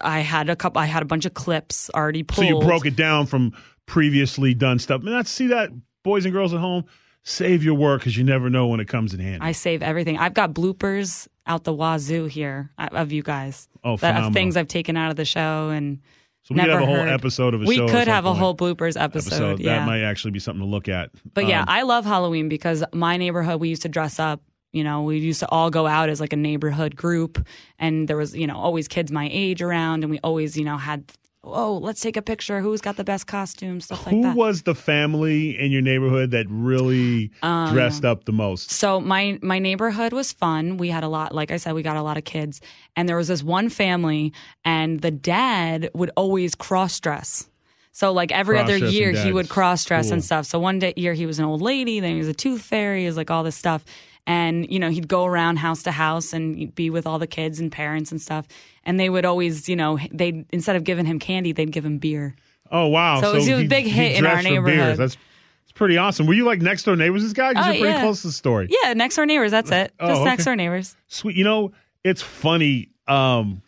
I 0.00 0.20
had 0.20 0.50
a 0.50 0.56
couple. 0.56 0.80
I 0.82 0.86
had 0.86 1.02
a 1.02 1.06
bunch 1.06 1.24
of 1.26 1.34
clips 1.34 1.90
already 1.94 2.22
pulled. 2.22 2.46
So 2.48 2.58
you 2.60 2.60
broke 2.66 2.86
it 2.86 2.96
down 2.96 3.26
from 3.26 3.52
previously 3.86 4.54
done 4.54 4.78
stuff. 4.78 5.02
And 5.02 5.12
that's 5.12 5.30
see 5.30 5.48
that 5.48 5.70
boys 6.02 6.24
and 6.24 6.32
girls 6.32 6.52
at 6.54 6.60
home. 6.60 6.84
Save 7.22 7.62
your 7.62 7.74
work 7.74 8.00
because 8.00 8.16
you 8.16 8.24
never 8.24 8.48
know 8.48 8.66
when 8.66 8.80
it 8.80 8.88
comes 8.88 9.12
in 9.12 9.20
handy. 9.20 9.40
I 9.42 9.52
save 9.52 9.82
everything. 9.82 10.16
I've 10.16 10.32
got 10.32 10.54
bloopers 10.54 11.28
out 11.46 11.64
the 11.64 11.72
wazoo 11.72 12.24
here 12.24 12.70
uh, 12.78 12.88
of 12.92 13.12
you 13.12 13.22
guys. 13.22 13.68
Oh, 13.84 13.98
that, 13.98 14.22
of 14.24 14.32
things 14.32 14.56
I've 14.56 14.68
taken 14.68 14.96
out 14.96 15.10
of 15.10 15.16
the 15.16 15.24
show 15.26 15.68
and. 15.68 16.00
So 16.42 16.54
we 16.54 16.60
could 16.62 16.68
never 16.68 16.80
have 16.80 16.82
a 16.82 16.86
whole 16.86 17.04
heard. 17.04 17.08
episode 17.10 17.52
of 17.52 17.62
a 17.62 17.66
we 17.66 17.76
show. 17.76 17.84
at 17.84 17.90
could 17.90 18.08
have 18.08 18.24
a 18.24 18.32
whole 18.32 18.56
bloopers 18.56 18.98
episode. 18.98 19.60
yeah. 19.60 19.80
That 19.80 19.86
might 19.86 20.00
actually 20.00 20.30
be 20.30 20.38
something 20.38 20.62
to 20.62 20.66
look 20.66 20.88
at. 20.88 21.10
But 21.34 21.46
yeah, 21.46 21.60
Um, 21.60 21.66
I 21.68 21.82
love 21.82 22.06
Halloween 22.06 22.48
because 22.48 22.82
my 22.94 23.18
neighborhood 23.18 23.60
we 23.60 23.68
used 23.68 23.82
to 23.82 23.90
dress 23.90 24.18
up. 24.18 24.40
You 24.72 24.84
know, 24.84 25.02
we 25.02 25.18
used 25.18 25.40
to 25.40 25.48
all 25.48 25.70
go 25.70 25.86
out 25.86 26.08
as 26.08 26.20
like 26.20 26.32
a 26.32 26.36
neighborhood 26.36 26.94
group, 26.96 27.44
and 27.78 28.06
there 28.08 28.16
was 28.16 28.34
you 28.36 28.46
know 28.46 28.56
always 28.56 28.88
kids 28.88 29.10
my 29.10 29.28
age 29.32 29.62
around, 29.62 30.04
and 30.04 30.10
we 30.10 30.18
always 30.22 30.56
you 30.56 30.64
know 30.64 30.76
had 30.76 31.04
oh 31.42 31.78
let's 31.78 32.00
take 32.00 32.16
a 32.16 32.22
picture. 32.22 32.60
Who's 32.60 32.80
got 32.80 32.96
the 32.96 33.04
best 33.04 33.26
costume? 33.26 33.80
Stuff 33.80 34.06
like 34.06 34.14
who 34.14 34.22
that. 34.22 34.32
Who 34.32 34.38
was 34.38 34.62
the 34.62 34.74
family 34.74 35.58
in 35.58 35.72
your 35.72 35.82
neighborhood 35.82 36.30
that 36.32 36.46
really 36.48 37.30
Um, 37.42 37.72
dressed 37.72 38.04
up 38.04 38.24
the 38.24 38.32
most? 38.32 38.70
So 38.70 39.00
my 39.00 39.38
my 39.42 39.58
neighborhood 39.58 40.12
was 40.12 40.32
fun. 40.32 40.76
We 40.76 40.88
had 40.88 41.02
a 41.02 41.08
lot, 41.08 41.34
like 41.34 41.50
I 41.50 41.56
said, 41.56 41.72
we 41.74 41.82
got 41.82 41.96
a 41.96 42.02
lot 42.02 42.16
of 42.16 42.24
kids, 42.24 42.60
and 42.94 43.08
there 43.08 43.16
was 43.16 43.28
this 43.28 43.42
one 43.42 43.70
family, 43.70 44.32
and 44.64 45.00
the 45.00 45.10
dad 45.10 45.90
would 45.94 46.10
always 46.16 46.54
cross 46.54 47.00
dress. 47.00 47.48
So 47.92 48.12
like 48.12 48.30
every 48.30 48.56
other 48.56 48.76
year, 48.76 49.10
he 49.10 49.32
would 49.32 49.48
cross 49.48 49.84
dress 49.84 50.10
and 50.12 50.24
stuff. 50.24 50.46
So 50.46 50.60
one 50.60 50.78
day 50.78 50.92
year 50.96 51.12
he 51.12 51.26
was 51.26 51.40
an 51.40 51.44
old 51.44 51.60
lady, 51.60 51.98
then 51.98 52.12
he 52.12 52.18
was 52.18 52.28
a 52.28 52.34
tooth 52.34 52.62
fairy, 52.62 53.00
he 53.00 53.06
was 53.06 53.16
like 53.16 53.32
all 53.32 53.42
this 53.42 53.56
stuff, 53.56 53.84
and 54.26 54.70
you 54.70 54.78
know 54.78 54.90
he'd 54.90 55.08
go 55.08 55.24
around 55.24 55.56
house 55.56 55.82
to 55.84 55.92
house 55.92 56.32
and 56.32 56.74
be 56.74 56.90
with 56.90 57.06
all 57.06 57.18
the 57.18 57.26
kids 57.26 57.58
and 57.60 57.70
parents 57.72 58.10
and 58.12 58.20
stuff, 58.20 58.46
and 58.84 58.98
they 59.00 59.08
would 59.10 59.24
always, 59.24 59.68
you 59.68 59.76
know, 59.76 59.98
they 60.12 60.44
instead 60.50 60.76
of 60.76 60.84
giving 60.84 61.06
him 61.06 61.18
candy, 61.18 61.52
they'd 61.52 61.72
give 61.72 61.84
him 61.84 61.98
beer. 61.98 62.34
Oh 62.70 62.86
wow! 62.88 63.20
So 63.20 63.32
it 63.32 63.34
was 63.36 63.48
a 63.48 63.66
big 63.66 63.86
hit 63.86 64.16
in 64.16 64.26
our 64.26 64.34
dressed 64.34 64.48
for 64.48 64.62
beers. 64.62 64.64
neighborhood. 64.76 64.96
That's 64.98 65.16
it's 65.64 65.72
pretty 65.72 65.96
awesome. 65.96 66.26
Were 66.26 66.34
you 66.34 66.44
like 66.44 66.60
next 66.60 66.84
door 66.84 66.96
neighbors? 66.96 67.22
This 67.22 67.32
guy? 67.32 67.54
'Cause 67.54 67.64
Oh, 67.66 67.70
you're 67.70 67.80
pretty 67.80 67.94
yeah. 67.94 68.00
close 68.02 68.20
to 68.22 68.28
the 68.28 68.32
story. 68.32 68.68
Yeah, 68.82 68.92
next 68.92 69.16
door 69.16 69.26
neighbors. 69.26 69.50
That's 69.50 69.70
it. 69.70 69.92
Oh, 70.00 70.08
Just 70.08 70.20
okay. 70.20 70.30
next 70.30 70.44
door 70.44 70.56
neighbors. 70.56 70.96
Sweet. 71.08 71.36
You 71.36 71.44
know, 71.44 71.72
it's 72.04 72.22
funny. 72.22 72.88
Um, 73.08 73.62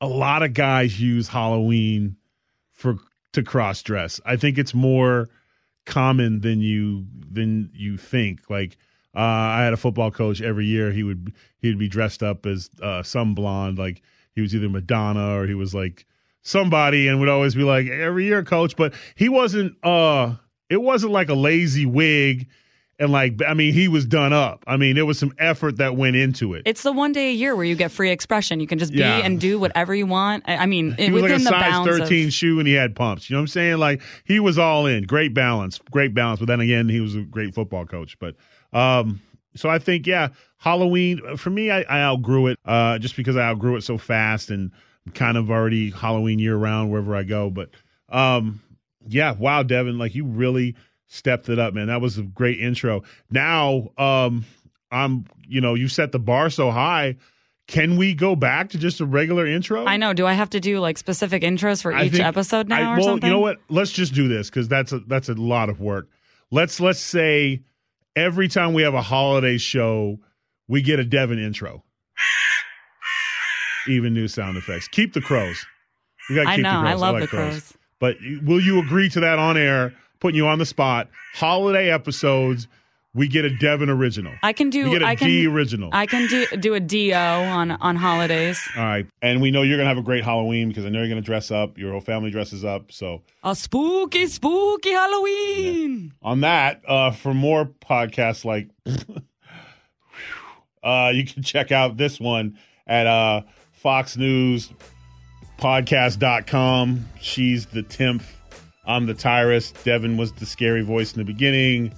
a 0.00 0.06
lot 0.06 0.42
of 0.42 0.52
guys 0.54 1.00
use 1.00 1.28
Halloween 1.28 2.16
for 2.72 2.96
to 3.32 3.42
cross 3.42 3.82
dress. 3.82 4.20
I 4.26 4.36
think 4.36 4.58
it's 4.58 4.74
more 4.74 5.28
common 5.86 6.40
than 6.40 6.60
you 6.60 7.06
than 7.30 7.70
you 7.74 7.96
think. 7.96 8.50
Like 8.50 8.76
uh, 9.16 9.20
I 9.20 9.62
had 9.64 9.72
a 9.72 9.76
football 9.76 10.10
coach 10.10 10.40
every 10.42 10.66
year. 10.66 10.92
He 10.92 11.02
would 11.02 11.32
he'd 11.60 11.78
be 11.78 11.88
dressed 11.88 12.22
up 12.22 12.44
as 12.46 12.68
uh, 12.82 13.02
some 13.02 13.34
blonde. 13.34 13.78
Like 13.78 14.02
he 14.34 14.40
was 14.42 14.54
either 14.54 14.68
Madonna 14.68 15.34
or 15.36 15.46
he 15.46 15.54
was 15.54 15.74
like 15.74 16.04
somebody, 16.42 17.08
and 17.08 17.18
would 17.20 17.28
always 17.28 17.54
be 17.54 17.62
like 17.62 17.88
every 17.88 18.24
year, 18.26 18.42
coach. 18.44 18.76
But 18.76 18.94
he 19.14 19.28
wasn't. 19.28 19.76
uh 19.84 20.34
It 20.68 20.82
wasn't 20.82 21.12
like 21.12 21.28
a 21.28 21.34
lazy 21.34 21.86
wig. 21.86 22.48
And 22.98 23.12
like, 23.12 23.34
I 23.46 23.52
mean, 23.52 23.74
he 23.74 23.88
was 23.88 24.06
done 24.06 24.32
up. 24.32 24.64
I 24.66 24.78
mean, 24.78 24.94
there 24.96 25.04
was 25.04 25.18
some 25.18 25.34
effort 25.36 25.76
that 25.76 25.96
went 25.96 26.16
into 26.16 26.54
it. 26.54 26.62
It's 26.64 26.82
the 26.82 26.92
one 26.92 27.12
day 27.12 27.28
a 27.28 27.32
year 27.34 27.54
where 27.54 27.66
you 27.66 27.76
get 27.76 27.90
free 27.90 28.10
expression. 28.10 28.58
You 28.58 28.66
can 28.66 28.78
just 28.78 28.90
be 28.90 29.00
Yeah. 29.00 29.18
and 29.18 29.38
do 29.38 29.58
whatever 29.58 29.94
you 29.94 30.06
want. 30.06 30.44
I, 30.46 30.56
I 30.56 30.66
mean, 30.66 30.94
He 30.98 31.10
was 31.10 31.20
like 31.22 31.32
within 31.32 31.46
a 31.46 31.50
the 31.50 31.60
size 31.84 31.98
13 31.98 32.26
of. 32.28 32.32
shoe 32.32 32.58
and 32.58 32.66
he 32.66 32.72
had 32.72 32.96
pumps. 32.96 33.28
You 33.28 33.34
know 33.34 33.40
what 33.40 33.42
I'm 33.42 33.46
saying? 33.48 33.76
Like 33.78 34.00
he 34.24 34.40
was 34.40 34.56
all 34.58 34.86
in. 34.86 35.04
Great 35.04 35.34
balance. 35.34 35.78
Great 35.90 36.14
balance. 36.14 36.40
But 36.40 36.46
then 36.48 36.60
again, 36.60 36.88
he 36.88 37.00
was 37.00 37.14
a 37.14 37.20
great 37.20 37.54
football 37.54 37.84
coach. 37.84 38.18
But 38.18 38.34
um 38.72 39.20
so 39.54 39.70
I 39.70 39.78
think, 39.78 40.06
yeah, 40.06 40.28
Halloween 40.58 41.36
for 41.38 41.48
me, 41.48 41.70
I, 41.70 41.80
I 41.88 42.00
outgrew 42.02 42.48
it 42.48 42.58
uh 42.64 42.98
just 42.98 43.16
because 43.16 43.36
I 43.36 43.42
outgrew 43.42 43.76
it 43.76 43.82
so 43.82 43.96
fast 43.98 44.50
and 44.50 44.70
I'm 45.06 45.12
kind 45.12 45.36
of 45.38 45.50
already 45.50 45.90
Halloween 45.90 46.38
year 46.38 46.56
round 46.56 46.90
wherever 46.90 47.14
I 47.16 47.22
go. 47.22 47.50
But 47.50 47.70
um 48.08 48.60
yeah, 49.08 49.32
wow, 49.32 49.62
Devin, 49.62 49.98
like 49.98 50.14
you 50.14 50.24
really 50.24 50.74
stepped 51.06 51.48
it 51.48 51.58
up, 51.58 51.72
man. 51.74 51.86
That 51.86 52.00
was 52.00 52.18
a 52.18 52.22
great 52.22 52.60
intro. 52.60 53.02
Now, 53.30 53.88
um 53.96 54.44
I'm 54.90 55.26
you 55.48 55.60
know, 55.60 55.74
you 55.74 55.88
set 55.88 56.12
the 56.12 56.18
bar 56.18 56.50
so 56.50 56.70
high. 56.70 57.16
Can 57.68 57.96
we 57.96 58.14
go 58.14 58.36
back 58.36 58.68
to 58.70 58.78
just 58.78 59.00
a 59.00 59.04
regular 59.06 59.44
intro? 59.46 59.86
I 59.86 59.96
know. 59.96 60.12
Do 60.12 60.24
I 60.26 60.34
have 60.34 60.50
to 60.50 60.60
do 60.60 60.78
like 60.78 60.98
specific 60.98 61.42
intros 61.42 61.82
for 61.82 61.92
I 61.92 62.04
each 62.04 62.12
think- 62.12 62.24
episode 62.24 62.68
now 62.68 62.92
I- 62.92 62.98
well, 62.98 63.18
you 63.18 63.28
know 63.30 63.40
what? 63.40 63.58
Let's 63.68 63.90
just 63.90 64.12
do 64.14 64.28
this 64.28 64.50
because 64.50 64.68
that's 64.68 64.92
a, 64.92 65.00
that's 65.00 65.28
a 65.28 65.34
lot 65.34 65.68
of 65.68 65.80
work. 65.80 66.08
Let's 66.52 66.78
let's 66.78 67.00
say 67.00 67.62
every 68.16 68.48
time 68.48 68.72
we 68.72 68.82
have 68.82 68.94
a 68.94 69.02
holiday 69.02 69.58
show, 69.58 70.18
we 70.66 70.82
get 70.82 70.98
a 70.98 71.04
Devin 71.04 71.38
intro. 71.38 71.84
Even 73.86 74.14
new 74.14 74.26
sound 74.26 74.56
effects. 74.56 74.88
Keep 74.88 75.12
the 75.12 75.20
crows. 75.20 75.64
We 76.28 76.34
got 76.34 76.44
to 76.44 76.48
I 76.48 76.56
keep 76.56 76.64
know. 76.64 76.72
the 76.72 76.80
crows. 76.80 76.90
I 76.90 76.94
love 76.94 77.14
like 77.14 77.22
the 77.22 77.28
crows. 77.28 77.74
But 78.00 78.16
will 78.42 78.60
you 78.60 78.80
agree 78.80 79.08
to 79.10 79.20
that 79.20 79.38
on 79.38 79.56
air? 79.56 79.94
Putting 80.18 80.36
you 80.36 80.48
on 80.48 80.58
the 80.58 80.66
spot. 80.66 81.08
Holiday 81.34 81.90
episodes, 81.90 82.66
we 83.16 83.26
get 83.28 83.44
a 83.46 83.50
Devin 83.50 83.88
original. 83.88 84.34
I 84.42 84.52
can 84.52 84.68
do. 84.70 84.84
We 84.84 84.90
get 84.90 85.02
a 85.02 85.06
I 85.06 85.16
can, 85.16 85.28
D 85.28 85.46
original. 85.46 85.88
I 85.92 86.04
can 86.06 86.28
do 86.28 86.46
do 86.58 86.74
a 86.74 86.80
do 86.80 87.12
on 87.14 87.70
on 87.72 87.96
holidays. 87.96 88.60
All 88.76 88.84
right, 88.84 89.06
and 89.22 89.40
we 89.40 89.50
know 89.50 89.62
you're 89.62 89.78
gonna 89.78 89.88
have 89.88 89.98
a 89.98 90.02
great 90.02 90.22
Halloween 90.22 90.68
because 90.68 90.84
I 90.84 90.90
know 90.90 91.00
you're 91.00 91.08
gonna 91.08 91.22
dress 91.22 91.50
up. 91.50 91.78
Your 91.78 91.92
whole 91.92 92.00
family 92.00 92.30
dresses 92.30 92.64
up, 92.64 92.92
so 92.92 93.22
A 93.42 93.56
spooky, 93.56 94.26
spooky 94.26 94.90
Halloween. 94.92 96.12
on 96.22 96.42
that 96.42 96.82
uh, 96.86 97.10
for 97.10 97.32
more 97.34 97.64
podcasts 97.64 98.44
like 98.44 98.68
uh, 100.82 101.10
you 101.14 101.24
can 101.24 101.42
check 101.42 101.72
out 101.72 101.96
this 101.96 102.20
one 102.20 102.58
at 102.86 103.06
uh, 103.06 103.42
fox 103.72 104.16
news 104.16 104.70
podcast.com 105.58 107.06
she's 107.18 107.64
the 107.66 107.82
timpf 107.82 108.24
i'm 108.84 109.06
the 109.06 109.14
tyrus 109.14 109.72
devin 109.84 110.18
was 110.18 110.30
the 110.34 110.44
scary 110.44 110.82
voice 110.82 111.14
in 111.14 111.18
the 111.18 111.24
beginning 111.24 111.90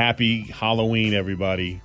happy 0.00 0.42
halloween 0.44 1.12
everybody 1.12 1.78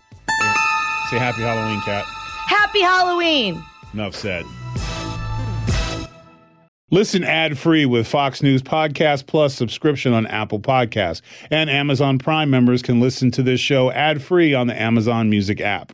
say 1.10 1.20
happy 1.20 1.42
halloween 1.42 1.82
kat 1.82 2.06
Happy 2.46 2.80
Halloween! 2.82 3.64
enough 3.94 4.16
said 4.16 4.46
Listen 6.92 7.24
ad 7.24 7.58
free 7.58 7.86
with 7.86 8.08
Fox 8.08 8.44
News 8.44 8.62
Podcast 8.62 9.26
Plus 9.26 9.56
subscription 9.56 10.14
on 10.14 10.28
Apple 10.28 10.60
Podcasts. 10.60 11.22
And 11.50 11.70
Amazon 11.70 12.20
Prime 12.20 12.50
members 12.50 12.84
can 12.84 13.02
listen 13.02 13.32
to 13.32 13.44
this 13.44 13.60
show 13.60 13.92
ad 13.92 14.22
free 14.22 14.54
on 14.54 14.68
the 14.68 14.80
Amazon 14.80 15.30
Music 15.30 15.60
app. 15.60 15.94